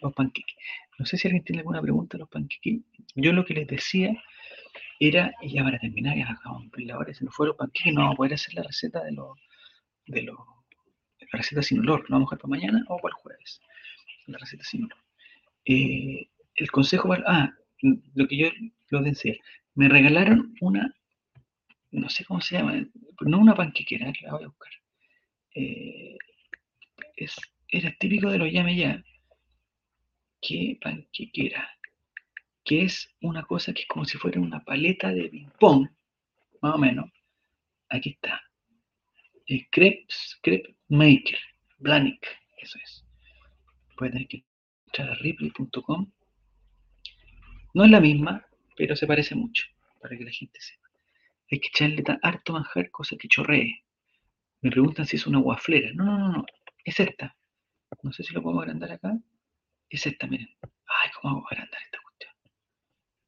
los 0.00 0.14
panqueques. 0.14 0.56
No 0.98 1.04
sé 1.04 1.18
si 1.18 1.28
alguien 1.28 1.44
tiene 1.44 1.60
alguna 1.60 1.82
pregunta 1.82 2.16
de 2.16 2.20
los 2.20 2.28
panqueques. 2.30 2.80
Yo 3.14 3.32
lo 3.32 3.44
que 3.44 3.54
les 3.54 3.66
decía 3.66 4.12
era, 4.98 5.32
y 5.42 5.52
ya 5.52 5.62
para 5.62 5.78
terminar, 5.78 6.16
ya 6.16 6.30
acabamos 6.30 6.70
la 6.76 6.98
hora, 6.98 7.12
si 7.12 7.24
no 7.24 7.30
fuera 7.30 7.48
los 7.48 7.56
panqueques, 7.56 7.92
no 7.92 8.00
vamos 8.00 8.14
a 8.14 8.16
poder 8.16 8.34
hacer 8.34 8.54
la 8.54 8.62
receta 8.62 9.04
de 9.04 9.12
los, 9.12 9.38
de 10.10 10.22
los, 10.22 10.38
la 11.20 11.38
receta 11.38 11.62
sin 11.62 11.80
olor, 11.80 12.00
lo 12.08 12.16
vamos 12.16 12.26
a 12.26 12.36
dejar 12.36 12.42
para 12.42 12.50
mañana 12.50 12.84
o 12.88 12.98
para 12.98 13.14
el 13.16 13.22
jueves, 13.22 13.60
la 14.26 14.38
receta 14.38 14.64
sin 14.64 14.84
olor. 14.84 14.98
Eh, 15.64 16.28
el 16.56 16.70
consejo, 16.70 17.12
ah, 17.26 17.54
lo 18.14 18.28
que 18.28 18.36
yo 18.36 18.48
lo 18.90 19.02
decía, 19.02 19.36
me 19.74 19.88
regalaron 19.88 20.54
una, 20.60 20.94
no 21.92 22.08
sé 22.08 22.24
cómo 22.24 22.40
se 22.40 22.56
llama, 22.56 22.84
no 23.20 23.38
una 23.38 23.54
panquequera, 23.54 24.12
la 24.22 24.32
voy 24.32 24.44
a 24.44 24.48
buscar. 24.48 24.72
Eh, 25.54 26.16
es, 27.16 27.36
era 27.68 27.94
típico 27.98 28.30
de 28.30 28.38
los 28.38 28.50
llame 28.50 28.76
ya, 28.76 29.04
que 30.40 30.78
panquequera, 30.82 31.70
que 32.64 32.82
es 32.82 33.08
una 33.20 33.44
cosa 33.44 33.72
que 33.72 33.82
es 33.82 33.88
como 33.88 34.04
si 34.04 34.18
fuera 34.18 34.40
una 34.40 34.64
paleta 34.64 35.12
de 35.12 35.28
ping-pong, 35.28 35.88
más 36.62 36.74
o 36.74 36.78
menos. 36.78 37.10
Aquí 37.88 38.10
está. 38.10 38.49
El 39.50 39.68
crepe, 39.68 40.06
maker, 40.90 41.38
Blanick, 41.78 42.24
eso 42.58 42.78
es. 42.84 43.04
Pueden 43.96 44.12
tener 44.12 44.28
que 44.28 44.44
entrar 44.86 45.10
a 45.10 45.14
ripley.com. 45.16 46.12
No 47.74 47.84
es 47.84 47.90
la 47.90 47.98
misma, 47.98 48.46
pero 48.76 48.94
se 48.94 49.08
parece 49.08 49.34
mucho, 49.34 49.66
para 50.00 50.16
que 50.16 50.22
la 50.22 50.30
gente 50.30 50.60
sepa. 50.60 50.88
Hay 51.50 51.58
que 51.58 51.66
echarle 51.66 52.04
harto 52.22 52.52
manjar, 52.52 52.92
cosa 52.92 53.16
que 53.16 53.26
chorree. 53.26 53.82
Me 54.60 54.70
preguntan 54.70 55.04
si 55.04 55.16
es 55.16 55.26
una 55.26 55.40
guaflera. 55.40 55.90
No, 55.94 56.04
no, 56.04 56.18
no, 56.18 56.28
no 56.28 56.46
es 56.84 57.00
esta. 57.00 57.36
No 58.04 58.12
sé 58.12 58.22
si 58.22 58.32
lo 58.32 58.42
podemos 58.44 58.62
agrandar 58.62 58.92
acá. 58.92 59.18
Es 59.88 60.06
esta, 60.06 60.28
miren. 60.28 60.48
Ay, 60.62 61.10
¿cómo 61.20 61.38
hago 61.38 61.46
agrandar 61.50 61.82
esta 61.82 61.98
cuestión? 62.00 62.32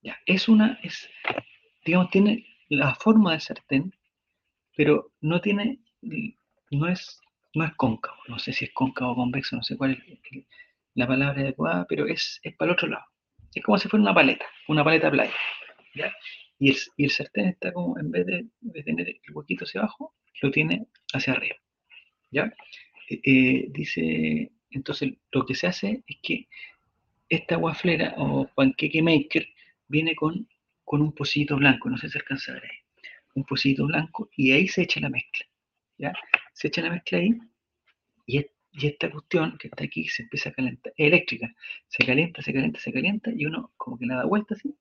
Ya, 0.03 0.17
es 0.27 0.49
una, 0.49 0.79
es, 0.85 1.11
digamos, 1.85 2.11
tiene 2.11 2.47
la 2.69 2.95
forma 2.95 3.33
del 3.33 3.41
sartén, 3.41 3.93
pero 4.77 5.13
no 5.21 5.41
tiene, 5.41 5.81
no 6.03 6.89
es, 6.89 7.21
no 7.55 7.65
es 7.65 7.73
cóncavo. 7.75 8.17
No 8.29 8.39
sé 8.39 8.53
si 8.53 8.67
es 8.67 8.73
cóncavo 8.73 9.13
o 9.13 9.17
convexo, 9.17 9.57
no 9.57 9.63
sé 9.63 9.77
cuál 9.77 9.93
es 9.93 10.45
la 10.95 11.07
palabra 11.07 11.41
adecuada, 11.41 11.87
pero 11.89 12.07
es, 12.07 12.41
es 12.43 12.55
para 12.57 12.71
el 12.71 12.75
otro 12.75 12.89
lado. 12.89 13.05
Es 13.55 13.63
como 13.63 13.79
si 13.79 13.89
fuera 13.89 14.03
una 14.03 14.15
paleta, 14.15 14.47
una 14.69 14.85
paleta 14.85 15.11
playa. 15.11 15.35
¿ya? 15.95 16.13
Y, 16.59 16.71
el, 16.71 16.77
y 16.97 17.05
el 17.05 17.11
sartén 17.11 17.49
está 17.49 17.73
como, 17.73 17.99
en 17.99 18.11
vez 18.11 18.27
de, 18.27 18.47
de 18.61 18.83
tener 18.83 19.09
el 19.09 19.35
huequito 19.35 19.65
hacia 19.65 19.81
abajo, 19.81 20.15
lo 20.41 20.51
tiene 20.51 20.87
hacia 21.13 21.35
arriba. 21.35 21.57
¿Ya? 22.31 22.53
Eh, 23.09 23.67
dice, 23.71 24.51
entonces 24.71 25.13
lo 25.33 25.45
que 25.45 25.55
se 25.55 25.67
hace 25.67 26.03
es 26.07 26.17
que 26.23 26.49
esta 27.29 27.57
guaflera 27.57 28.15
o 28.17 28.49
panqueque 28.55 29.03
maker 29.03 29.47
viene 29.89 30.15
con, 30.15 30.49
con 30.85 31.03
un 31.03 31.13
pocito 31.13 31.57
blanco, 31.57 31.91
no 31.91 31.99
sé 31.99 32.09
si 32.09 32.19
alcanza 32.19 32.53
a 32.53 32.55
ver 32.55 32.65
ahí, 32.65 32.79
un 33.35 33.45
pocito 33.45 33.87
blanco 33.87 34.31
y 34.37 34.53
ahí 34.53 34.69
se 34.69 34.83
echa 34.83 35.01
la 35.01 35.11
mezcla, 35.11 35.47
Se 36.53 36.69
echa 36.69 36.83
la 36.83 36.91
mezcla 36.91 37.19
ahí 37.19 37.35
y, 38.27 38.47
esta 38.73 39.11
cuestión 39.11 39.59
que 39.59 39.69
está 39.69 39.85
aquí 39.85 40.09
se 40.09 40.23
empieza 40.23 40.49
a 40.49 40.53
calentar, 40.53 40.95
eléctrica, 40.97 41.55
se 41.89 42.07
calienta, 42.07 42.41
se 42.41 42.55
calienta, 42.55 42.81
se 42.81 42.91
calienta 42.91 43.31
y 43.31 43.45
uno 43.45 43.71
como 43.77 43.99
que 43.99 44.07
la 44.07 44.17
da 44.17 44.25
vuelta 44.25 44.55
así 44.55 44.75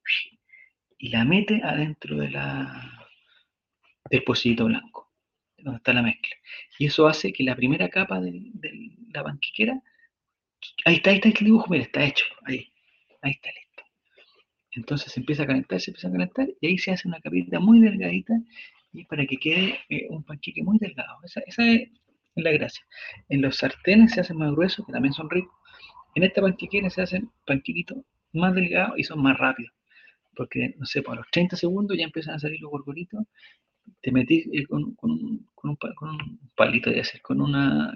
y 0.98 1.10
la 1.10 1.26
mete 1.26 1.62
adentro 1.62 2.16
del 2.16 2.34
pocito 4.24 4.66
blanco 4.66 5.12
donde 5.64 5.78
está 5.78 5.94
la 5.94 6.02
mezcla. 6.02 6.36
Y 6.80 6.88
eso 6.88 7.08
hace 7.08 7.32
que 7.34 7.44
la 7.44 7.56
primera 7.56 7.90
capa 7.90 8.20
de, 8.20 8.52
la 9.14 9.24
panquequera, 9.24 9.82
ahí 10.86 10.96
está, 10.96 11.12
ahí 11.12 11.18
está 11.18 11.30
el 11.30 11.46
dibujo, 11.46 11.68
mira, 11.70 11.84
está 11.84 12.04
hecho, 12.04 12.26
ahí, 12.46 12.72
ahí 13.22 13.32
está 13.32 13.50
listo. 13.50 13.84
Entonces 14.72 15.12
se 15.12 15.20
empieza 15.20 15.44
a 15.44 15.48
calentar, 15.48 15.80
se 15.80 15.92
empieza 15.92 16.08
a 16.08 16.12
calentar, 16.12 16.48
y 16.60 16.68
ahí 16.68 16.78
se 16.78 16.92
hace 16.92 17.08
una 17.08 17.20
capita 17.20 17.60
muy 17.60 17.82
delgadita, 17.82 18.34
y 18.94 19.06
para 19.06 19.26
que 19.26 19.38
quede 19.38 19.80
eh, 19.90 20.08
un 20.10 20.24
panqueque 20.24 20.64
muy 20.64 20.78
delgado. 20.80 21.18
Esa, 21.24 21.42
es 21.46 21.90
la 22.36 22.52
gracia. 22.52 22.84
En 23.30 23.42
los 23.42 23.58
sartenes 23.58 24.14
se 24.14 24.22
hacen 24.22 24.38
más 24.38 24.52
gruesos, 24.52 24.86
que 24.86 24.92
también 24.92 25.14
son 25.14 25.30
ricos. 25.30 25.54
En 26.16 26.24
esta 26.24 26.42
panquequera 26.42 26.90
se 26.90 27.02
hacen 27.02 27.32
panquequitos 27.46 27.98
más 28.34 28.54
delgados 28.56 28.98
y 28.98 29.04
son 29.04 29.22
más 29.22 29.38
rápidos. 29.38 29.74
Porque, 30.36 30.74
no 30.78 30.86
sé, 30.86 31.02
por 31.02 31.18
los 31.18 31.26
30 31.32 31.56
segundos 31.56 31.98
ya 31.98 32.06
empiezan 32.06 32.36
a 32.36 32.40
salir 32.40 32.60
los 32.62 32.72
gorgoritos 32.72 33.24
te 34.02 34.12
metís 34.12 34.48
eh, 34.54 34.66
con, 34.66 34.96
con, 34.96 35.12
un, 35.12 35.48
con, 35.56 35.78
un, 36.02 36.40
palito 36.56 36.90
de 36.90 37.02
hacer, 37.02 37.22
con 37.22 37.42
una 37.42 37.94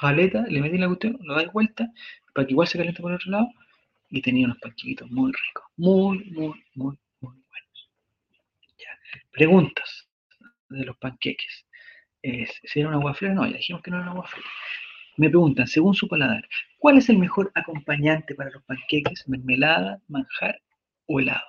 paleta, 0.00 0.46
le 0.48 0.60
metís 0.60 0.80
la 0.80 0.88
cuestión, 0.88 1.18
lo 1.22 1.34
dais 1.34 1.52
vuelta, 1.52 1.90
para 2.34 2.46
que 2.46 2.52
igual 2.52 2.68
se 2.68 2.78
caliente 2.78 3.00
por 3.00 3.10
el 3.10 3.16
otro 3.16 3.30
lado, 3.30 3.48
y 4.10 4.22
tenía 4.22 4.46
unos 4.46 4.58
panquitos 4.58 5.10
muy 5.10 5.32
ricos, 5.32 5.64
muy, 5.76 6.18
muy, 6.30 6.64
muy, 6.74 6.98
muy 7.20 7.34
buenos. 7.48 7.90
Preguntas 9.32 10.05
de 10.68 10.84
los 10.84 10.96
panqueques. 10.98 11.66
¿Si 12.22 12.80
era 12.80 12.88
una 12.88 12.98
guaflera? 12.98 13.34
No, 13.34 13.46
ya 13.46 13.56
dijimos 13.56 13.82
que 13.82 13.90
no 13.90 13.98
era 13.98 14.06
una 14.06 14.14
guaflera. 14.14 14.48
Me 15.16 15.28
preguntan, 15.30 15.66
según 15.66 15.94
su 15.94 16.08
paladar, 16.08 16.46
¿cuál 16.78 16.98
es 16.98 17.08
el 17.08 17.18
mejor 17.18 17.50
acompañante 17.54 18.34
para 18.34 18.50
los 18.50 18.62
panqueques? 18.64 19.26
¿Mermelada, 19.28 20.00
manjar 20.08 20.60
o 21.06 21.20
helado? 21.20 21.46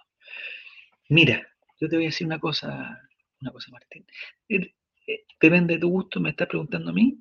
Mira, 1.10 1.46
yo 1.80 1.90
te 1.90 1.96
voy 1.96 2.06
a 2.06 2.08
decir 2.08 2.28
una 2.28 2.40
cosa, 2.40 3.02
una 3.42 3.52
cosa, 3.52 3.72
Martín. 3.72 4.06
Eh, 4.50 4.74
eh, 5.08 5.26
depende 5.42 5.76
de 5.76 5.80
tu 5.80 5.90
gusto, 5.90 6.20
me 6.20 6.30
estás 6.30 6.48
preguntando 6.48 6.92
a 6.92 6.94
mí. 6.94 7.18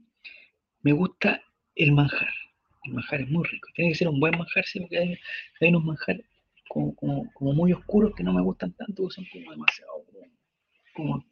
Me 0.83 0.93
gusta 0.93 1.43
el 1.75 1.93
manjar. 1.93 2.33
El 2.85 2.93
manjar 2.93 3.23
es 3.23 3.29
muy 3.29 3.45
rico. 3.45 3.69
Tiene 3.75 3.91
que 3.91 3.99
ser 3.99 4.09
un 4.09 4.21
buen 4.21 4.37
manjar, 4.39 4.65
sí, 4.67 4.81
porque 4.81 4.99
hay, 4.99 5.19
hay 5.61 5.69
unos 5.69 5.85
manjares 5.85 6.27
como, 6.69 7.55
muy 7.55 7.73
oscuros 7.73 8.15
que 8.15 8.23
no 8.23 8.33
me 8.33 8.43
gustan 8.43 8.73
tanto, 8.73 9.11
son 9.11 9.25
como 9.33 9.51
demasiado. 9.51 9.93
Como, 10.95 11.25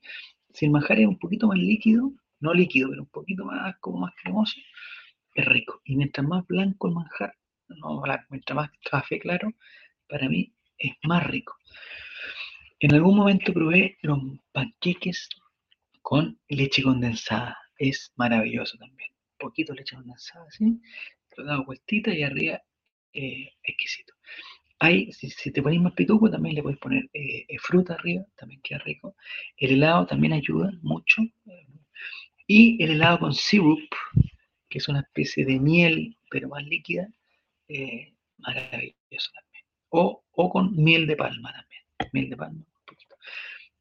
si 0.54 0.66
el 0.66 0.70
manjar 0.70 1.00
es 1.00 1.06
un 1.06 1.18
poquito 1.18 1.48
más 1.48 1.58
líquido, 1.58 2.12
no 2.40 2.54
líquido, 2.54 2.88
pero 2.88 3.02
un 3.02 3.08
poquito 3.08 3.44
más, 3.44 3.76
como 3.80 3.98
más 3.98 4.14
cremoso, 4.22 4.54
es 5.34 5.44
rico. 5.44 5.82
Y 5.84 5.96
mientras 5.96 6.26
más 6.26 6.46
blanco 6.46 6.88
el 6.88 6.94
manjar, 6.94 7.36
no, 7.68 8.02
mientras 8.30 8.56
más 8.56 8.70
café 8.88 9.18
claro, 9.18 9.50
para 10.08 10.28
mí 10.28 10.54
es 10.78 10.92
más 11.02 11.26
rico. 11.26 11.56
En 12.78 12.94
algún 12.94 13.16
momento 13.16 13.52
probé 13.52 13.98
los 14.02 14.18
panqueques 14.52 15.28
con 16.02 16.38
leche 16.48 16.82
condensada. 16.82 17.58
Es 17.76 18.12
maravilloso 18.16 18.78
también. 18.78 19.10
Un 19.32 19.38
poquito 19.38 19.72
de 19.72 19.80
leche 19.80 19.96
condensada, 19.96 20.46
¿sí? 20.50 20.80
Lo 21.36 21.44
dado 21.44 21.64
vueltita 21.64 22.14
y 22.14 22.22
arriba 22.22 22.62
eh, 23.12 23.50
exquisito. 23.64 24.14
Si, 25.12 25.52
te 25.52 25.62
pones 25.62 25.80
más 25.80 25.92
pituco, 25.92 26.30
también 26.30 26.54
le 26.54 26.62
puedes 26.62 26.78
poner 26.78 27.08
eh, 27.12 27.46
eh, 27.48 27.58
fruta 27.58 27.94
arriba, 27.94 28.24
también 28.36 28.60
queda 28.62 28.78
rico. 28.78 29.16
El 29.56 29.72
helado 29.72 30.06
también 30.06 30.32
ayuda 30.32 30.72
mucho. 30.82 31.22
Y 32.46 32.82
el 32.82 32.92
helado 32.92 33.20
con 33.20 33.34
syrup, 33.34 33.80
que 34.68 34.78
es 34.78 34.88
una 34.88 35.00
especie 35.00 35.44
de 35.44 35.58
miel, 35.58 36.16
pero 36.30 36.48
más 36.48 36.64
líquida, 36.64 37.08
maravilloso 38.38 39.30
también. 39.32 39.64
O, 39.90 40.24
o 40.32 40.50
con 40.50 40.76
miel 40.76 41.06
de 41.06 41.16
palma 41.16 41.52
también. 41.52 42.12
Miel 42.12 42.30
de 42.30 42.36
palma 42.36 42.64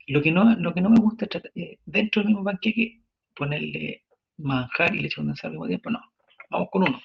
lo 0.08 0.22
que 0.22 0.32
no, 0.32 0.56
lo 0.56 0.74
que 0.74 0.82
no 0.82 0.90
me 0.90 1.00
gusta 1.00 1.26
es 1.26 1.42
eh, 1.56 1.80
dentro 1.86 2.22
del 2.22 2.30
mismo 2.30 2.44
panqueque 2.44 3.02
ponerle 3.36 4.04
manjar 4.38 4.96
y 4.96 5.00
leche 5.00 5.16
condensada 5.16 5.50
al 5.50 5.54
mismo 5.54 5.68
tiempo. 5.68 5.90
No, 5.90 6.02
vamos 6.50 6.70
con 6.72 6.84
uno. 6.84 7.02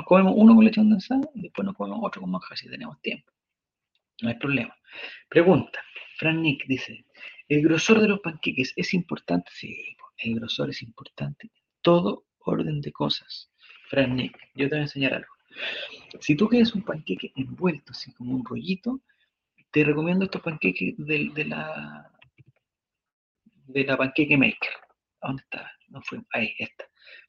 Nos 0.00 0.06
comemos 0.06 0.32
uno 0.34 0.54
con 0.54 0.64
leche 0.64 0.80
condensada 0.80 1.28
y 1.34 1.42
después 1.42 1.66
nos 1.66 1.76
comemos 1.76 2.00
otro 2.02 2.22
con 2.22 2.30
manjar 2.30 2.56
si 2.56 2.70
tenemos 2.70 2.98
tiempo. 3.02 3.30
No 4.22 4.30
hay 4.30 4.34
problema. 4.36 4.74
Pregunta. 5.28 5.78
Fran 6.16 6.40
Nick 6.40 6.64
dice, 6.66 7.04
¿el 7.48 7.62
grosor 7.62 8.00
de 8.00 8.08
los 8.08 8.20
panqueques 8.20 8.72
es 8.76 8.94
importante? 8.94 9.50
Sí, 9.52 9.94
el 10.16 10.36
grosor 10.36 10.70
es 10.70 10.82
importante. 10.82 11.50
Todo 11.82 12.24
orden 12.38 12.80
de 12.80 12.92
cosas. 12.92 13.52
Fran 13.90 14.16
Nick, 14.16 14.38
yo 14.54 14.70
te 14.70 14.76
voy 14.76 14.78
a 14.78 14.82
enseñar 14.84 15.12
algo. 15.12 15.34
Si 16.18 16.34
tú 16.34 16.48
quieres 16.48 16.74
un 16.74 16.82
panqueque 16.82 17.32
envuelto, 17.36 17.92
así 17.92 18.10
como 18.14 18.34
un 18.34 18.42
rollito, 18.42 19.02
te 19.70 19.84
recomiendo 19.84 20.24
estos 20.24 20.40
panqueques 20.40 20.94
de 20.96 21.44
la 21.44 22.10
de 23.66 23.84
la 23.84 23.98
Panqueque 23.98 24.38
Maker. 24.38 24.72
¿Dónde 25.20 25.42
está? 25.42 25.70
No 25.88 26.00
fue. 26.00 26.22
Ahí 26.32 26.54
está. 26.58 26.86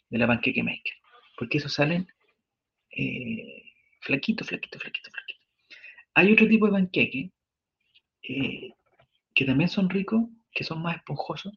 De 0.09 0.17
la 0.17 0.25
Panqueque 0.25 0.63
Maker. 0.63 0.93
Porque 1.37 1.57
esos 1.57 1.73
salen 1.73 2.07
eh, 2.91 3.63
flaquito, 4.01 4.43
flaquito, 4.43 4.79
flaquito, 4.79 5.09
flaquito. 5.11 5.45
Hay 6.15 6.33
otro 6.33 6.47
tipo 6.47 6.65
de 6.65 6.71
panqueque 6.73 7.31
eh, 8.23 8.73
que 9.33 9.45
también 9.45 9.69
son 9.69 9.89
ricos, 9.89 10.25
que 10.51 10.63
son 10.63 10.81
más 10.81 10.97
esponjosos, 10.97 11.53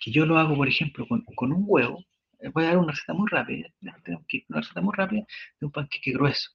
que 0.00 0.10
yo 0.10 0.26
lo 0.26 0.38
hago, 0.38 0.56
por 0.56 0.68
ejemplo, 0.68 1.06
con, 1.06 1.52
un 1.52 1.64
huevo. 1.66 2.04
Eh, 2.40 2.48
voy 2.48 2.64
a 2.64 2.68
dar 2.68 2.78
una 2.78 2.92
receta 2.92 3.14
muy 3.14 3.28
rápida, 3.30 3.68
una 3.80 4.60
receta 4.60 4.80
muy 4.80 4.94
rápida 4.96 5.24
de 5.60 5.66
un 5.66 5.72
panqueque 5.72 6.12
grueso. 6.12 6.50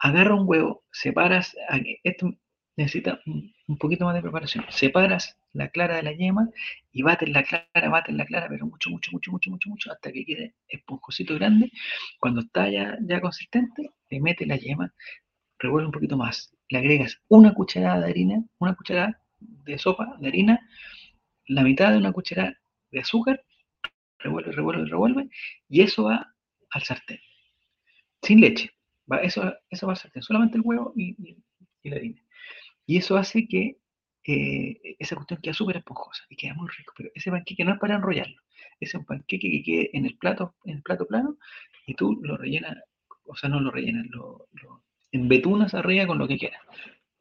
Agarra 0.00 0.34
un 0.34 0.48
huevo, 0.48 0.84
separas, 0.92 1.56
esto 2.04 2.30
necesita 2.78 3.20
un, 3.26 3.76
poquito 3.76 4.04
más 4.04 4.14
de 4.14 4.22
preparación. 4.22 4.64
Separas 4.70 5.36
la 5.52 5.68
clara 5.68 5.96
de 5.96 6.04
la 6.04 6.12
yema 6.12 6.48
y 6.92 7.02
bates 7.02 7.28
la 7.28 7.42
clara, 7.42 7.88
bates 7.90 8.14
la 8.14 8.24
clara, 8.24 8.46
pero 8.48 8.66
mucho, 8.66 8.88
mucho, 8.90 9.10
mucho, 9.10 9.32
mucho, 9.32 9.50
mucho, 9.50 9.68
mucho, 9.70 9.92
hasta 9.92 10.12
que 10.12 10.24
quede 10.24 10.54
esponjosito 10.68 11.34
grande. 11.34 11.72
Cuando 12.20 12.40
está 12.40 12.70
ya, 12.70 12.96
ya 13.02 13.20
consistente, 13.20 13.90
le 14.10 14.20
metes 14.20 14.46
la 14.46 14.56
yema, 14.56 14.94
revuelve 15.58 15.86
un 15.86 15.92
poquito 15.92 16.16
más. 16.16 16.54
Le 16.68 16.78
agregas 16.78 17.20
una 17.26 17.52
cucharada 17.52 18.00
de 18.00 18.10
harina, 18.10 18.44
una 18.58 18.76
cucharada 18.76 19.20
de 19.40 19.76
sopa 19.76 20.16
de 20.20 20.28
harina, 20.28 20.60
la 21.48 21.64
mitad 21.64 21.90
de 21.90 21.98
una 21.98 22.12
cucharada 22.12 22.56
de 22.92 23.00
azúcar, 23.00 23.44
revuelve, 24.20 24.52
revuelve, 24.52 24.84
revuelve, 24.84 25.30
y 25.68 25.82
eso 25.82 26.04
va 26.04 26.32
al 26.70 26.82
sartén. 26.84 27.18
Sin 28.22 28.40
leche. 28.40 28.70
Va, 29.10 29.16
eso, 29.18 29.52
eso 29.68 29.86
va 29.88 29.94
al 29.94 29.98
sartén, 29.98 30.22
solamente 30.22 30.58
el 30.58 30.62
huevo 30.64 30.92
y 30.94 31.16
la 31.82 31.96
harina. 31.96 32.22
Y 32.88 32.96
eso 32.96 33.18
hace 33.18 33.46
que 33.46 33.76
eh, 34.24 34.96
esa 34.98 35.14
cuestión 35.14 35.40
queda 35.42 35.52
súper 35.52 35.76
esponjosa 35.76 36.24
y 36.30 36.36
queda 36.36 36.54
muy 36.54 36.68
rico. 36.70 36.94
Pero 36.96 37.10
ese 37.14 37.30
panqueque 37.30 37.62
no 37.62 37.74
es 37.74 37.78
para 37.78 37.96
enrollarlo. 37.96 38.40
Es 38.80 38.94
un 38.94 39.04
panqueque 39.04 39.50
que 39.50 39.62
quede 39.62 39.90
en 39.92 40.06
el 40.06 40.16
plato, 40.16 40.54
en 40.64 40.76
el 40.76 40.82
plato 40.82 41.06
plano 41.06 41.36
y 41.86 41.92
tú 41.92 42.18
lo 42.22 42.38
rellenas, 42.38 42.78
o 43.26 43.36
sea, 43.36 43.50
no 43.50 43.60
lo 43.60 43.70
rellenas, 43.70 44.06
lo, 44.06 44.48
embetunas 45.12 45.74
arriba 45.74 46.06
con 46.06 46.16
lo 46.16 46.26
que 46.26 46.38
quieras. 46.38 46.62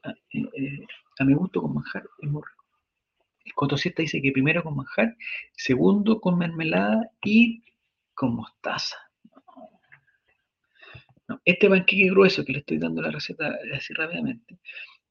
Ah, 0.03 0.13
eh, 0.31 0.49
eh, 0.55 0.87
a, 1.19 1.25
mi 1.25 1.33
gusto 1.33 1.61
con 1.61 1.73
manjar 1.73 2.07
es 2.21 2.29
muy 2.29 2.41
rico. 2.41 2.63
El 3.43 3.53
cotosista 3.53 4.01
dice 4.01 4.21
que 4.21 4.31
primero 4.31 4.63
con 4.63 4.77
manjar, 4.77 5.17
segundo 5.51 6.21
con 6.21 6.37
mermelada 6.37 7.11
y 7.25 7.61
con 8.13 8.35
mostaza. 8.35 8.95
este 11.43 11.69
panqueque 11.69 12.09
grueso 12.09 12.45
que 12.45 12.53
le 12.53 12.59
estoy 12.59 12.77
dando 12.77 13.01
la 13.01 13.11
receta 13.11 13.53
así 13.75 13.93
rápidamente, 13.93 14.59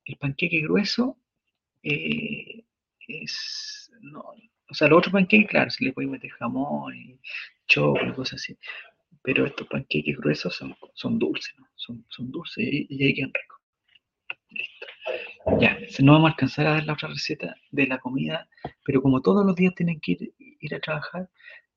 el 0.06 0.16
panqueque 0.16 0.60
grueso 0.62 1.18
eh, 1.82 2.64
es, 3.06 3.90
no, 4.00 4.20
o 4.68 4.74
sea, 4.74 4.88
los 4.88 4.98
otros 4.98 5.12
panqueques, 5.12 5.48
claro, 5.48 5.70
se 5.70 5.84
le 5.84 5.92
puede 5.92 6.08
meter 6.08 6.30
jamón 6.30 6.94
y 6.96 7.20
chocolate, 7.66 8.14
cosas 8.14 8.40
así, 8.40 8.56
pero 9.22 9.46
estos 9.46 9.66
panqueques 9.68 10.16
gruesos 10.16 10.54
son, 10.54 10.74
son 10.94 11.18
dulces, 11.18 11.54
¿no? 11.58 11.66
Son, 11.74 12.04
son 12.08 12.30
dulces 12.30 12.64
y, 12.64 12.86
y 12.88 13.04
ahí 13.04 13.14
quedan 13.14 13.32
ricos. 13.34 13.58
Listo. 14.48 14.86
Ya, 15.60 15.78
no 16.00 16.12
vamos 16.12 16.28
a 16.28 16.32
alcanzar 16.32 16.66
a 16.66 16.70
dar 16.74 16.84
la 16.84 16.92
otra 16.94 17.08
receta 17.08 17.56
de 17.70 17.86
la 17.86 17.98
comida, 17.98 18.48
pero 18.84 19.02
como 19.02 19.22
todos 19.22 19.44
los 19.44 19.54
días 19.56 19.74
tienen 19.74 20.00
que 20.00 20.32
ir, 20.60 20.74
a 20.74 20.80
trabajar, 20.80 21.28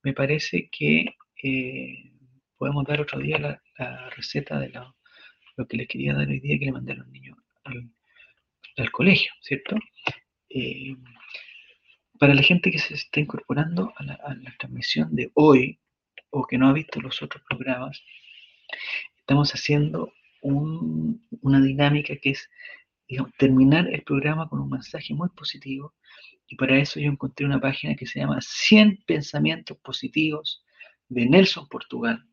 me 0.03 0.13
parece 0.13 0.69
que 0.71 1.15
eh, 1.43 2.11
podemos 2.57 2.85
dar 2.85 3.01
otro 3.01 3.19
día 3.19 3.37
la, 3.37 3.61
receta 4.15 4.59
de 4.59 4.69
lo 4.69 5.67
que 5.67 5.77
les 5.77 5.87
quería 5.87 6.13
dar 6.13 6.27
hoy 6.27 6.39
día 6.39 6.59
que 6.59 6.65
le 6.65 6.71
mandé 6.71 6.93
a 6.93 6.95
los 6.95 7.07
niños 7.07 7.38
al 8.79 8.91
colegio, 8.91 9.31
¿cierto? 9.41 9.75
Eh, 10.49 10.95
para 12.19 12.33
la 12.33 12.43
gente 12.43 12.71
que 12.71 12.79
se 12.79 12.95
está 12.95 13.19
incorporando 13.19 13.93
a 13.95 14.03
la, 14.03 14.55
transmisión 14.57 15.15
de 15.15 15.31
hoy 15.35 15.79
o 16.31 16.45
que 16.45 16.57
no 16.57 16.67
ha 16.67 16.73
visto 16.73 16.99
los 16.99 17.21
otros 17.21 17.43
programas, 17.47 18.03
estamos 19.17 19.51
haciendo 19.51 20.13
una 20.41 21.61
dinámica 21.61 22.15
que 22.17 22.31
es 22.31 22.49
terminar 23.37 23.87
el 23.87 24.03
programa 24.03 24.47
con 24.47 24.59
un 24.59 24.69
mensaje 24.69 25.13
muy 25.13 25.29
positivo 25.29 25.93
y 26.47 26.55
para 26.55 26.77
eso 26.77 26.99
yo 26.99 27.09
encontré 27.09 27.45
una 27.45 27.59
página 27.59 27.95
que 27.95 28.05
se 28.05 28.19
llama 28.19 28.39
100 28.41 29.03
pensamientos 29.05 29.77
positivos 29.77 30.63
de 31.07 31.25
Nelson 31.25 31.67
Portugal. 31.67 32.25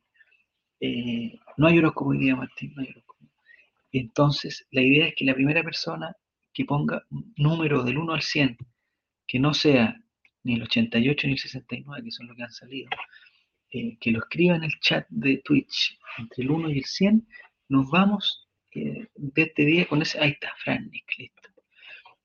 Eh, 0.80 1.38
no 1.56 1.66
hay 1.66 1.78
horóscopo 1.78 2.10
hoy 2.10 2.18
día, 2.18 2.36
Martín, 2.36 2.72
no 2.74 2.82
hay 2.82 2.88
horóscopo. 2.88 3.24
Entonces, 3.92 4.66
la 4.70 4.82
idea 4.82 5.06
es 5.06 5.14
que 5.14 5.24
la 5.24 5.34
primera 5.34 5.62
persona 5.62 6.14
que 6.56 6.64
ponga 6.64 7.04
un 7.10 7.34
número 7.36 7.84
del 7.84 7.98
1 7.98 8.14
al 8.14 8.22
100, 8.22 8.56
que 9.26 9.38
no 9.38 9.52
sea 9.52 9.94
ni 10.42 10.54
el 10.54 10.62
88 10.62 11.26
ni 11.26 11.34
el 11.34 11.38
69, 11.38 12.02
que 12.02 12.10
son 12.10 12.28
los 12.28 12.36
que 12.36 12.42
han 12.44 12.52
salido, 12.52 12.88
eh, 13.72 13.98
que 14.00 14.10
lo 14.10 14.20
escriba 14.20 14.56
en 14.56 14.64
el 14.64 14.72
chat 14.80 15.06
de 15.10 15.36
Twitch, 15.44 15.98
entre 16.16 16.44
el 16.44 16.50
1 16.50 16.70
y 16.70 16.78
el 16.78 16.84
100, 16.86 17.28
nos 17.68 17.90
vamos 17.90 18.48
eh, 18.74 19.06
de 19.14 19.42
este 19.42 19.66
día 19.66 19.86
con 19.86 20.00
ese, 20.00 20.18
ahí 20.18 20.30
está, 20.30 20.50
Frank 20.64 20.90
Nick, 20.90 21.18
listo. 21.18 21.50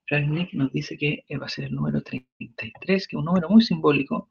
Frank 0.06 0.30
Nick 0.30 0.54
nos 0.54 0.72
dice 0.72 0.98
que 0.98 1.26
va 1.38 1.48
a 1.48 1.50
ser 1.50 1.66
el 1.66 1.76
número 1.76 2.02
33, 2.02 3.08
que 3.08 3.16
es 3.16 3.20
un 3.20 3.26
número 3.26 3.50
muy 3.50 3.62
simbólico. 3.62 4.30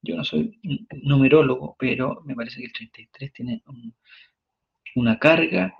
Yo 0.00 0.14
no 0.14 0.22
soy 0.22 0.60
numerólogo, 1.02 1.74
pero 1.76 2.22
me 2.24 2.36
parece 2.36 2.60
que 2.60 2.66
el 2.66 2.72
33 2.72 3.32
tiene 3.32 3.62
una 4.94 5.18
carga 5.18 5.74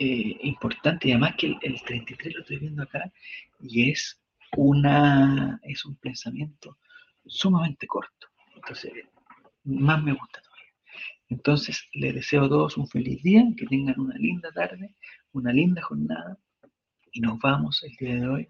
eh, 0.00 0.36
importante 0.42 1.08
y 1.08 1.12
además 1.12 1.34
que 1.36 1.54
el, 1.62 1.82
33 1.82 2.34
lo 2.34 2.40
estoy 2.40 2.58
viendo 2.58 2.82
acá 2.82 3.12
y 3.60 3.90
es 3.90 4.20
una 4.56 5.60
es 5.62 5.84
un 5.84 5.94
pensamiento 5.96 6.78
sumamente 7.26 7.86
corto. 7.86 8.28
Entonces 8.56 8.92
más 9.64 10.02
me 10.02 10.12
gusta 10.12 10.40
todavía. 10.40 10.72
Entonces 11.28 11.86
les 11.92 12.14
deseo 12.14 12.44
a 12.46 12.48
todos 12.48 12.76
un 12.76 12.88
feliz 12.88 13.22
día 13.22 13.44
que 13.56 13.66
tengan 13.66 14.00
una 14.00 14.16
linda 14.16 14.50
tarde 14.52 14.94
una 15.32 15.52
linda 15.52 15.82
jornada 15.82 16.38
y 17.12 17.20
nos 17.20 17.38
vamos 17.38 17.82
el 17.82 17.94
día 17.96 18.16
de 18.16 18.28
hoy 18.28 18.48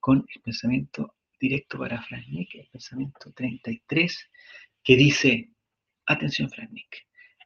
con 0.00 0.26
el 0.34 0.42
pensamiento 0.42 1.14
directo 1.40 1.78
para 1.78 2.02
Frank 2.02 2.26
el 2.28 2.68
pensamiento 2.70 3.32
33, 3.32 4.30
que 4.82 4.96
dice, 4.96 5.50
atención 6.06 6.50
Frank 6.50 6.72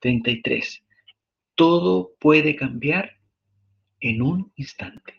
33, 0.00 0.82
todo 1.54 2.14
puede 2.18 2.56
cambiar 2.56 3.18
en 4.02 4.20
un 4.20 4.52
instante. 4.56 5.14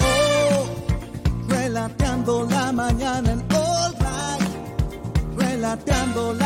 Oh, 0.00 0.66
la 1.72 1.88
mañana 2.72 3.32
en 3.32 3.40
All 3.54 3.92
Right. 4.04 5.38
Relateando 5.38 6.32
la 6.34 6.45